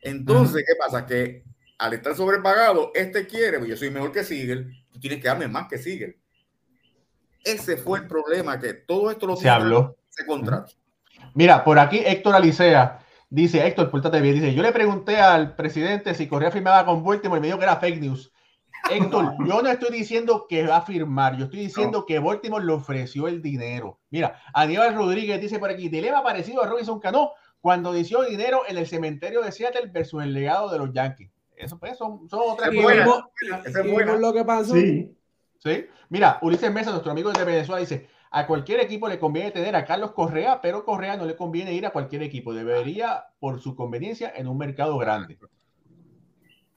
Entonces, 0.00 0.64
¿qué 0.64 0.74
pasa? 0.78 1.04
Que 1.04 1.42
al 1.76 1.94
estar 1.94 2.14
sobrepagado, 2.14 2.92
este 2.94 3.26
quiere, 3.26 3.58
pues 3.58 3.70
yo 3.70 3.76
soy 3.76 3.90
mejor 3.90 4.12
que 4.12 4.22
Sigel, 4.22 4.72
tú 4.92 5.00
tienes 5.00 5.20
que 5.20 5.26
darme 5.26 5.48
más 5.48 5.66
que 5.66 5.76
Sigel. 5.76 6.16
Ese 7.42 7.76
fue 7.76 7.98
el 7.98 8.06
problema, 8.06 8.60
que 8.60 8.74
todo 8.74 9.10
esto 9.10 9.26
lo 9.26 9.34
se 9.34 9.48
habló. 9.48 9.96
Ese 10.08 10.24
contrato. 10.24 10.72
Mira, 11.34 11.64
por 11.64 11.78
aquí 11.78 12.02
Héctor 12.04 12.34
Alicea 12.34 13.00
dice, 13.30 13.66
Héctor, 13.66 13.90
pórtate 13.90 14.20
bien, 14.20 14.34
dice, 14.34 14.54
yo 14.54 14.62
le 14.62 14.72
pregunté 14.72 15.16
al 15.18 15.56
presidente 15.56 16.14
si 16.14 16.28
Correa 16.28 16.50
firmaba 16.50 16.84
con 16.84 17.02
Baltimore 17.02 17.38
y 17.38 17.40
me 17.40 17.46
dijo 17.46 17.58
que 17.58 17.64
era 17.64 17.76
fake 17.76 18.00
news. 18.00 18.32
Héctor, 18.90 19.34
yo 19.46 19.62
no 19.62 19.68
estoy 19.68 19.90
diciendo 19.90 20.46
que 20.48 20.66
va 20.66 20.78
a 20.78 20.82
firmar, 20.82 21.36
yo 21.36 21.44
estoy 21.44 21.60
diciendo 21.60 22.04
que 22.04 22.18
Baltimore 22.18 22.64
le 22.64 22.72
ofreció 22.72 23.28
el 23.28 23.40
dinero. 23.40 24.00
Mira, 24.10 24.40
Aníbal 24.52 24.94
Rodríguez 24.94 25.40
dice 25.40 25.58
por 25.58 25.70
aquí, 25.70 25.88
dilema 25.88 26.22
parecido 26.22 26.62
a 26.62 26.66
Robinson 26.66 27.00
Cano 27.00 27.30
cuando 27.60 27.92
dio 27.92 28.22
dinero 28.22 28.62
en 28.68 28.76
el 28.76 28.86
cementerio 28.86 29.40
de 29.40 29.52
Seattle 29.52 29.90
versus 29.92 30.22
el 30.22 30.34
legado 30.34 30.70
de 30.70 30.78
los 30.78 30.92
Yankees. 30.92 31.30
Eso 31.56 31.78
pues 31.78 31.96
son, 31.96 32.28
son 32.28 32.40
otras 32.44 32.70
cosas. 32.70 33.66
es 33.66 34.20
lo 34.20 34.32
que 34.32 34.44
pasó. 34.44 34.74
Sí. 34.74 35.16
sí. 35.58 35.86
Mira, 36.08 36.38
Ulises 36.42 36.72
Mesa, 36.72 36.90
nuestro 36.90 37.12
amigo 37.12 37.30
de 37.30 37.44
Venezuela, 37.44 37.80
dice, 37.80 38.08
a 38.34 38.46
cualquier 38.46 38.80
equipo 38.80 39.08
le 39.08 39.18
conviene 39.18 39.50
tener 39.50 39.76
a 39.76 39.84
Carlos 39.84 40.12
Correa, 40.12 40.62
pero 40.62 40.86
Correa 40.86 41.18
no 41.18 41.26
le 41.26 41.36
conviene 41.36 41.74
ir 41.74 41.84
a 41.84 41.90
cualquier 41.90 42.22
equipo. 42.22 42.54
Debería, 42.54 43.26
por 43.38 43.60
su 43.60 43.76
conveniencia, 43.76 44.32
en 44.34 44.48
un 44.48 44.56
mercado 44.56 44.96
grande. 44.96 45.38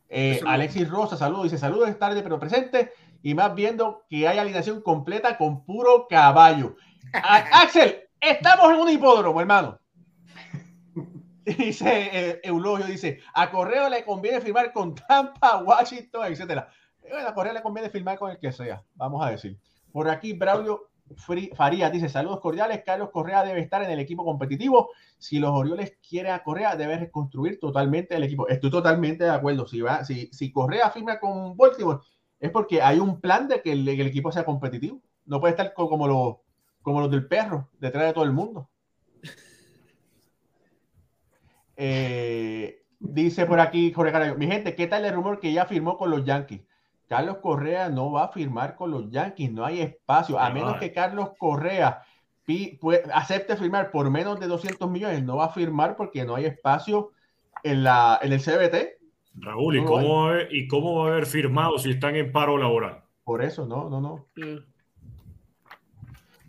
Eh, 0.09 0.41
Alexis 0.45 0.89
Rosa, 0.89 1.15
saludos, 1.15 1.43
dice 1.43 1.57
saludos, 1.57 1.89
es 1.89 1.97
tarde 1.97 2.21
pero 2.21 2.39
presente 2.39 2.91
y 3.23 3.33
más 3.33 3.55
viendo 3.55 4.03
que 4.09 4.27
hay 4.27 4.37
alineación 4.37 4.81
completa 4.81 5.37
con 5.37 5.63
puro 5.63 6.07
caballo. 6.09 6.75
Axel, 7.13 8.01
estamos 8.19 8.73
en 8.73 8.79
un 8.81 8.89
hipódromo, 8.89 9.39
hermano. 9.39 9.79
Dice 11.45 12.09
eh, 12.11 12.41
Eulogio, 12.43 12.87
dice, 12.87 13.19
a 13.33 13.51
Correo 13.51 13.87
le 13.87 14.03
conviene 14.03 14.41
firmar 14.41 14.73
con 14.73 14.95
Tampa, 14.95 15.57
Washington, 15.63 16.25
etcétera. 16.25 16.67
Bueno, 17.07 17.27
a 17.27 17.33
Correo 17.35 17.53
le 17.53 17.61
conviene 17.61 17.91
firmar 17.91 18.17
con 18.17 18.31
el 18.31 18.39
que 18.39 18.51
sea, 18.51 18.83
vamos 18.95 19.23
a 19.23 19.29
decir. 19.29 19.57
Por 19.91 20.09
aquí, 20.09 20.33
Braulio 20.33 20.89
Faría 21.55 21.91
dice, 21.91 22.09
saludos 22.09 22.39
cordiales, 22.39 22.81
Carlos 22.83 23.11
Correa 23.11 23.43
debe 23.43 23.59
estar 23.59 23.83
en 23.83 23.91
el 23.91 23.99
equipo 23.99 24.25
competitivo. 24.25 24.89
Si 25.19 25.37
los 25.37 25.51
Orioles 25.51 25.97
quieren 26.07 26.33
a 26.33 26.43
Correa, 26.43 26.75
debe 26.75 26.97
reconstruir 26.97 27.59
totalmente 27.59 28.15
el 28.15 28.23
equipo. 28.23 28.47
Estoy 28.47 28.71
totalmente 28.71 29.23
de 29.23 29.29
acuerdo. 29.29 29.67
Si, 29.67 29.81
va, 29.81 30.03
si, 30.03 30.27
si 30.31 30.51
Correa 30.51 30.89
firma 30.89 31.19
con 31.19 31.55
Baltimore, 31.55 31.99
es 32.39 32.49
porque 32.49 32.81
hay 32.81 32.99
un 32.99 33.21
plan 33.21 33.47
de 33.47 33.61
que 33.61 33.73
el, 33.73 33.87
equipo 33.87 34.31
sea 34.31 34.45
competitivo. 34.45 34.99
No 35.25 35.39
puede 35.39 35.51
estar 35.51 35.73
como 35.73 36.07
los, 36.07 36.37
como 36.81 37.01
los 37.01 37.11
del 37.11 37.27
perro, 37.27 37.69
detrás 37.79 38.07
de 38.07 38.13
todo 38.13 38.23
el 38.23 38.33
mundo. 38.33 38.69
Eh, 41.77 42.85
dice 42.99 43.45
por 43.45 43.59
aquí 43.59 43.91
Jorge 43.91 44.13
Carayo, 44.13 44.37
mi 44.37 44.47
gente, 44.47 44.75
¿qué 44.75 44.87
tal 44.87 45.03
el 45.03 45.13
rumor 45.13 45.41
que 45.41 45.51
ya 45.51 45.65
firmó 45.65 45.97
con 45.97 46.09
los 46.09 46.23
Yankees? 46.23 46.61
Carlos 47.07 47.37
Correa 47.37 47.89
no 47.89 48.11
va 48.11 48.25
a 48.25 48.27
firmar 48.29 48.75
con 48.75 48.91
los 48.91 49.09
Yankees, 49.09 49.51
no 49.51 49.65
hay 49.65 49.81
espacio, 49.81 50.39
a 50.39 50.49
menos 50.49 50.77
que 50.77 50.91
Carlos 50.91 51.31
Correa 51.37 52.01
acepte 53.13 53.55
firmar 53.55 53.91
por 53.91 54.09
menos 54.09 54.39
de 54.39 54.47
200 54.47 54.89
millones, 54.89 55.23
no 55.23 55.37
va 55.37 55.45
a 55.45 55.49
firmar 55.49 55.95
porque 55.95 56.25
no 56.25 56.35
hay 56.35 56.45
espacio 56.45 57.11
en, 57.63 57.83
la, 57.83 58.19
en 58.21 58.33
el 58.33 58.39
CBT. 58.39 58.95
Raúl, 59.35 59.77
¿y, 59.77 59.83
cómo 59.83 60.27
va 60.27 60.37
¿y 60.49 60.67
cómo 60.67 60.95
va 60.95 61.05
a 61.05 61.11
haber 61.11 61.25
firmado 61.25 61.77
si 61.77 61.91
están 61.91 62.15
en 62.15 62.31
paro 62.31 62.57
laboral? 62.57 63.03
Por 63.23 63.43
eso, 63.43 63.65
no, 63.65 63.89
no, 63.89 63.99
no. 63.99 64.27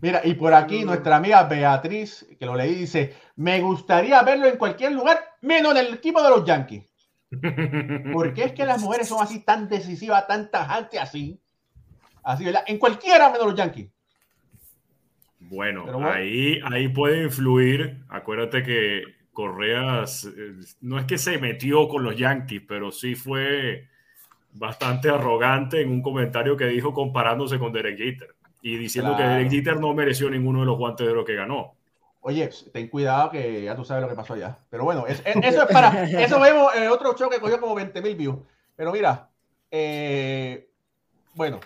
Mira, 0.00 0.20
y 0.24 0.34
por 0.34 0.52
aquí 0.52 0.84
nuestra 0.84 1.16
amiga 1.16 1.42
Beatriz, 1.44 2.26
que 2.38 2.46
lo 2.46 2.54
leí, 2.54 2.74
dice, 2.74 3.14
me 3.36 3.60
gustaría 3.60 4.22
verlo 4.22 4.46
en 4.46 4.58
cualquier 4.58 4.92
lugar, 4.92 5.18
menos 5.40 5.72
en 5.72 5.86
el 5.86 5.94
equipo 5.94 6.22
de 6.22 6.30
los 6.30 6.44
Yankees. 6.44 6.84
¿Por 8.12 8.34
qué 8.34 8.44
es 8.44 8.52
que 8.52 8.64
las 8.64 8.80
mujeres 8.80 9.08
son 9.08 9.22
así 9.22 9.40
tan 9.40 9.68
decisivas, 9.68 10.26
tan 10.26 10.50
tajantes 10.50 11.00
así? 11.00 11.40
Así, 12.22 12.44
¿verdad? 12.44 12.64
En 12.66 12.78
cualquiera 12.78 13.30
menos 13.30 13.46
los 13.46 13.56
Yankees. 13.56 13.88
Bueno, 15.38 15.86
Ahí, 16.08 16.60
ahí 16.64 16.88
puede 16.88 17.24
influir. 17.24 18.04
Acuérdate 18.08 18.62
que 18.62 19.02
Correa 19.32 20.04
no 20.80 20.98
es 20.98 21.04
que 21.04 21.18
se 21.18 21.38
metió 21.38 21.88
con 21.88 22.02
los 22.02 22.16
Yankees, 22.16 22.62
pero 22.66 22.90
sí 22.90 23.14
fue 23.14 23.88
bastante 24.52 25.08
arrogante 25.10 25.82
en 25.82 25.90
un 25.90 26.02
comentario 26.02 26.56
que 26.56 26.66
dijo 26.66 26.92
comparándose 26.92 27.58
con 27.58 27.72
Derek 27.72 27.98
Jeter 27.98 28.34
y 28.62 28.76
diciendo 28.76 29.16
que 29.16 29.22
Derek 29.22 29.50
Jeter 29.50 29.78
no 29.78 29.94
mereció 29.94 30.30
ninguno 30.30 30.60
de 30.60 30.66
los 30.66 30.78
guantes 30.78 31.06
de 31.06 31.12
oro 31.12 31.24
que 31.24 31.34
ganó. 31.34 31.75
Oye, 32.28 32.50
ten 32.72 32.88
cuidado 32.88 33.30
que 33.30 33.62
ya 33.62 33.76
tú 33.76 33.84
sabes 33.84 34.02
lo 34.02 34.08
que 34.08 34.16
pasó 34.16 34.34
allá. 34.34 34.58
Pero 34.68 34.82
bueno, 34.82 35.06
eso 35.06 35.22
es 35.24 35.66
para. 35.72 36.02
Eso 36.02 36.40
vemos 36.40 36.74
en 36.74 36.88
otro 36.88 37.16
show 37.16 37.30
que 37.30 37.38
cogió 37.38 37.60
como 37.60 37.76
20 37.76 38.02
mil 38.02 38.16
views. 38.16 38.38
Pero 38.74 38.90
mira, 38.90 39.30
eh, 39.70 40.68
bueno, 41.34 41.60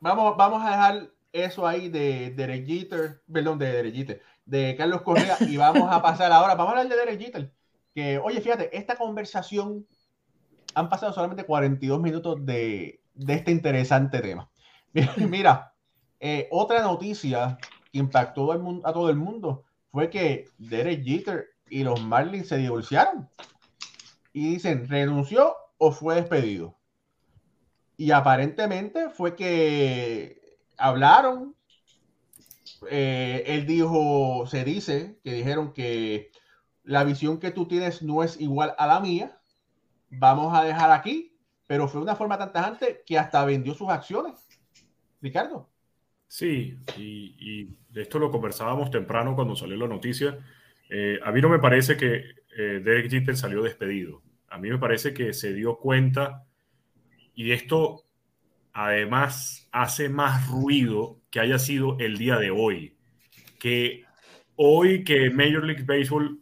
vamos, 0.00 0.36
vamos 0.36 0.64
a 0.64 0.70
dejar 0.70 1.10
eso 1.30 1.64
ahí 1.64 1.90
de 1.90 2.32
Derek 2.32 2.66
Jeter, 2.66 3.22
perdón, 3.32 3.60
de 3.60 3.70
Derek 3.70 3.94
Jeter, 3.94 4.22
de 4.46 4.74
Carlos 4.76 5.02
Correa, 5.02 5.36
y 5.38 5.56
vamos 5.56 5.88
a 5.88 6.02
pasar 6.02 6.32
ahora, 6.32 6.56
vamos 6.56 6.74
a 6.74 6.80
hablar 6.80 6.88
de 6.88 6.96
Derek 6.96 7.20
Jeter. 7.20 7.52
Que, 7.94 8.18
oye, 8.18 8.40
fíjate, 8.40 8.76
esta 8.76 8.96
conversación 8.96 9.86
han 10.74 10.88
pasado 10.88 11.12
solamente 11.12 11.44
42 11.44 12.00
minutos 12.00 12.44
de, 12.44 13.00
de 13.14 13.34
este 13.34 13.52
interesante 13.52 14.18
tema. 14.18 14.50
Mira, 15.28 15.72
eh, 16.18 16.48
otra 16.50 16.82
noticia 16.82 17.58
impactó 17.92 18.52
a 18.52 18.92
todo 18.92 19.10
el 19.10 19.16
mundo 19.16 19.64
fue 19.92 20.08
que 20.08 20.48
Derek 20.58 21.04
Jeter 21.04 21.50
y 21.68 21.84
los 21.84 22.02
Marlins 22.02 22.48
se 22.48 22.56
divorciaron. 22.56 23.28
Y 24.32 24.54
dicen, 24.54 24.88
¿renunció 24.88 25.54
o 25.76 25.92
fue 25.92 26.16
despedido? 26.16 26.78
Y 27.98 28.10
aparentemente 28.10 29.10
fue 29.10 29.36
que 29.36 30.58
hablaron. 30.78 31.54
Eh, 32.90 33.44
él 33.46 33.66
dijo, 33.66 34.46
se 34.46 34.64
dice 34.64 35.20
que 35.22 35.34
dijeron 35.34 35.72
que 35.72 36.32
la 36.82 37.04
visión 37.04 37.38
que 37.38 37.50
tú 37.50 37.68
tienes 37.68 38.02
no 38.02 38.22
es 38.22 38.40
igual 38.40 38.74
a 38.78 38.86
la 38.86 38.98
mía. 38.98 39.38
Vamos 40.08 40.54
a 40.56 40.64
dejar 40.64 40.90
aquí, 40.90 41.38
pero 41.66 41.86
fue 41.86 42.00
una 42.00 42.16
forma 42.16 42.38
tan 42.38 42.52
tajante 42.52 43.02
que 43.06 43.18
hasta 43.18 43.44
vendió 43.44 43.74
sus 43.74 43.90
acciones. 43.90 44.48
Ricardo. 45.20 45.71
Sí, 46.32 46.78
y, 46.96 47.64
de 47.90 48.00
esto 48.00 48.18
lo 48.18 48.30
conversábamos 48.30 48.90
temprano 48.90 49.34
cuando 49.34 49.54
salió 49.54 49.76
la 49.76 49.86
noticia. 49.86 50.38
Eh, 50.88 51.20
a 51.22 51.30
mí 51.30 51.42
no 51.42 51.50
me 51.50 51.58
parece 51.58 51.98
que 51.98 52.24
eh, 52.56 52.80
Derek 52.82 53.10
Jeter 53.10 53.36
salió 53.36 53.62
despedido. 53.62 54.22
A 54.48 54.56
mí 54.56 54.70
me 54.70 54.78
parece 54.78 55.12
que 55.12 55.34
se 55.34 55.52
dio 55.52 55.76
cuenta 55.76 56.46
y 57.34 57.52
esto 57.52 58.06
además 58.72 59.68
hace 59.72 60.08
más 60.08 60.48
ruido 60.48 61.20
que 61.30 61.40
haya 61.40 61.58
sido 61.58 61.98
el 61.98 62.16
día 62.16 62.38
de 62.38 62.50
hoy. 62.50 62.96
Que 63.58 64.06
hoy 64.56 65.04
que 65.04 65.28
Major 65.28 65.64
League 65.64 65.84
Baseball 65.84 66.40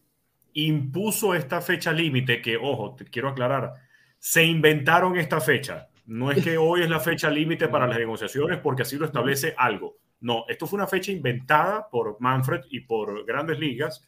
impuso 0.53 1.35
esta 1.35 1.61
fecha 1.61 1.93
límite, 1.93 2.41
que 2.41 2.57
ojo, 2.57 2.95
te 2.95 3.07
quiero 3.07 3.31
aclarar, 3.31 3.75
se 4.21 4.45
inventaron 4.45 5.17
esta 5.17 5.41
fecha. 5.41 5.90
No 6.07 6.31
es 6.31 6.43
que 6.43 6.57
hoy 6.59 6.83
es 6.83 6.91
la 6.91 7.01
fecha 7.01 7.31
límite 7.31 7.69
para 7.69 7.87
las 7.87 7.99
negociaciones 7.99 8.59
porque 8.59 8.83
así 8.83 8.97
lo 8.97 9.07
establece 9.07 9.55
algo. 9.57 9.97
No, 10.21 10.45
esto 10.49 10.67
fue 10.67 10.77
una 10.77 10.87
fecha 10.87 11.13
inventada 11.13 11.89
por 11.89 12.17
Manfred 12.21 12.63
y 12.71 12.81
por 12.81 13.25
grandes 13.25 13.59
ligas 13.59 14.07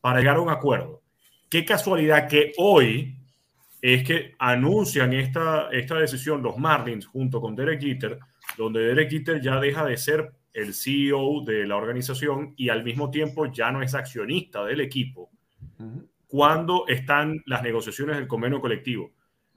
para 0.00 0.18
llegar 0.18 0.36
a 0.36 0.40
un 0.40 0.50
acuerdo. 0.50 1.02
Qué 1.48 1.64
casualidad 1.64 2.28
que 2.28 2.52
hoy 2.56 3.16
es 3.80 4.04
que 4.04 4.34
anuncian 4.38 5.12
esta, 5.12 5.68
esta 5.70 5.96
decisión 5.96 6.42
los 6.42 6.56
Marlins 6.56 7.06
junto 7.06 7.40
con 7.40 7.54
Derek 7.54 7.80
Jeter, 7.80 8.18
donde 8.56 8.80
Derek 8.80 9.10
Jeter 9.10 9.40
ya 9.40 9.60
deja 9.60 9.84
de 9.84 9.96
ser 9.96 10.32
el 10.52 10.74
CEO 10.74 11.42
de 11.44 11.66
la 11.66 11.76
organización 11.76 12.54
y 12.56 12.68
al 12.68 12.84
mismo 12.84 13.10
tiempo 13.10 13.46
ya 13.46 13.70
no 13.70 13.82
es 13.82 13.94
accionista 13.94 14.64
del 14.64 14.80
equipo 14.80 15.30
cuando 16.32 16.86
están 16.88 17.42
las 17.44 17.62
negociaciones 17.62 18.16
del 18.16 18.26
convenio 18.26 18.60
colectivo. 18.60 19.12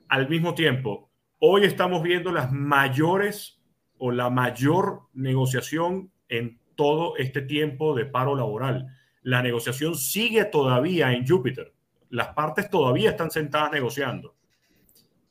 Al 0.09 0.27
mismo 0.27 0.53
tiempo, 0.53 1.09
Hoy 1.47 1.63
estamos 1.63 2.01
viendo 2.01 2.31
las 2.31 2.51
mayores 2.51 3.61
o 3.99 4.09
la 4.11 4.31
mayor 4.31 5.01
negociación 5.13 6.11
en 6.27 6.59
todo 6.73 7.17
este 7.17 7.43
tiempo 7.43 7.93
de 7.93 8.07
paro 8.07 8.35
laboral. 8.35 8.87
La 9.21 9.43
negociación 9.43 9.93
sigue 9.93 10.45
todavía 10.45 11.13
en 11.13 11.23
Júpiter. 11.23 11.71
Las 12.09 12.29
partes 12.29 12.67
todavía 12.67 13.11
están 13.11 13.29
sentadas 13.29 13.71
negociando. 13.71 14.35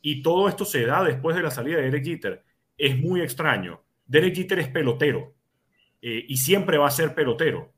Y 0.02 0.22
todo 0.22 0.48
esto 0.48 0.64
se 0.64 0.86
da 0.86 1.02
después 1.02 1.34
de 1.34 1.42
la 1.42 1.50
salida 1.50 1.78
de 1.78 1.86
Derek 1.86 2.04
Jeter. 2.04 2.44
Es 2.78 2.96
muy 2.96 3.20
extraño. 3.20 3.82
Derek 4.06 4.36
Jeter 4.36 4.60
es 4.60 4.68
pelotero 4.68 5.34
eh, 6.00 6.26
y 6.28 6.36
siempre 6.36 6.78
va 6.78 6.86
a 6.86 6.92
ser 6.92 7.12
pelotero 7.16 7.73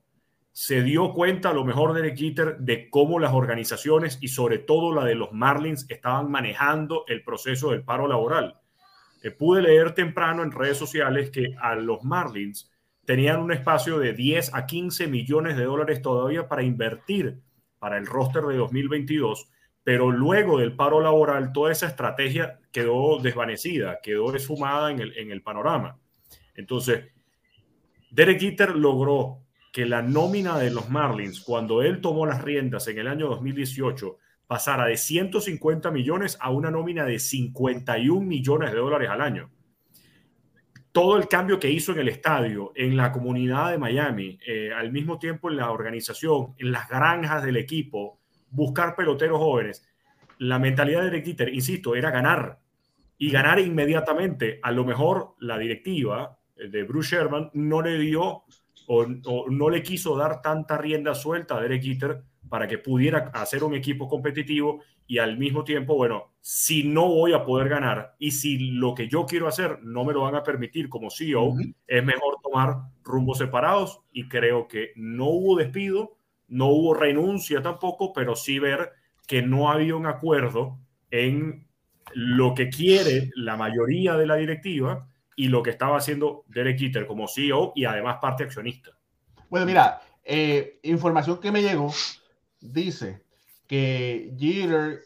se 0.59 0.83
dio 0.83 1.13
cuenta 1.13 1.51
a 1.51 1.53
lo 1.53 1.67
mejor 1.67 1.93
de 1.93 2.17
Jeter 2.17 2.57
de 2.57 2.89
cómo 2.89 3.19
las 3.19 3.35
organizaciones 3.35 4.17
y 4.23 4.29
sobre 4.29 4.57
todo 4.57 4.91
la 4.91 5.05
de 5.05 5.15
los 5.15 5.31
Marlins 5.33 5.85
estaban 5.91 6.31
manejando 6.31 7.05
el 7.09 7.23
proceso 7.23 7.73
del 7.73 7.85
paro 7.85 8.09
laboral. 8.09 8.59
Eh, 9.23 9.31
pude 9.33 9.61
leer 9.61 9.93
temprano 9.93 10.43
en 10.43 10.53
redes 10.53 10.79
sociales 10.79 11.29
que 11.29 11.55
a 11.61 11.75
los 11.75 12.05
Marlins 12.05 12.73
tenían 13.05 13.41
un 13.41 13.53
espacio 13.53 13.99
de 13.99 14.15
10 14.15 14.55
a 14.55 14.65
15 14.65 15.09
millones 15.09 15.59
de 15.59 15.65
dólares 15.65 16.01
todavía 16.01 16.49
para 16.49 16.63
invertir 16.63 17.39
para 17.79 17.99
el 17.99 18.07
roster 18.07 18.45
de 18.45 18.57
2022 18.57 19.51
pero 19.85 20.11
luego 20.11 20.59
del 20.59 20.75
paro 20.75 21.03
laboral 21.03 21.53
toda 21.53 21.71
esa 21.71 21.87
estrategia 21.87 22.61
quedó 22.73 23.19
desvanecida, 23.19 24.01
quedó 24.03 24.35
esfumada 24.35 24.91
en 24.91 25.01
el, 25.01 25.19
en 25.19 25.31
el 25.33 25.43
panorama. 25.43 25.99
Entonces, 26.55 27.05
Derek 28.11 28.41
Jeter 28.41 28.75
logró 28.75 29.46
que 29.77 29.85
la 29.85 30.01
nómina 30.01 30.59
de 30.59 30.71
los 30.71 30.89
Marlins, 30.89 31.43
cuando 31.43 31.83
él 31.83 32.01
tomó 32.01 32.25
las 32.25 32.43
riendas 32.43 32.89
en 32.89 32.97
el 32.97 33.09
año 33.09 33.29
2018, 33.29 34.17
pasara 34.47 34.87
de 34.87 34.97
150 34.97 35.91
millones 35.91 36.39
a 36.41 36.49
una 36.49 36.71
nómina 36.71 37.05
de 37.05 37.19
51 37.19 38.23
millones 38.23 38.73
de 38.73 38.79
dólares 38.79 39.11
al 39.11 39.21
año. 39.21 39.51
Todo 40.93 41.19
el 41.19 41.29
cambio 41.29 41.61
que 41.61 41.71
hizo 41.71 41.93
en 41.93 41.99
el 41.99 42.09
estadio, 42.09 42.73
en 42.75 42.97
la 42.97 43.13
comunidad 43.13 43.71
de 43.71 43.77
Miami, 43.77 44.39
eh, 44.47 44.73
al 44.75 44.93
mismo 44.93 45.19
tiempo 45.19 45.51
en 45.51 45.59
la 45.59 45.71
organización, 45.71 46.55
en 46.57 46.73
las 46.73 46.89
granjas 46.89 47.45
del 47.45 47.59
equipo, 47.59 48.19
buscar 48.49 48.97
peloteros 48.97 49.37
jóvenes. 49.37 49.87
La 50.39 50.59
mentalidad 50.59 51.01
de 51.01 51.11
Derek 51.11 51.27
Jeter, 51.27 51.53
insisto, 51.53 51.95
era 51.95 52.11
ganar 52.11 52.61
y 53.19 53.31
ganar 53.31 53.59
inmediatamente. 53.59 54.59
A 54.63 54.71
lo 54.73 54.87
mejor 54.87 55.35
la 55.39 55.59
directiva 55.59 56.39
eh, 56.57 56.69
de 56.69 56.83
Bruce 56.85 57.15
Sherman 57.15 57.51
no 57.53 57.83
le 57.83 57.99
dio 57.99 58.45
o, 58.87 59.07
no 59.49 59.71
le 59.71 59.83
quiso 59.83 60.17
dar 60.17 60.41
tanta 60.43 60.79
rienda 60.79 61.15
suelta 61.15 61.57
a 61.57 61.61
Derek 61.61 61.83
Jeter 61.83 62.23
para 62.49 62.69
que 62.69 62.79
pudiera 62.79 63.31
hacer 63.35 63.65
un 63.65 63.75
equipo 63.75 64.09
competitivo 64.09 64.83
y 65.07 65.19
al 65.19 65.39
mismo 65.39 65.65
tiempo, 65.65 65.95
bueno, 65.95 66.35
si 66.41 66.85
no 66.85 67.09
voy 67.09 67.33
a 67.33 67.45
poder 67.45 67.69
ganar 67.69 68.15
y 68.19 68.33
si 68.33 68.73
lo 68.73 68.95
que 68.95 69.09
yo 69.09 69.25
quiero 69.27 69.49
hacer 69.49 69.81
no 69.83 70.05
me 70.05 70.13
lo 70.13 70.23
van 70.23 70.35
a 70.35 70.43
permitir 70.43 70.89
como 70.89 71.11
CEO, 71.11 71.55
es 71.87 72.05
mejor 72.05 72.37
tomar 72.43 72.77
rumbos 73.03 73.39
separados 73.39 74.01
y 74.13 74.29
creo 74.29 74.67
que 74.67 74.93
no 74.97 75.27
hubo 75.27 75.57
despido, 75.57 76.19
no 76.49 76.67
hubo 76.67 76.95
renuncia 76.95 77.63
tampoco, 77.63 78.13
pero 78.13 78.35
sí 78.37 78.59
ver 78.59 78.93
que 79.27 79.43
no 79.43 79.71
había 79.71 79.97
un 79.97 80.07
acuerdo 80.07 80.79
en 81.11 81.67
lo 82.15 82.55
que 82.55 82.69
quiere 82.69 83.31
la 83.35 83.57
mayoría 83.57 84.17
de 84.17 84.27
la 84.27 84.37
directiva 84.37 85.09
y 85.37 85.49
lo 85.49 85.63
que 85.63 85.71
estaba 85.71 85.99
haciendo 85.99 86.45
Derek 86.49 86.79
Jeter 86.79 87.07
como 87.07 87.29
CEO 87.29 87.73
y 87.77 87.85
además 87.85 88.17
parte 88.21 88.43
accionista. 88.43 88.99
Bueno, 89.51 89.67
mira, 89.67 90.01
eh, 90.25 90.81
información 90.83 91.39
que 91.39 91.53
me 91.53 91.63
llegó 91.63 91.93
dice 92.61 93.23
que 93.69 94.33
Jeter 94.39 95.03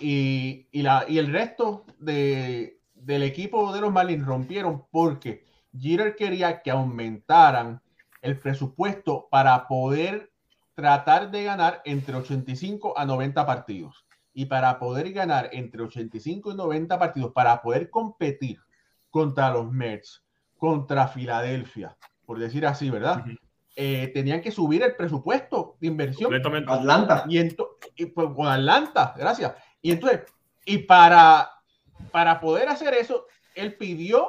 y, 0.00 0.66
el 0.72 1.32
resto 1.32 1.84
de, 1.98 2.80
del 2.94 3.22
equipo 3.22 3.72
de 3.72 3.80
los 3.80 3.92
Marlins 3.92 4.26
rompieron 4.26 4.84
porque 4.90 5.44
Jeter 5.76 6.16
quería 6.16 6.60
que 6.60 6.70
aumentaran 6.70 7.80
el 8.20 8.38
presupuesto 8.38 9.28
para 9.30 9.66
poder 9.68 10.32
tratar 10.74 11.30
de 11.30 11.44
ganar 11.44 11.82
entre 11.84 12.16
85 12.16 12.98
a 12.98 13.04
90 13.04 13.46
partidos. 13.46 14.04
Y 14.34 14.44
para 14.44 14.78
poder 14.78 15.12
ganar 15.12 15.50
entre 15.52 15.82
85 15.82 16.52
y 16.52 16.54
90 16.54 16.98
partidos, 16.98 17.32
para 17.32 17.60
poder 17.60 17.90
competir 17.90 18.60
contra 19.10 19.50
los 19.50 19.70
Mets, 19.70 20.24
contra 20.56 21.08
Filadelfia, 21.08 21.96
por 22.26 22.38
decir 22.38 22.66
así, 22.66 22.90
¿verdad? 22.90 23.24
Eh, 23.76 24.10
tenían 24.12 24.40
que 24.40 24.50
subir 24.50 24.82
el 24.82 24.96
presupuesto 24.96 25.76
de 25.80 25.86
inversión. 25.86 26.34
Atlanta. 26.68 27.24
Y, 27.28 27.38
y 27.96 28.06
pues, 28.06 28.28
con 28.34 28.46
Atlanta, 28.46 29.14
gracias. 29.16 29.54
Y 29.80 29.92
entonces, 29.92 30.22
y 30.64 30.78
para, 30.78 31.48
para 32.10 32.40
poder 32.40 32.68
hacer 32.68 32.94
eso, 32.94 33.26
él 33.54 33.76
pidió 33.76 34.26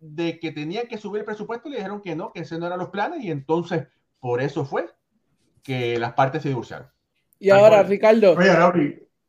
de 0.00 0.38
que 0.38 0.52
tenían 0.52 0.86
que 0.86 0.98
subir 0.98 1.20
el 1.20 1.26
presupuesto 1.26 1.68
y 1.68 1.72
le 1.72 1.76
dijeron 1.78 2.00
que 2.00 2.16
no, 2.16 2.32
que 2.32 2.40
ese 2.40 2.58
no 2.58 2.66
eran 2.66 2.78
los 2.78 2.88
planes 2.88 3.22
y 3.22 3.30
entonces 3.30 3.86
por 4.18 4.40
eso 4.40 4.64
fue 4.64 4.86
que 5.62 5.98
las 5.98 6.14
partes 6.14 6.42
se 6.42 6.48
divorciaron. 6.48 6.88
Y 7.38 7.50
ahora, 7.50 7.82
Ricardo, 7.82 8.36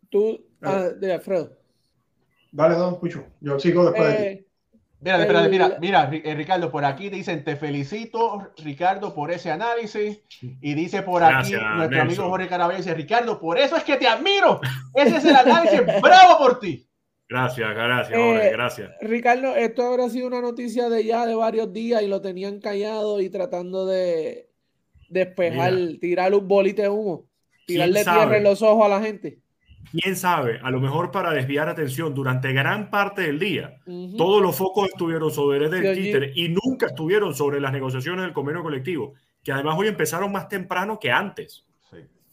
tú, 0.10 0.46
ah, 0.62 0.90
de 0.98 1.14
Alfredo. 1.14 1.58
Dale, 2.52 2.76
don, 2.76 2.94
escucho. 2.94 3.26
Yo 3.40 3.58
sigo 3.60 3.86
después 3.86 4.20
de 4.20 4.36
ti. 4.36 4.48
Eh, 5.04 5.26
mira, 5.28 5.48
mira, 5.48 5.78
mira, 5.80 6.10
eh, 6.12 6.36
Ricardo, 6.36 6.70
por 6.70 6.86
aquí 6.86 7.10
dicen, 7.10 7.44
te 7.44 7.56
felicito, 7.56 8.52
Ricardo, 8.58 9.16
por 9.16 9.32
ese 9.32 9.50
análisis. 9.50 10.22
Y 10.42 10.74
dice 10.76 11.02
por 11.02 11.24
aquí 11.24 11.54
nuestro 11.54 12.02
amigo 12.02 12.30
Jorge 12.30 12.48
Carabello, 12.48 12.78
dice, 12.78 12.94
Ricardo, 12.94 13.40
por 13.40 13.58
eso 13.58 13.76
es 13.76 13.84
que 13.84 13.98
te 13.98 14.08
admiro. 14.08 14.62
Ese 14.94 15.18
es 15.18 15.26
el 15.26 15.36
análisis, 15.36 15.82
bravo 16.02 16.38
por 16.38 16.60
ti. 16.60 16.88
Gracias, 17.28 17.70
gracias, 17.74 18.20
Jorge, 18.20 18.48
eh, 18.48 18.52
gracias. 18.52 18.92
Ricardo, 19.02 19.56
esto 19.56 19.88
habrá 19.88 20.10
sido 20.10 20.28
una 20.28 20.42
noticia 20.42 20.90
de 20.90 21.04
ya 21.04 21.26
de 21.26 21.34
varios 21.34 21.74
días 21.74 22.04
y 22.04 22.08
lo 22.08 22.22
tenían 22.22 22.60
callado 22.60 23.22
y 23.22 23.30
tratando 23.30 23.86
de, 23.88 24.50
despejar, 25.10 25.74
tirar 26.00 26.34
un 26.34 26.48
bolite 26.48 26.84
de 26.84 26.90
humo, 26.90 27.26
tirarle 27.66 28.04
tierra 28.04 28.38
en 28.38 28.44
los 28.44 28.62
ojos 28.62 28.86
a 28.86 28.90
la 28.90 29.02
gente. 29.02 29.40
Quién 29.92 30.16
sabe, 30.16 30.60
a 30.64 30.72
lo 30.72 30.80
mejor 30.80 31.12
para 31.12 31.32
desviar 31.32 31.68
atención 31.68 32.14
durante 32.14 32.54
gran 32.54 32.90
parte 32.90 33.24
del 33.24 33.40
día, 33.40 33.78
todos 34.18 34.42
los 34.42 34.56
focos 34.56 34.88
estuvieron 34.88 35.32
sobre 35.32 35.66
el 35.66 35.70
Twitter 35.70 36.32
y 36.36 36.50
nunca 36.50 36.88
estuvieron 36.88 37.34
sobre 37.36 37.60
las 37.60 37.74
negociaciones 37.74 38.24
del 38.24 38.34
convenio 38.34 38.64
colectivo, 38.64 39.14
que 39.44 39.52
además 39.52 39.76
hoy 39.78 39.88
empezaron 39.88 40.32
más 40.32 40.48
temprano 40.48 41.00
que 41.00 41.12
antes. 41.12 41.66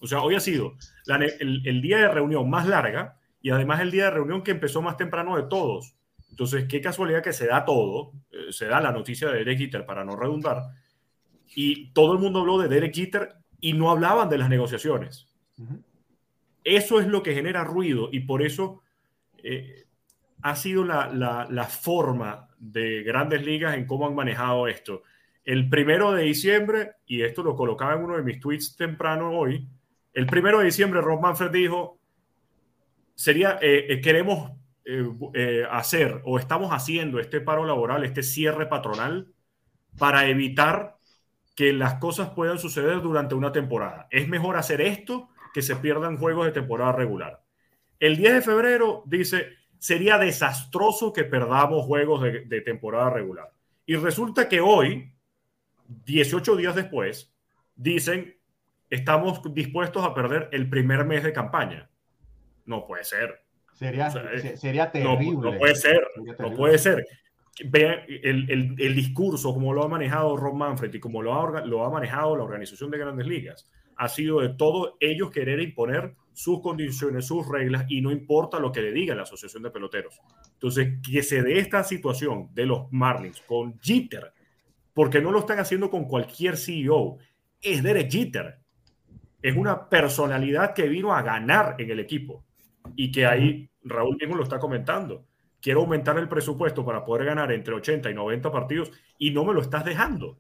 O 0.01 0.07
sea, 0.07 0.21
hoy 0.21 0.37
ha 0.37 0.41
sido 0.41 0.75
el, 1.07 1.83
día 1.83 1.99
de 1.99 2.09
reunión 2.09 2.49
más 2.49 2.67
larga 2.69 3.17
y 3.43 3.51
además 3.51 3.81
el 3.81 3.91
día 3.91 4.05
de 4.05 4.11
reunión 4.13 4.43
que 4.43 4.53
empezó 4.53 4.81
más 4.81 4.97
temprano 4.97 5.37
de 5.37 5.45
todos. 5.45 5.95
Entonces, 6.31 6.67
qué 6.69 6.81
casualidad 6.81 7.23
que 7.23 7.33
se 7.33 7.49
da 7.49 7.65
todo, 7.65 8.13
eh, 8.31 8.53
se 8.53 8.67
da 8.67 8.81
la 8.81 8.93
noticia 8.93 9.29
de 9.29 9.39
Derek 9.39 9.59
Jeter 9.59 9.85
para 9.85 10.05
no 10.05 10.15
redundar, 10.15 10.63
y 11.55 11.91
todo 11.93 12.13
el 12.13 12.21
mundo 12.21 12.41
habló 12.41 12.59
de 12.59 12.69
Derek 12.69 12.95
Jeter 12.95 13.35
y 13.61 13.73
no 13.73 13.91
hablaban 13.91 14.29
de 14.29 14.39
las 14.39 14.49
negociaciones. 14.49 15.27
Eso 16.77 17.01
es 17.01 17.07
lo 17.07 17.23
que 17.23 17.33
genera 17.33 17.65
ruido 17.65 18.11
y 18.13 18.21
por 18.21 18.43
eso 18.43 18.83
eh, 19.39 19.87
ha 20.43 20.55
sido 20.55 20.85
la, 20.85 21.69
forma 21.71 22.49
de 22.59 23.03
grandes 23.03 23.43
ligas 23.43 23.75
en 23.75 23.87
cómo 23.87 24.07
han 24.07 24.15
manejado 24.15 24.69
esto. 24.69 25.03
El 25.47 25.71
primero 25.71 26.13
de 26.13 26.25
diciembre, 26.25 26.93
y 27.07 27.23
esto 27.23 27.43
lo 27.43 27.57
colocaba 27.57 27.95
en 27.95 28.05
uno 28.05 28.17
de 28.19 28.23
mis 28.23 28.39
tweets 28.39 28.77
temprano 28.77 29.31
hoy, 29.31 29.67
el 30.13 30.27
primero 30.27 30.59
de 30.59 30.67
diciembre 30.67 31.01
Rob 31.01 31.23
Manfred 31.23 31.51
dijo, 31.51 31.99
sería, 33.15 33.59
eh, 33.63 33.87
eh, 33.89 34.01
queremos 34.03 34.53
hacer 35.71 36.23
o 36.25 36.39
estamos 36.39 36.71
haciendo 36.73 37.19
este 37.19 37.43
paro 37.43 37.67
laboral, 37.67 38.05
este 38.05 38.23
cierre 38.23 38.67
patronal, 38.67 39.29
para 39.99 40.27
evitar 40.29 40.97
que 41.55 41.73
las 41.73 41.95
cosas 41.95 42.31
puedan 42.31 42.59
suceder 42.59 43.03
durante 43.03 43.35
una 43.35 43.53
temporada. 43.53 44.07
Es 44.11 44.29
mejor 44.29 44.57
hacer 44.57 44.81
esto 44.81 45.29
que 45.53 45.63
se 45.63 45.77
pierdan 45.77 46.17
juegos 46.17 46.47
de 46.47 46.53
temporada 46.53 46.93
regular. 46.93 47.43
El 48.01 48.17
10 48.17 48.35
de 48.35 48.43
febrero 48.43 49.03
dice, 49.07 49.49
sería 49.79 50.19
desastroso 50.19 51.13
que 51.13 51.25
perdamos 51.25 51.85
juegos 51.85 52.23
de, 52.23 52.61
temporada 52.61 53.11
regular. 53.11 53.51
Y 53.87 53.97
resulta 53.97 54.49
que 54.49 54.61
hoy, 54.61 55.13
18 56.05 56.57
días 56.57 56.75
después, 56.75 57.33
dicen, 57.75 58.37
estamos 58.91 59.43
dispuestos 59.55 60.05
a 60.05 60.15
perder 60.15 60.49
el 60.53 60.69
primer 60.69 61.05
mes 61.05 61.25
de 61.25 61.33
campaña. 61.33 61.91
No 62.67 62.87
puede 62.87 63.05
ser. 63.05 63.43
Sería, 63.73 64.11
sería 64.57 64.91
terrible. 64.91 65.53
No, 65.53 65.59
puede 65.59 65.75
ser, 65.75 66.07
no 66.39 66.53
puede 66.55 66.79
ser 66.79 67.07
vean 67.65 68.01
el, 68.09 68.77
el, 68.79 68.95
discurso, 68.95 69.53
como 69.53 69.73
lo 69.73 69.83
ha 69.83 69.89
manejado 69.89 70.37
Ron 70.37 70.59
Manfred 70.59 70.93
y 70.95 71.01
como 71.01 71.23
lo 71.23 71.35
ha, 71.35 71.65
lo 71.65 71.85
ha 71.85 71.91
manejado 71.91 72.37
la 72.37 72.45
Organización 72.45 72.91
de 72.91 72.99
Grandes 72.99 73.27
Ligas, 73.27 73.69
ha 73.99 74.09
sido 74.09 74.41
de 74.41 74.51
todos 74.51 74.95
ellos 75.01 75.31
querer 75.31 75.61
imponer 75.61 76.15
sus 76.33 76.61
condiciones, 76.61 77.27
sus 77.27 77.47
reglas 77.49 77.85
y 77.89 78.01
no 78.01 78.11
importa 78.11 78.59
lo 78.59 78.73
que 78.73 78.81
le 78.81 78.93
diga 78.93 79.15
la 79.15 79.23
Asociación 79.23 79.63
de 79.65 79.71
Peloteros. 79.71 80.21
Entonces, 80.53 80.99
que 81.05 81.23
se 81.23 81.43
dé 81.43 81.59
esta 81.59 81.83
situación 81.85 82.49
de 82.55 82.67
los 82.67 82.91
Marlins 82.93 83.43
con 83.43 83.79
Jeter, 83.81 84.33
porque 84.95 85.21
no 85.21 85.31
lo 85.31 85.41
están 85.41 85.59
haciendo 85.59 85.91
con 85.91 86.05
cualquier 86.05 86.57
CEO, 86.57 87.19
es 87.61 87.83
Derek 87.83 88.11
Jeter. 88.11 88.59
Es 89.43 89.57
una 89.57 89.89
personalidad 89.89 90.75
que 90.75 90.89
vino 90.89 91.13
a 91.13 91.23
ganar 91.23 91.77
en 91.79 91.91
el 91.91 92.01
equipo 92.01 92.45
y 92.97 93.11
que 93.11 93.27
ahí 93.27 93.69
Raúl 93.83 94.17
mismo 94.17 94.37
lo 94.37 94.45
está 94.45 94.59
comentando 94.59 95.29
quiero 95.61 95.81
aumentar 95.81 96.19
el 96.19 96.29
presupuesto 96.29 96.85
para 96.85 97.05
poder 97.05 97.27
ganar 97.27 97.53
entre 97.53 97.75
80 97.75 98.11
y 98.11 98.15
90 98.15 98.51
partidos 98.51 98.93
y 99.19 99.31
no 99.31 99.45
me 99.45 99.55
lo 99.55 99.61
estás 99.61 99.85
dejando. 99.85 100.39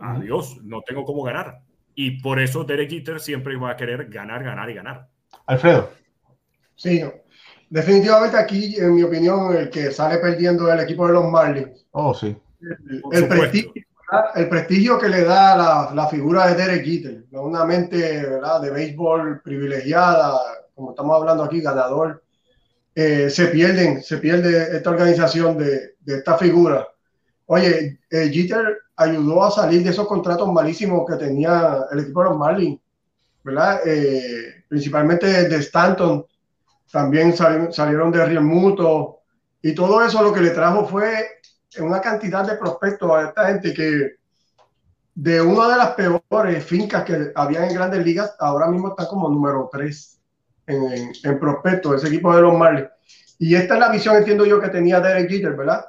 Adiós, 0.00 0.58
no 0.62 0.80
tengo 0.82 1.04
cómo 1.04 1.22
ganar. 1.22 1.60
Y 2.02 2.12
por 2.22 2.40
eso 2.40 2.64
Derek 2.64 2.88
Jeter 2.88 3.20
siempre 3.20 3.58
va 3.58 3.72
a 3.72 3.76
querer 3.76 4.08
ganar, 4.08 4.42
ganar 4.42 4.70
y 4.70 4.74
ganar. 4.74 5.06
Alfredo. 5.44 5.90
Sí, 6.74 7.04
definitivamente 7.68 8.38
aquí, 8.38 8.74
en 8.78 8.94
mi 8.94 9.02
opinión, 9.02 9.54
el 9.54 9.68
que 9.68 9.90
sale 9.90 10.16
perdiendo 10.16 10.66
es 10.66 10.78
el 10.78 10.80
equipo 10.80 11.06
de 11.06 11.12
los 11.12 11.30
Marlins. 11.30 11.86
Oh, 11.90 12.14
sí. 12.14 12.34
El, 13.12 13.28
prestigio, 13.28 13.72
el 14.34 14.48
prestigio, 14.48 14.98
que 14.98 15.10
le 15.10 15.24
da 15.24 15.54
la, 15.54 15.90
la, 15.94 16.08
figura 16.08 16.46
de 16.46 16.54
Derek 16.54 16.86
Jeter, 16.86 17.24
una 17.32 17.66
mente 17.66 17.98
de 17.98 18.70
béisbol 18.70 19.42
privilegiada, 19.42 20.38
como 20.74 20.92
estamos 20.92 21.20
hablando 21.20 21.44
aquí, 21.44 21.60
ganador 21.60 22.22
eh, 22.94 23.28
se 23.28 23.48
pierden, 23.48 24.02
se 24.02 24.16
pierde 24.16 24.74
esta 24.74 24.88
organización 24.88 25.58
de, 25.58 25.96
de 26.00 26.16
esta 26.16 26.38
figura. 26.38 26.88
Oye, 27.44 27.98
eh, 28.10 28.30
Jeter 28.32 28.78
ayudó 29.00 29.44
a 29.44 29.50
salir 29.50 29.82
de 29.82 29.90
esos 29.90 30.06
contratos 30.06 30.52
malísimos 30.52 31.06
que 31.08 31.16
tenía 31.16 31.86
el 31.90 32.00
equipo 32.00 32.22
de 32.22 32.28
los 32.28 32.38
Marlins, 32.38 32.80
¿verdad? 33.42 33.80
Eh, 33.86 34.64
principalmente 34.68 35.48
de 35.48 35.56
Stanton, 35.56 36.26
también 36.92 37.34
salieron, 37.34 38.12
de 38.12 38.26
Riel 38.26 38.42
Muto, 38.42 39.20
y 39.62 39.74
todo 39.74 40.04
eso 40.04 40.22
lo 40.22 40.32
que 40.32 40.42
le 40.42 40.50
trajo 40.50 40.86
fue 40.86 41.40
una 41.78 42.00
cantidad 42.00 42.46
de 42.46 42.56
prospectos 42.56 43.10
a 43.10 43.28
esta 43.28 43.46
gente 43.46 43.72
que 43.72 44.16
de 45.14 45.40
una 45.40 45.68
de 45.68 45.76
las 45.76 45.90
peores 45.90 46.64
fincas 46.64 47.04
que 47.04 47.32
había 47.34 47.66
en 47.66 47.74
grandes 47.74 48.04
ligas, 48.04 48.34
ahora 48.38 48.66
mismo 48.66 48.88
está 48.88 49.08
como 49.08 49.28
número 49.28 49.68
3 49.72 50.20
en, 50.66 51.12
en, 51.24 51.38
prospectos, 51.38 51.96
ese 51.96 52.08
equipo 52.08 52.34
de 52.34 52.42
los 52.42 52.56
Marlins. 52.56 52.88
Y 53.38 53.54
esta 53.54 53.74
es 53.74 53.80
la 53.80 53.90
visión, 53.90 54.16
entiendo 54.16 54.44
yo, 54.44 54.60
que 54.60 54.68
tenía 54.68 55.00
Derek 55.00 55.30
Jeter, 55.30 55.54
¿verdad? 55.56 55.86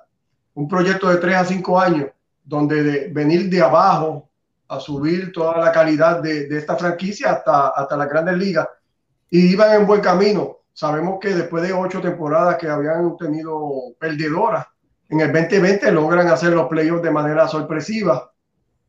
Un 0.53 0.67
proyecto 0.67 1.09
de 1.09 1.17
3 1.17 1.35
a 1.35 1.45
5 1.45 1.79
años, 1.79 2.07
donde 2.43 2.83
de 2.83 3.07
venir 3.09 3.49
de 3.49 3.61
abajo 3.61 4.29
a 4.67 4.79
subir 4.79 5.31
toda 5.31 5.57
la 5.57 5.71
calidad 5.71 6.21
de, 6.21 6.47
de 6.47 6.57
esta 6.57 6.77
franquicia 6.77 7.31
hasta, 7.31 7.69
hasta 7.69 7.97
las 7.97 8.09
grandes 8.09 8.37
ligas. 8.37 8.67
Y 9.29 9.51
iban 9.51 9.73
en 9.73 9.85
buen 9.85 10.01
camino. 10.01 10.59
Sabemos 10.73 11.19
que 11.19 11.35
después 11.35 11.63
de 11.63 11.73
ocho 11.73 12.01
temporadas 12.01 12.57
que 12.57 12.67
habían 12.69 13.17
tenido 13.17 13.93
perdedoras, 13.99 14.65
en 15.09 15.19
el 15.19 15.31
2020 15.31 15.91
logran 15.91 16.27
hacer 16.29 16.53
los 16.53 16.67
playoffs 16.67 17.03
de 17.03 17.11
manera 17.11 17.47
sorpresiva 17.47 18.31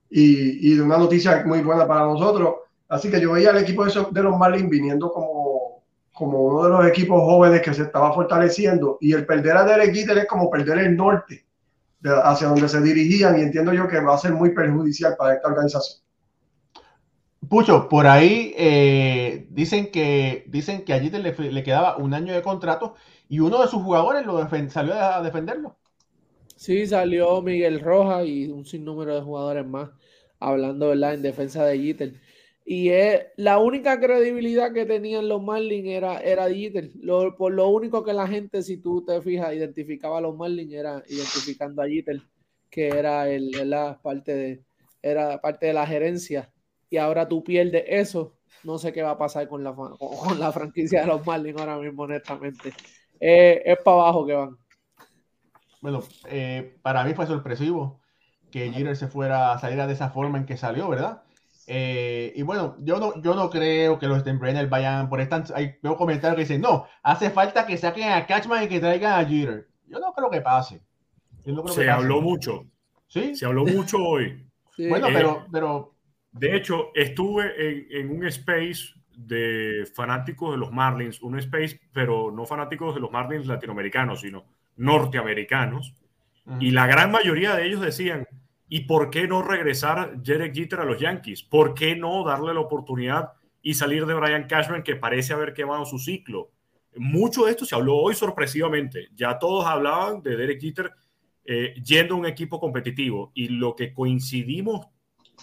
y, 0.09 0.71
y, 0.71 0.77
de 0.77 0.83
una 0.83 0.99
noticia 0.99 1.43
muy 1.45 1.63
buena 1.63 1.87
para 1.87 2.05
nosotros. 2.05 2.55
Así 2.89 3.11
que 3.11 3.21
yo 3.21 3.33
veía 3.33 3.51
al 3.51 3.59
equipo 3.59 3.85
de, 3.85 4.23
los 4.23 4.39
Marlins 4.39 4.71
viniendo 4.71 5.11
como, 5.11 5.83
como 6.13 6.43
uno 6.43 6.65
de 6.65 6.71
los 6.71 6.87
equipos 6.87 7.21
jóvenes 7.23 7.61
que 7.63 7.75
se 7.75 7.83
estaba 7.83 8.13
fortaleciendo 8.13 8.99
y 9.01 9.15
el 9.15 9.27
perder 9.27 9.57
a 9.57 9.65
Derek 9.65 9.93
Jeter 9.93 10.19
es 10.19 10.27
como 10.27 10.49
perder 10.49 10.79
el 10.79 10.97
norte 10.97 11.45
hacia 12.05 12.49
donde 12.49 12.69
se 12.69 12.81
dirigían 12.81 13.39
y 13.39 13.43
entiendo 13.43 13.73
yo 13.73 13.89
que 13.89 14.01
va 14.01 14.15
a 14.15 14.19
ser 14.19 14.33
muy 14.33 14.51
perjudicial 14.51 15.15
para 15.17 15.35
esta 15.35 15.49
organización. 15.49 16.03
Pucho, 17.49 17.89
por 17.89 18.07
ahí 18.07 18.55
eh, 18.57 19.47
dicen 19.51 19.91
que 19.91 20.45
dicen 20.49 20.85
que 20.85 20.93
allí 20.93 21.11
le, 21.11 21.33
le, 21.33 21.63
quedaba 21.63 21.97
un 21.97 22.15
año 22.15 22.33
de 22.33 22.41
contrato 22.41 22.95
y 23.29 23.41
uno 23.41 23.61
de 23.61 23.69
sus 23.69 23.83
jugadores 23.83 24.25
lo 24.25 24.49
salió 24.71 24.95
a 24.95 25.23
defenderlo. 25.23 25.77
Sí, 26.57 26.87
salió 26.87 27.43
Miguel 27.43 27.81
Rojas 27.81 28.25
y 28.27 28.47
un 28.47 28.65
sinnúmero 28.65 29.17
de 29.17 29.23
jugadores 29.23 29.67
más 29.67 29.91
hablando 30.39 30.89
¿verdad? 30.89 31.15
en 31.15 31.23
defensa 31.23 31.65
de 31.65 31.79
Jeter. 31.79 32.21
Y 32.65 32.91
es, 32.91 33.27
la 33.37 33.59
única 33.59 33.99
credibilidad 33.99 34.73
que 34.73 34.87
tenían 34.87 35.29
los 35.29 35.43
Marlins 35.43 35.89
era, 35.89 36.21
era 36.21 36.49
Jeter. 36.49 36.91
por 37.37 37.53
lo 37.53 37.69
único 37.69 38.05
que 38.05 38.13
la 38.13 38.29
gente, 38.29 38.63
si 38.63 38.77
tú 38.77 39.05
te 39.05 39.21
fijas, 39.21 39.53
identificaba 39.55 40.19
a 40.19 40.21
los 40.21 40.37
Marlins 40.37 40.73
era 40.73 41.03
identificando 41.09 41.83
a 41.83 41.89
Jeter, 41.89 42.23
que 42.71 42.89
era 42.89 43.29
el, 43.29 43.51
la 43.69 44.01
parte 44.01 44.35
de, 44.35 44.65
era 45.03 45.41
parte 45.41 45.67
de 45.67 45.73
la 45.73 45.87
gerencia 45.87 46.53
y 46.89 46.99
ahora 46.99 47.27
tú 47.27 47.43
pierdes 47.43 47.85
eso, 47.87 48.37
no 48.63 48.79
sé 48.79 48.93
qué 48.93 49.03
va 49.03 49.13
a 49.13 49.19
pasar 49.19 49.49
con 49.49 49.65
la, 49.65 49.75
con, 49.75 50.39
la 50.39 50.53
franquicia 50.53 51.01
de 51.01 51.07
los 51.07 51.27
Marlins 51.27 51.59
ahora 51.59 51.79
mismo, 51.79 52.03
honestamente. 52.03 52.73
Es 53.19 53.79
para 53.83 53.97
abajo 53.97 54.27
que 54.27 54.35
van. 54.35 54.59
Bueno, 55.81 56.03
eh, 56.29 56.77
para 56.83 57.03
mí 57.05 57.15
fue 57.15 57.27
sorpresivo 57.27 58.01
que 58.51 58.71
Jeter 58.71 58.97
se 58.97 59.09
fuera 59.09 59.53
a 59.53 59.59
salir 59.59 59.85
de 59.85 59.93
esa 59.93 60.11
forma 60.11 60.39
en 60.39 60.45
que 60.45 60.57
salió, 60.57 60.89
¿verdad? 60.89 61.23
Eh, 61.67 62.33
y 62.35 62.43
bueno, 62.43 62.77
yo 62.81 62.99
no, 62.99 63.21
yo 63.23 63.35
no 63.35 63.49
creo 63.49 63.99
que 63.99 64.07
los 64.09 64.21
Steinbrenner 64.21 64.69
vayan 64.69 65.09
por 65.09 65.21
esta. 65.21 65.45
Hay 65.55 65.77
veo 65.83 65.97
comentarios 65.97 66.37
que 66.37 66.43
dicen, 66.43 66.61
no, 66.61 66.87
hace 67.03 67.31
falta 67.31 67.67
que 67.67 67.77
saquen 67.77 68.13
a 68.13 68.27
Catchman 68.27 68.65
y 68.65 68.69
que 68.69 68.81
traigan 68.81 69.21
a 69.21 69.25
Jeter. 69.25 69.69
Yo 69.87 69.99
no 70.01 70.13
creo 70.13 70.31
que 70.31 70.41
pase. 70.41 70.81
se 71.69 71.91
habló 71.91 72.21
mucho. 72.21 72.67
Sí. 73.07 73.35
Se 73.35 73.47
habló 73.47 73.65
mucho 73.65 73.99
hoy. 73.99 74.47
Bueno, 74.89 75.09
pero, 75.13 75.47
pero 75.53 75.93
de 76.33 76.57
hecho, 76.57 76.91
estuve 76.95 78.01
en, 78.01 78.11
un 78.11 78.27
space 78.27 78.95
de 79.15 79.87
fanáticos 79.95 80.53
de 80.53 80.57
los 80.57 80.73
Marlins, 80.73 81.21
un 81.23 81.39
space, 81.39 81.79
pero 81.93 82.31
no 82.31 82.47
fanáticos 82.47 82.95
de 82.95 83.01
los 83.01 83.13
Marlins 83.13 83.47
latinoamericanos, 83.47 84.23
sino 84.23 84.45
norteamericanos, 84.77 85.95
y 86.59 86.71
la 86.71 86.87
gran 86.87 87.13
mayoría 87.13 87.55
de 87.55 87.67
ellos 87.67 87.83
decían, 87.83 88.27
¿y 88.73 88.81
por 88.87 89.11
qué 89.11 89.29
no 89.29 89.43
regresar 89.43 90.16
Jerry 90.25 90.51
Jeter 90.51 90.81
a 90.81 90.87
los 90.87 90.99
Yankees? 90.99 91.43
¿Por 91.43 91.75
qué 91.75 91.95
no 91.95 92.25
darle 92.25 92.55
la 92.55 92.61
oportunidad 92.61 93.33
y 93.61 93.75
salir 93.75 94.07
de 94.07 94.14
Brian 94.14 94.47
Cashman, 94.47 94.83
que 94.83 94.97
parece 94.97 95.35
haber 95.35 95.53
quemado 95.53 95.85
su 95.85 95.99
ciclo? 95.99 96.53
Mucho 96.97 97.45
de 97.45 97.51
esto 97.51 97.66
se 97.66 97.75
habló 97.75 97.97
hoy 97.97 98.14
sorpresivamente. 98.14 99.11
Ya 99.14 99.39
todos 99.39 99.66
hablaban 99.66 100.23
de 100.23 100.39
Derek 100.39 100.59
Jeter 100.59 100.91
eh, 101.45 101.75
yendo 101.85 102.14
a 102.14 102.16
un 102.16 102.25
equipo 102.25 102.59
competitivo 102.59 103.31
y 103.35 103.49
lo 103.49 103.77
que 103.77 103.93
coincidimos 103.93 104.87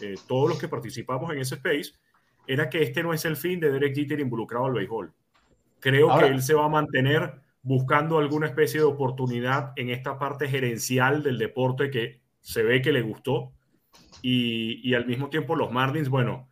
eh, 0.01 0.15
todos 0.27 0.49
los 0.49 0.59
que 0.59 0.67
participamos 0.67 1.31
en 1.31 1.37
ese 1.37 1.53
space, 1.53 1.91
era 2.47 2.67
que 2.67 2.81
este 2.81 3.03
no 3.03 3.13
es 3.13 3.25
el 3.25 3.35
fin 3.35 3.59
de 3.59 3.71
Derek 3.71 3.93
Jeter 3.93 4.19
involucrado 4.19 4.65
al 4.65 4.73
béisbol. 4.73 5.13
Creo 5.79 6.17
que 6.17 6.25
él 6.25 6.41
se 6.41 6.55
va 6.55 6.65
a 6.65 6.69
mantener 6.69 7.35
buscando 7.61 8.17
alguna 8.17 8.47
especie 8.47 8.79
de 8.79 8.87
oportunidad 8.87 9.73
en 9.75 9.91
esta 9.91 10.17
parte 10.17 10.47
gerencial 10.47 11.21
del 11.21 11.37
deporte 11.37 11.91
que 11.91 12.27
se 12.49 12.63
ve 12.63 12.81
que 12.81 12.91
le 12.91 13.03
gustó. 13.03 13.53
Y, 14.23 14.81
y 14.83 14.95
al 14.95 15.05
mismo 15.05 15.29
tiempo 15.29 15.55
los 15.55 15.71
Marlins, 15.71 16.09
bueno, 16.09 16.49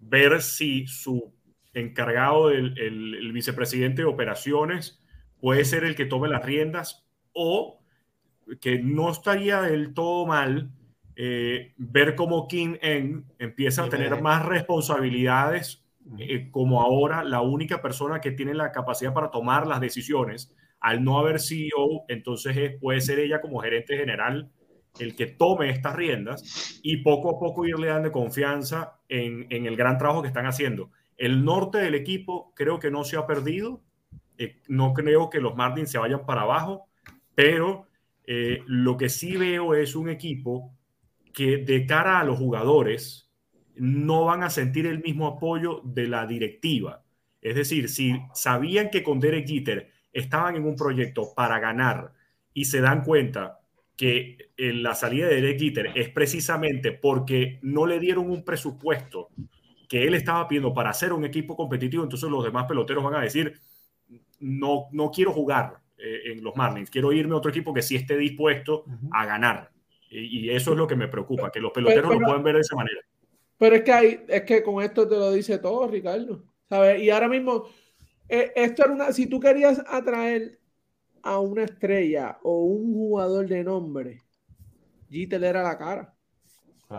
ver 0.00 0.42
si 0.42 0.88
su 0.88 1.32
encargado, 1.72 2.48
del, 2.48 2.76
el, 2.76 3.32
vicepresidente 3.32 4.02
de 4.02 4.08
operaciones, 4.08 5.00
puede 5.40 5.64
ser 5.64 5.84
el 5.84 5.94
que 5.94 6.04
tome 6.04 6.26
las 6.28 6.44
riendas 6.44 7.06
o 7.32 7.80
que 8.60 8.80
no 8.80 9.08
estaría 9.08 9.62
del 9.62 9.94
todo 9.94 10.26
mal 10.26 10.72
eh, 11.14 11.74
ver 11.76 12.16
cómo 12.16 12.48
Kim 12.48 12.76
En 12.82 13.24
empieza 13.38 13.84
a 13.84 13.88
tener 13.88 14.20
más 14.20 14.44
responsabilidades, 14.44 15.86
eh, 16.18 16.50
como 16.50 16.82
ahora 16.82 17.22
la 17.22 17.40
única 17.40 17.80
persona 17.80 18.20
que 18.20 18.32
tiene 18.32 18.52
la 18.52 18.72
capacidad 18.72 19.14
para 19.14 19.30
tomar 19.30 19.66
las 19.68 19.80
decisiones, 19.80 20.52
al 20.80 21.04
no 21.04 21.20
haber 21.20 21.38
CEO, 21.40 22.04
entonces 22.08 22.74
puede 22.80 23.00
ser 23.00 23.20
ella 23.20 23.40
como 23.40 23.60
gerente 23.60 23.96
general 23.96 24.50
el 24.98 25.14
que 25.14 25.26
tome 25.26 25.70
estas 25.70 25.94
riendas 25.94 26.80
y 26.82 26.98
poco 26.98 27.36
a 27.36 27.38
poco 27.38 27.66
irle 27.66 27.88
dando 27.88 28.12
confianza 28.12 29.00
en, 29.08 29.46
el 29.50 29.76
gran 29.76 29.98
trabajo 29.98 30.22
que 30.22 30.28
están 30.28 30.46
haciendo. 30.46 30.90
El 31.16 31.44
norte 31.44 31.78
del 31.78 31.94
equipo 31.94 32.52
creo 32.54 32.78
que 32.78 32.90
no 32.90 33.04
se 33.04 33.16
ha 33.16 33.26
perdido, 33.26 33.82
eh, 34.38 34.60
no 34.68 34.92
creo 34.92 35.30
que 35.30 35.40
los 35.40 35.56
Martins 35.56 35.90
se 35.90 35.98
vayan 35.98 36.26
para 36.26 36.42
abajo, 36.42 36.88
pero 37.34 37.86
lo 38.66 38.96
que 38.96 39.08
sí 39.08 39.36
veo 39.36 39.76
es 39.76 39.94
un 39.94 40.08
equipo 40.08 40.74
que 41.32 41.58
de 41.58 41.86
cara 41.86 42.18
a 42.18 42.24
los 42.24 42.38
jugadores 42.38 43.30
no 43.76 44.24
van 44.24 44.42
a 44.42 44.50
sentir 44.50 44.86
el 44.86 45.02
mismo 45.02 45.26
apoyo 45.26 45.82
de 45.84 46.08
la 46.08 46.26
directiva. 46.26 47.04
Es 47.42 47.54
decir, 47.54 47.88
si 47.88 48.18
sabían 48.34 48.90
que 48.90 49.02
con 49.02 49.20
Derek 49.20 49.46
Jeter 49.46 49.90
estaban 50.12 50.56
en 50.56 50.64
un 50.64 50.76
proyecto 50.76 51.34
para 51.34 51.58
ganar 51.58 52.12
y 52.54 52.64
se 52.64 52.80
dan 52.80 53.04
cuenta 53.04 53.60
que 53.96 54.50
eh, 54.56 54.72
la 54.72 54.94
salida 54.94 55.26
de 55.26 55.36
Derek 55.36 55.58
Jeter 55.58 55.92
es 55.94 56.10
precisamente 56.10 56.92
porque 56.92 57.58
no 57.62 57.86
le 57.86 57.98
dieron 57.98 58.30
un 58.30 58.44
presupuesto 58.44 59.30
que 59.88 60.06
él 60.06 60.14
estaba 60.14 60.46
pidiendo 60.46 60.74
para 60.74 60.90
hacer 60.90 61.12
un 61.12 61.24
equipo 61.24 61.56
competitivo, 61.56 62.02
entonces 62.02 62.28
los 62.28 62.44
demás 62.44 62.66
peloteros 62.66 63.04
van 63.04 63.14
a 63.14 63.20
decir, 63.20 63.58
no, 64.40 64.88
no 64.92 65.10
quiero 65.10 65.32
jugar 65.32 65.78
eh, 65.96 66.32
en 66.32 66.44
los 66.44 66.54
Marlins, 66.56 66.90
quiero 66.90 67.12
irme 67.12 67.34
a 67.34 67.38
otro 67.38 67.50
equipo 67.50 67.72
que 67.72 67.82
sí 67.82 67.96
esté 67.96 68.16
dispuesto 68.16 68.84
a 69.12 69.24
ganar. 69.24 69.70
Y, 70.08 70.50
eso 70.50 70.72
es 70.72 70.78
lo 70.78 70.86
que 70.86 70.96
me 70.96 71.08
preocupa, 71.08 71.50
que 71.50 71.60
los 71.60 71.72
peloteros 71.72 72.14
lo 72.14 72.20
puedan 72.20 72.42
ver 72.42 72.54
de 72.56 72.60
esa 72.60 72.76
manera. 72.76 73.00
Pero 73.58 73.76
es 73.76 73.82
que, 73.82 73.92
hay, 73.92 74.24
es 74.28 74.42
que 74.42 74.62
con 74.62 74.82
esto 74.82 75.08
te 75.08 75.16
lo 75.16 75.32
dice 75.32 75.58
todo, 75.58 75.88
Ricardo. 75.88 76.44
¿Sabes? 76.68 77.02
Y 77.02 77.10
ahora 77.10 77.28
mismo, 77.28 77.64
eh, 78.28 78.52
esto 78.54 78.84
era 78.84 78.92
una. 78.92 79.12
Si 79.12 79.26
tú 79.26 79.40
querías 79.40 79.82
atraer 79.88 80.58
a 81.26 81.40
una 81.40 81.64
estrella 81.64 82.38
o 82.42 82.64
un 82.64 82.94
jugador 82.94 83.48
de 83.48 83.64
nombre, 83.64 84.22
Jeter 85.10 85.42
era 85.42 85.62
la 85.62 85.76
cara. 85.76 86.14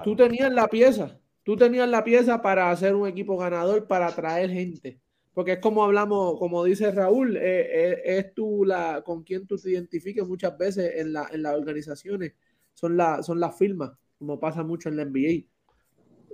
Tú 0.03 0.15
tenías 0.17 0.51
la 0.51 0.67
pieza. 0.67 1.17
Tú 1.43 1.55
tenías 1.55 1.87
la 1.87 2.03
pieza 2.03 2.41
para 2.41 2.69
hacer 2.69 2.93
un 2.93 3.07
equipo 3.07 3.37
ganador, 3.37 3.87
para 3.87 4.07
atraer 4.07 4.49
gente. 4.49 4.99
Porque 5.33 5.53
es 5.53 5.59
como 5.59 5.81
hablamos, 5.83 6.37
como 6.39 6.63
dice 6.65 6.91
Raúl, 6.91 7.37
eh, 7.37 7.41
eh, 7.41 8.01
es 8.03 8.33
tú 8.33 8.65
la 8.65 9.01
con 9.01 9.23
quien 9.23 9.47
tú 9.47 9.55
te 9.55 9.71
identifiques 9.71 10.27
muchas 10.27 10.57
veces 10.57 10.95
en, 10.97 11.13
la, 11.13 11.29
en 11.31 11.43
las 11.43 11.55
organizaciones 11.55 12.33
son, 12.73 12.97
la, 12.97 13.23
son 13.23 13.39
las 13.39 13.57
firmas, 13.57 13.91
como 14.17 14.39
pasa 14.39 14.61
mucho 14.63 14.89
en 14.89 14.97
la 14.97 15.05
NBA. 15.05 15.45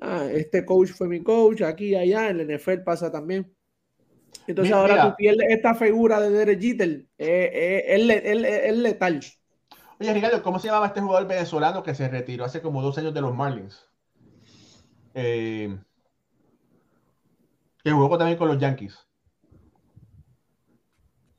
Ah, 0.02 0.28
este 0.32 0.66
coach 0.66 0.89
fue 0.89 1.08
mi 1.08 1.22
coach, 1.22 1.62
aquí 1.62 1.89
y 1.89 1.96
allá, 1.96 2.30
en 2.30 2.39
el 2.39 2.58
NFL 2.58 2.82
pasa 2.84 3.12
también. 3.12 3.54
Entonces 4.48 4.74
ahora 4.74 5.10
tú 5.10 5.16
pierdes 5.16 5.48
esta 5.50 5.76
figura 5.76 6.20
de 6.20 6.30
Derek 6.30 6.62
Jeter, 6.62 7.06
eh, 7.18 7.84
eh, 7.98 8.68
es 8.68 8.78
letal. 8.78 9.22
Oye, 10.00 10.14
Ricardo, 10.14 10.44
¿cómo 10.44 10.60
se 10.60 10.68
llamaba 10.68 10.88
este 10.88 11.02
jugador 11.02 11.28
venezolano 11.28 11.84
que 11.84 11.96
se 11.96 12.10
retiró 12.10 12.46
hace 12.46 12.62
como 12.62 12.82
dos 12.82 12.98
años 12.98 13.14
de 13.14 13.22
los 13.22 13.34
Marlins? 13.34 13.90
Eh, 15.14 15.78
que 17.84 17.92
jugó 17.92 18.18
también 18.18 18.38
con 18.38 18.48
los 18.48 18.58
Yankees. 18.58 18.98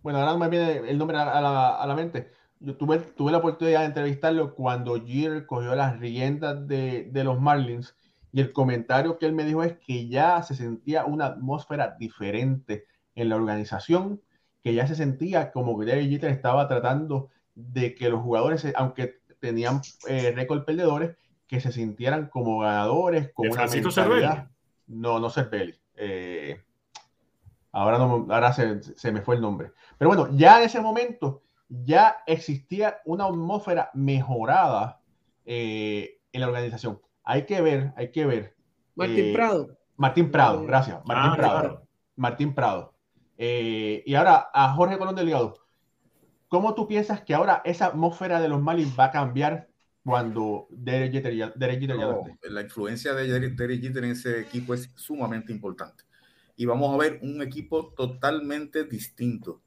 Bueno, 0.02 0.18
ahora 0.18 0.32
no 0.32 0.38
me 0.38 0.48
viene 0.48 0.88
el 0.88 0.98
nombre 0.98 1.16
a 1.18 1.40
la, 1.40 1.76
a 1.76 1.86
la 1.86 1.94
mente 1.94 2.30
yo 2.64 2.76
tuve, 2.76 2.98
tuve 2.98 3.32
la 3.32 3.38
oportunidad 3.38 3.80
de 3.80 3.86
entrevistarlo 3.86 4.54
cuando 4.54 4.94
Jeter 5.04 5.46
cogió 5.46 5.74
las 5.74 5.98
riendas 5.98 6.66
de, 6.66 7.08
de, 7.10 7.24
los 7.24 7.40
Marlins 7.40 7.94
y 8.34 8.40
el 8.40 8.52
comentario 8.52 9.16
que 9.16 9.26
él 9.26 9.32
me 9.32 9.44
dijo 9.44 9.62
es 9.62 9.78
que 9.78 10.08
ya 10.08 10.42
se 10.42 10.56
sentía 10.56 11.04
una 11.04 11.26
atmósfera 11.26 11.94
diferente 12.00 12.84
en 13.14 13.28
la 13.28 13.36
organización, 13.36 14.20
que 14.60 14.74
ya 14.74 14.88
se 14.88 14.96
sentía 14.96 15.52
como 15.52 15.78
que 15.78 15.86
Derek 15.86 16.10
Jeter 16.10 16.30
estaba 16.30 16.66
tratando 16.66 17.28
de 17.54 17.94
que 17.94 18.08
los 18.08 18.20
jugadores, 18.22 18.66
aunque 18.74 19.20
tenían 19.38 19.82
eh, 20.08 20.32
récord 20.34 20.64
perdedores, 20.64 21.16
que 21.46 21.60
se 21.60 21.70
sintieran 21.70 22.26
como 22.26 22.58
ganadores, 22.58 23.30
con 23.32 23.52
una 23.52 23.66
mentalidad. 23.66 24.50
No, 24.88 25.20
no 25.20 25.30
Cervelli. 25.30 25.78
Eh, 25.94 26.60
ahora 27.70 27.98
no, 27.98 28.26
ahora 28.30 28.52
se, 28.52 28.82
se, 28.82 29.12
me 29.12 29.22
fue 29.22 29.36
el 29.36 29.42
nombre. 29.42 29.70
Pero 29.96 30.08
bueno, 30.08 30.36
ya 30.36 30.58
en 30.58 30.64
ese 30.64 30.80
momento 30.80 31.44
ya 31.68 32.16
existía 32.26 33.00
una 33.04 33.26
atmósfera 33.26 33.92
mejorada 33.94 35.00
eh, 35.44 36.18
en 36.32 36.40
la 36.40 36.48
organización. 36.48 37.00
Hay 37.24 37.46
que 37.46 37.60
ver, 37.60 37.92
hay 37.96 38.10
que 38.10 38.26
ver. 38.26 38.54
Martín 38.94 39.24
eh, 39.26 39.32
Prado. 39.34 39.78
Martín 39.96 40.30
Prado, 40.30 40.64
gracias. 40.64 41.00
Martín 41.04 41.32
Ah, 41.32 41.36
Prado. 41.36 41.60
claro. 41.60 41.86
Martín 42.16 42.54
Prado. 42.54 42.94
Eh, 43.36 44.02
y 44.06 44.14
ahora 44.14 44.48
a 44.52 44.74
Jorge 44.74 44.98
Colón 44.98 45.16
Delgado. 45.16 45.54
¿Cómo 46.48 46.74
tú 46.74 46.86
piensas 46.86 47.22
que 47.22 47.34
ahora 47.34 47.62
esa 47.64 47.86
atmósfera 47.86 48.40
de 48.40 48.48
los 48.48 48.62
Marlins 48.62 48.96
va 48.98 49.06
a 49.06 49.10
cambiar 49.10 49.68
cuando 50.04 50.68
Derek 50.70 51.12
Jeter 51.12 51.34
ya, 51.34 51.52
Derek 51.56 51.80
Jeter 51.80 51.96
ya 51.96 52.06
no 52.06 52.22
la 52.42 52.60
influencia 52.60 53.14
de 53.14 53.26
Derek 53.50 53.80
Jeter 53.80 54.04
en 54.04 54.10
ese 54.10 54.40
equipo 54.40 54.74
es 54.74 54.90
sumamente 54.94 55.52
importante. 55.52 56.04
Y 56.56 56.66
vamos 56.66 56.94
a 56.94 56.98
ver 56.98 57.18
un 57.22 57.42
equipo 57.42 57.92
totalmente 57.94 58.84
distinto. 58.84 59.62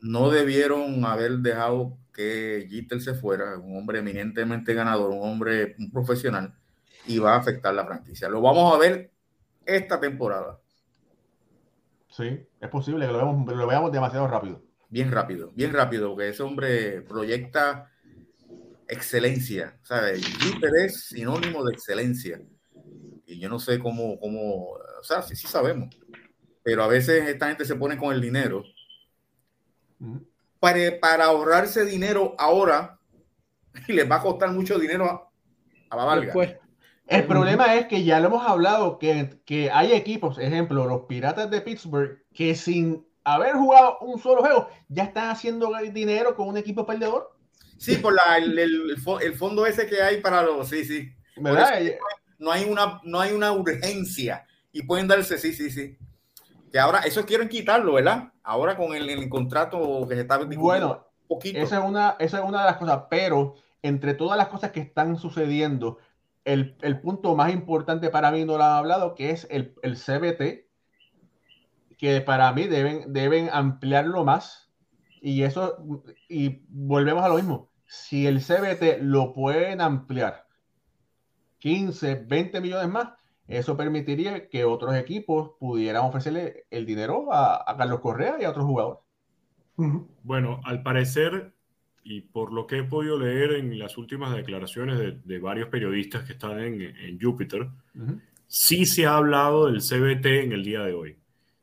No 0.00 0.30
debieron 0.30 1.04
haber 1.04 1.38
dejado 1.38 1.98
que 2.12 2.66
Jeter 2.70 3.00
se 3.00 3.14
fuera, 3.14 3.58
un 3.58 3.76
hombre 3.76 4.00
eminentemente 4.00 4.74
ganador, 4.74 5.10
un 5.10 5.22
hombre 5.28 5.76
un 5.78 5.90
profesional, 5.90 6.54
y 7.06 7.18
va 7.18 7.34
a 7.34 7.38
afectar 7.38 7.74
la 7.74 7.86
franquicia. 7.86 8.28
Lo 8.28 8.40
vamos 8.40 8.74
a 8.74 8.78
ver 8.78 9.12
esta 9.66 10.00
temporada, 10.00 10.60
Sí, 12.10 12.40
es 12.60 12.68
posible 12.68 13.06
que 13.06 13.12
lo 13.12 13.18
veamos, 13.18 13.46
lo 13.56 13.66
veamos 13.66 13.92
demasiado 13.92 14.26
rápido. 14.26 14.62
bien 14.88 15.12
rápido, 15.12 15.52
bien 15.54 15.72
rápido, 15.72 16.08
porque 16.10 16.28
ese 16.30 16.42
hombre 16.42 17.02
proyecta 17.02 17.90
excelencia, 18.88 19.78
¿sabes? 19.82 20.24
Jeter 20.38 20.70
es 20.84 21.04
sinónimo 21.08 21.64
de 21.64 21.72
excelencia. 21.74 22.40
Y 23.26 23.38
yo 23.38 23.48
no 23.48 23.58
sé 23.58 23.78
cómo, 23.78 24.18
cómo, 24.18 24.70
o 24.72 25.02
sea, 25.02 25.22
sí, 25.22 25.36
sí 25.36 25.46
sabemos, 25.46 25.94
pero 26.62 26.82
a 26.82 26.88
veces 26.88 27.28
esta 27.28 27.48
gente 27.48 27.64
se 27.64 27.76
pone 27.76 27.98
con 27.98 28.14
el 28.14 28.20
dinero. 28.20 28.64
Para, 30.60 30.78
para 31.00 31.24
ahorrarse 31.26 31.84
dinero 31.84 32.34
ahora 32.38 32.98
y 33.86 33.92
les 33.94 34.10
va 34.10 34.16
a 34.16 34.22
costar 34.22 34.50
mucho 34.52 34.78
dinero 34.78 35.04
a, 35.90 35.96
a 35.96 35.96
la. 36.06 36.20
Después. 36.20 36.56
El 37.06 37.26
problema 37.26 37.74
es 37.76 37.86
que 37.86 38.04
ya 38.04 38.20
lo 38.20 38.26
hemos 38.28 38.46
hablado, 38.46 38.98
que, 38.98 39.40
que 39.46 39.70
hay 39.70 39.92
equipos, 39.92 40.38
ejemplo, 40.38 40.86
los 40.86 41.02
Piratas 41.06 41.50
de 41.50 41.62
Pittsburgh, 41.62 42.18
que 42.34 42.54
sin 42.54 43.06
haber 43.24 43.54
jugado 43.54 43.98
un 44.00 44.18
solo 44.20 44.42
juego, 44.42 44.68
ya 44.88 45.04
están 45.04 45.30
haciendo 45.30 45.70
dinero 45.92 46.36
con 46.36 46.48
un 46.48 46.58
equipo 46.58 46.84
perdedor. 46.84 47.34
Sí, 47.78 47.96
por 47.96 48.12
la, 48.14 48.36
el, 48.36 48.58
el- 48.58 48.96
el 49.22 49.34
fondo 49.36 49.64
ese 49.66 49.86
que 49.86 50.02
hay 50.02 50.20
para 50.20 50.42
los, 50.42 50.68
sí, 50.68 50.84
sí. 50.84 51.10
¿Verdad? 51.36 51.70
No 52.38 52.52
hay 52.52 52.64
una, 52.64 53.00
no 53.04 53.20
hay 53.20 53.32
una 53.32 53.52
urgencia 53.52 54.46
y 54.72 54.82
pueden 54.82 55.08
darse, 55.08 55.38
sí, 55.38 55.52
sí, 55.52 55.70
sí. 55.70 55.96
Que 56.70 56.78
ahora, 56.78 57.00
eso 57.00 57.24
quieren 57.24 57.48
quitarlo, 57.48 57.94
¿verdad? 57.94 58.32
Ahora 58.42 58.76
con 58.76 58.94
el, 58.94 59.08
el 59.08 59.28
contrato 59.28 60.06
que 60.08 60.14
se 60.14 60.20
está 60.22 60.36
discutiendo 60.36 60.64
Bueno, 60.64 61.06
poquito. 61.26 61.58
esa 61.58 61.78
es, 61.78 61.84
una, 61.88 62.16
esa 62.18 62.38
es 62.38 62.44
una 62.44 62.60
de 62.60 62.66
las 62.66 62.76
cosas, 62.76 63.04
pero 63.10 63.54
entre 63.82 64.14
todas 64.14 64.36
las 64.36 64.48
cosas 64.48 64.70
que 64.72 64.80
están 64.80 65.16
sucediendo, 65.16 65.98
el, 66.44 66.76
el 66.82 67.00
punto 67.00 67.34
más 67.36 67.52
importante 67.52 68.10
para 68.10 68.30
mí 68.30 68.44
no 68.44 68.56
lo 68.58 68.64
han 68.64 68.72
hablado, 68.72 69.14
que 69.14 69.30
es 69.30 69.46
el, 69.50 69.74
el 69.82 69.96
CBT, 69.96 70.66
que 71.96 72.20
para 72.20 72.52
mí 72.52 72.64
deben, 72.64 73.12
deben 73.12 73.50
ampliarlo 73.52 74.24
más. 74.24 74.70
Y 75.20 75.42
eso, 75.42 75.76
y 76.28 76.62
volvemos 76.68 77.24
a 77.24 77.28
lo 77.28 77.34
mismo. 77.34 77.70
Si 77.86 78.26
el 78.26 78.40
CBT 78.40 79.00
lo 79.02 79.32
pueden 79.32 79.80
ampliar 79.80 80.46
15, 81.58 82.14
20 82.26 82.60
millones 82.60 82.88
más, 82.88 83.08
eso 83.48 83.76
permitiría 83.76 84.48
que 84.48 84.64
otros 84.64 84.94
equipos 84.96 85.52
pudieran 85.58 86.04
ofrecerle 86.04 86.66
el 86.70 86.86
dinero 86.86 87.32
a, 87.32 87.64
a 87.70 87.76
Carlos 87.76 88.00
Correa 88.00 88.36
y 88.40 88.44
a 88.44 88.50
otros 88.50 88.66
jugadores. 88.66 89.00
Bueno, 90.22 90.60
al 90.64 90.82
parecer, 90.82 91.52
y 92.02 92.20
por 92.22 92.52
lo 92.52 92.66
que 92.66 92.78
he 92.78 92.84
podido 92.84 93.18
leer 93.18 93.52
en 93.52 93.78
las 93.78 93.96
últimas 93.98 94.34
declaraciones 94.34 94.98
de, 94.98 95.12
de 95.24 95.38
varios 95.38 95.68
periodistas 95.68 96.24
que 96.24 96.32
están 96.34 96.58
en, 96.60 96.80
en 96.82 97.20
Júpiter, 97.20 97.68
sí 98.46 98.86
se 98.86 99.06
ha 99.06 99.16
hablado 99.16 99.66
del 99.66 99.80
CBT 99.82 100.26
en 100.44 100.52
el 100.52 100.64
día 100.64 100.80
de 100.82 100.94
hoy. 100.94 101.16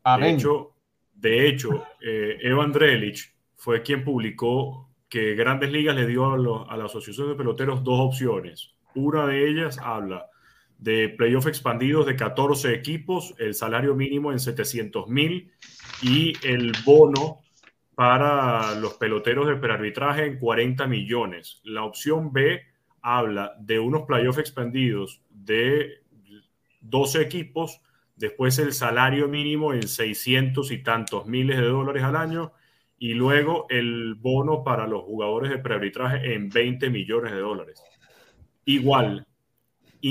De 0.03 0.21
hecho, 0.29 0.75
de 1.13 1.47
hecho 1.49 1.83
eh, 2.01 2.37
Evan 2.41 2.71
Drelich 2.71 3.33
fue 3.55 3.81
quien 3.81 4.03
publicó 4.03 4.89
que 5.09 5.35
Grandes 5.35 5.71
Ligas 5.71 5.95
le 5.95 6.07
dio 6.07 6.31
a, 6.31 6.37
lo- 6.37 6.69
a 6.69 6.77
la 6.77 6.85
Asociación 6.85 7.29
de 7.29 7.35
Peloteros 7.35 7.83
dos 7.83 7.99
opciones. 7.99 8.75
Una 8.95 9.25
de 9.27 9.49
ellas 9.49 9.77
habla 9.81 10.27
de 10.77 11.09
playoff 11.09 11.47
expandidos 11.47 12.05
de 12.05 12.15
14 12.15 12.73
equipos, 12.73 13.33
el 13.37 13.55
salario 13.55 13.95
mínimo 13.95 14.31
en 14.31 14.39
700 14.39 15.07
mil 15.07 15.51
y 16.01 16.33
el 16.45 16.73
bono 16.85 17.39
para 17.95 18.75
los 18.75 18.95
peloteros 18.95 19.47
de 19.47 19.55
prearbitraje 19.55 20.25
en 20.25 20.37
40 20.37 20.85
millones. 20.87 21.61
La 21.63 21.83
opción 21.83 22.33
B 22.33 22.61
habla 23.01 23.53
de 23.59 23.79
unos 23.79 24.03
playoff 24.03 24.37
expandidos 24.37 25.21
de 25.29 26.03
12 26.81 27.21
equipos, 27.21 27.81
después 28.15 28.59
el 28.59 28.73
salario 28.73 29.27
mínimo 29.27 29.73
en 29.73 29.87
600 29.87 30.71
y 30.71 30.83
tantos 30.83 31.25
miles 31.25 31.57
de 31.57 31.67
dólares 31.67 32.03
al 32.03 32.15
año 32.15 32.53
y 32.97 33.13
luego 33.13 33.65
el 33.69 34.15
bono 34.15 34.63
para 34.63 34.87
los 34.87 35.03
jugadores 35.03 35.51
de 35.51 35.59
prearbitraje 35.59 36.33
en 36.33 36.49
20 36.49 36.89
millones 36.89 37.33
de 37.33 37.39
dólares. 37.39 37.83
Igual, 38.65 39.27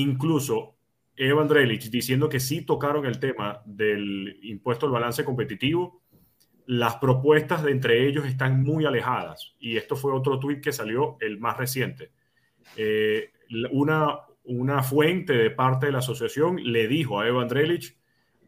incluso 0.01 0.75
Evan 1.17 1.47
Drelich 1.47 1.89
diciendo 1.91 2.29
que 2.29 2.41
sí 2.41 2.63
tocaron 2.63 3.07
el 3.07 3.21
tema 3.21 3.63
del 3.65 4.41
impuesto 4.43 4.87
al 4.87 4.93
balance 4.93 5.25
competitivo, 5.25 6.03
las 6.67 6.97
propuestas 6.97 7.63
de 7.63 7.71
entre 7.71 8.07
ellos 8.09 8.27
están 8.27 8.63
muy 8.63 8.87
alejadas. 8.87 9.55
Y 9.61 9.77
esto 9.77 9.95
fue 9.95 10.13
otro 10.13 10.41
tuit 10.41 10.61
que 10.61 10.73
salió, 10.73 11.17
el 11.21 11.39
más 11.39 11.57
reciente. 11.57 12.11
Eh, 12.77 13.31
una, 13.71 14.21
una 14.45 14.83
fuente 14.83 15.35
de 15.35 15.51
parte 15.51 15.87
de 15.87 15.93
la 15.93 15.99
asociación 15.99 16.57
le 16.57 16.89
dijo 16.89 17.21
a 17.21 17.29
Evan 17.29 17.47
Drelich, 17.47 17.97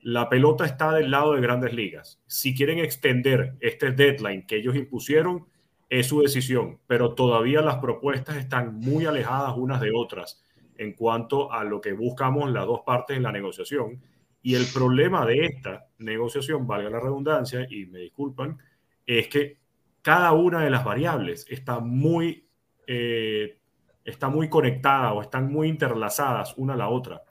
la 0.01 0.28
pelota 0.28 0.64
está 0.64 0.92
del 0.92 1.11
lado 1.11 1.34
de 1.34 1.40
grandes 1.40 1.74
ligas. 1.74 2.20
Si 2.26 2.57
quieren 2.57 2.78
extender 2.78 3.55
este 3.61 3.92
deadline 3.92 4.47
que 4.47 4.57
ellos 4.57 4.74
impusieron, 4.74 5.47
es 5.88 6.09
su 6.09 6.22
decisión, 6.22 6.80
pero 6.88 7.14
todavía 7.14 7.61
las 7.61 7.76
propuestas 7.76 8.36
están 8.36 8.74
muy 8.74 9.05
alejadas 9.05 9.55
unas 9.57 9.80
de 9.80 9.92
otras 9.94 10.42
en 10.79 10.93
cuanto 10.93 11.53
a 11.53 11.64
lo 11.64 11.81
que 11.81 11.93
buscamos 11.93 12.51
las 12.51 12.66
dos 12.66 12.81
partes 12.85 13.16
en 13.16 13.22
la 13.22 13.33
negociación. 13.33 14.01
Y 14.43 14.55
el 14.55 14.66
problema 14.72 15.27
de 15.27 15.47
esta 15.47 15.87
negociación, 15.99 16.66
valga 16.66 16.91
la 16.91 17.01
redundancia, 17.01 17.66
y 17.68 17.87
me 17.87 18.01
disculpan, 18.01 18.59
es 19.05 19.29
que 19.29 19.59
cada 20.03 20.33
una 20.33 20.62
de 20.62 20.70
las 20.70 20.85
variables 20.85 21.47
está 21.51 21.81
muy, 21.81 22.49
eh, 22.87 23.59
está 24.05 24.29
muy 24.29 24.49
conectada 24.49 25.12
o 25.12 25.22
están 25.22 25.51
muy 25.51 25.68
interlazadas 25.68 26.55
una 26.57 26.74
a 26.74 26.77
la 26.77 26.89
otra. 26.89 27.22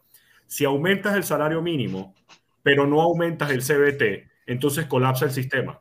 Si 0.48 0.66
aumentas 0.66 1.16
el 1.16 1.24
salario 1.24 1.62
mínimo, 1.62 2.14
pero 2.62 2.86
no 2.86 3.02
aumentas 3.02 3.52
el 3.52 3.62
CBT, 3.62 4.30
entonces 4.46 4.86
colapsa 4.86 5.26
el 5.26 5.32
sistema. 5.32 5.80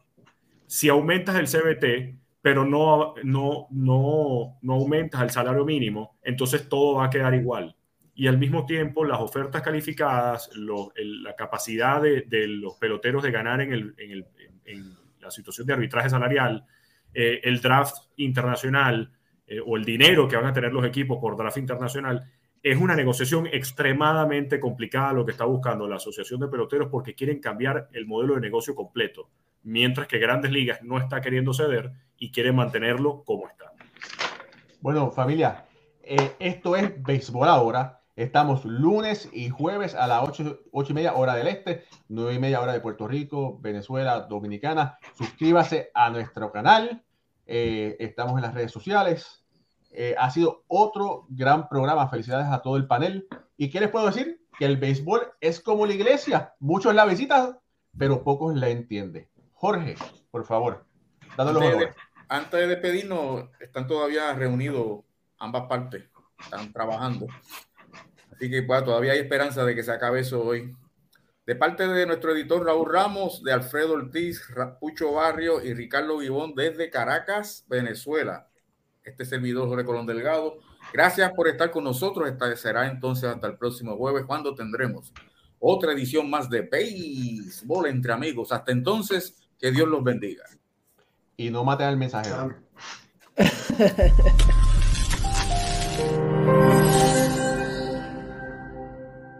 Si 0.66 0.88
aumentas 0.88 1.36
el 1.36 1.46
CBT, 1.46 2.23
pero 2.44 2.66
no, 2.66 3.14
no, 3.24 3.68
no, 3.70 4.58
no 4.60 4.74
aumentas 4.74 5.22
el 5.22 5.30
salario 5.30 5.64
mínimo, 5.64 6.18
entonces 6.22 6.68
todo 6.68 6.96
va 6.96 7.06
a 7.06 7.10
quedar 7.10 7.32
igual. 7.32 7.74
Y 8.14 8.26
al 8.26 8.36
mismo 8.36 8.66
tiempo, 8.66 9.02
las 9.02 9.18
ofertas 9.18 9.62
calificadas, 9.62 10.50
la 10.54 11.34
capacidad 11.36 12.02
de, 12.02 12.26
de, 12.28 12.46
los 12.46 12.74
peloteros 12.74 13.22
de 13.22 13.30
ganar 13.30 13.62
en, 13.62 13.72
el, 13.72 13.94
en, 13.96 14.10
el, 14.10 14.26
en 14.66 14.94
la 15.20 15.30
situación 15.30 15.66
de 15.66 15.72
arbitraje 15.72 16.10
salarial, 16.10 16.66
eh, 17.14 17.40
el 17.44 17.62
draft 17.62 17.96
internacional 18.16 19.10
eh, 19.46 19.60
o 19.64 19.78
el 19.78 19.84
dinero 19.86 20.28
que 20.28 20.36
van 20.36 20.44
a 20.44 20.52
tener 20.52 20.70
los 20.70 20.84
equipos 20.84 21.16
por 21.18 21.38
draft 21.38 21.56
internacional, 21.56 22.30
es 22.62 22.76
una 22.76 22.94
negociación 22.94 23.46
extremadamente 23.46 24.60
complicada 24.60 25.14
lo 25.14 25.24
que 25.24 25.32
está 25.32 25.46
buscando 25.46 25.88
la 25.88 25.96
Asociación 25.96 26.40
de 26.40 26.48
Peloteros 26.48 26.88
porque 26.90 27.14
quieren 27.14 27.40
cambiar 27.40 27.88
el 27.94 28.04
modelo 28.04 28.34
de 28.34 28.42
negocio 28.42 28.74
completo, 28.74 29.30
mientras 29.64 30.06
que 30.06 30.18
Grandes 30.18 30.52
Ligas 30.52 30.82
no 30.82 30.98
está 30.98 31.20
queriendo 31.20 31.52
ceder 31.52 31.92
y 32.16 32.30
quiere 32.30 32.52
mantenerlo 32.52 33.24
como 33.24 33.48
está. 33.48 33.72
Bueno, 34.80 35.10
familia, 35.10 35.64
eh, 36.02 36.36
esto 36.38 36.76
es 36.76 37.02
Béisbol 37.02 37.48
Ahora. 37.48 38.00
Estamos 38.16 38.64
lunes 38.64 39.28
y 39.32 39.48
jueves 39.48 39.96
a 39.96 40.06
las 40.06 40.28
8, 40.28 40.60
8 40.70 40.92
y 40.92 40.94
media 40.94 41.14
hora 41.14 41.34
del 41.34 41.48
este, 41.48 41.84
9 42.08 42.34
y 42.34 42.38
media 42.38 42.60
hora 42.60 42.72
de 42.72 42.80
Puerto 42.80 43.08
Rico, 43.08 43.58
Venezuela, 43.60 44.20
Dominicana. 44.20 44.98
Suscríbase 45.18 45.90
a 45.94 46.10
nuestro 46.10 46.52
canal. 46.52 47.02
Eh, 47.46 47.96
estamos 47.98 48.36
en 48.36 48.42
las 48.42 48.54
redes 48.54 48.70
sociales. 48.70 49.44
Eh, 49.90 50.14
ha 50.16 50.30
sido 50.30 50.62
otro 50.68 51.26
gran 51.28 51.68
programa. 51.68 52.08
Felicidades 52.08 52.46
a 52.46 52.62
todo 52.62 52.76
el 52.76 52.86
panel. 52.86 53.26
¿Y 53.56 53.70
qué 53.70 53.80
les 53.80 53.90
puedo 53.90 54.06
decir? 54.06 54.40
Que 54.58 54.66
el 54.66 54.76
béisbol 54.76 55.32
es 55.40 55.58
como 55.60 55.84
la 55.84 55.94
iglesia. 55.94 56.54
Muchos 56.60 56.94
la 56.94 57.06
visitan, 57.06 57.58
pero 57.98 58.22
pocos 58.22 58.54
la 58.54 58.68
entienden. 58.68 59.28
Jorge, 59.64 59.94
por 60.30 60.44
favor. 60.44 60.84
Antes 61.38 61.78
de, 61.78 61.94
antes 62.28 62.60
de 62.60 62.66
despedirnos, 62.66 63.48
están 63.58 63.86
todavía 63.86 64.34
reunidos 64.34 65.04
ambas 65.38 65.62
partes, 65.70 66.04
están 66.38 66.70
trabajando. 66.70 67.28
Así 68.30 68.50
que 68.50 68.62
pues, 68.62 68.84
todavía 68.84 69.12
hay 69.12 69.20
esperanza 69.20 69.64
de 69.64 69.74
que 69.74 69.82
se 69.82 69.90
acabe 69.90 70.20
eso 70.20 70.44
hoy. 70.44 70.76
De 71.46 71.56
parte 71.56 71.88
de 71.88 72.04
nuestro 72.04 72.32
editor 72.32 72.62
Raúl 72.62 72.92
Ramos, 72.92 73.42
de 73.42 73.54
Alfredo 73.54 73.94
Ortiz, 73.94 74.46
Pucho 74.80 75.12
Barrio 75.12 75.64
y 75.64 75.72
Ricardo 75.72 76.18
Vivón 76.18 76.54
desde 76.54 76.90
Caracas, 76.90 77.64
Venezuela. 77.66 78.46
Este 79.02 79.24
servidor 79.24 79.66
Jorge 79.68 79.86
Colón 79.86 80.04
Delgado. 80.04 80.58
Gracias 80.92 81.32
por 81.32 81.48
estar 81.48 81.70
con 81.70 81.84
nosotros. 81.84 82.28
Esta 82.28 82.54
será 82.54 82.86
entonces 82.86 83.30
hasta 83.30 83.46
el 83.46 83.56
próximo 83.56 83.96
jueves 83.96 84.26
cuando 84.26 84.54
tendremos 84.54 85.10
otra 85.58 85.92
edición 85.92 86.28
más 86.28 86.50
de 86.50 86.60
Béisbol 86.60 87.86
entre 87.86 88.12
amigos. 88.12 88.52
Hasta 88.52 88.70
entonces, 88.70 89.38
que 89.64 89.72
Dios 89.72 89.88
los 89.88 90.04
bendiga. 90.04 90.44
Y 91.38 91.48
no 91.48 91.64
maten 91.64 91.86
al 91.86 91.96
mensajero. 91.96 92.54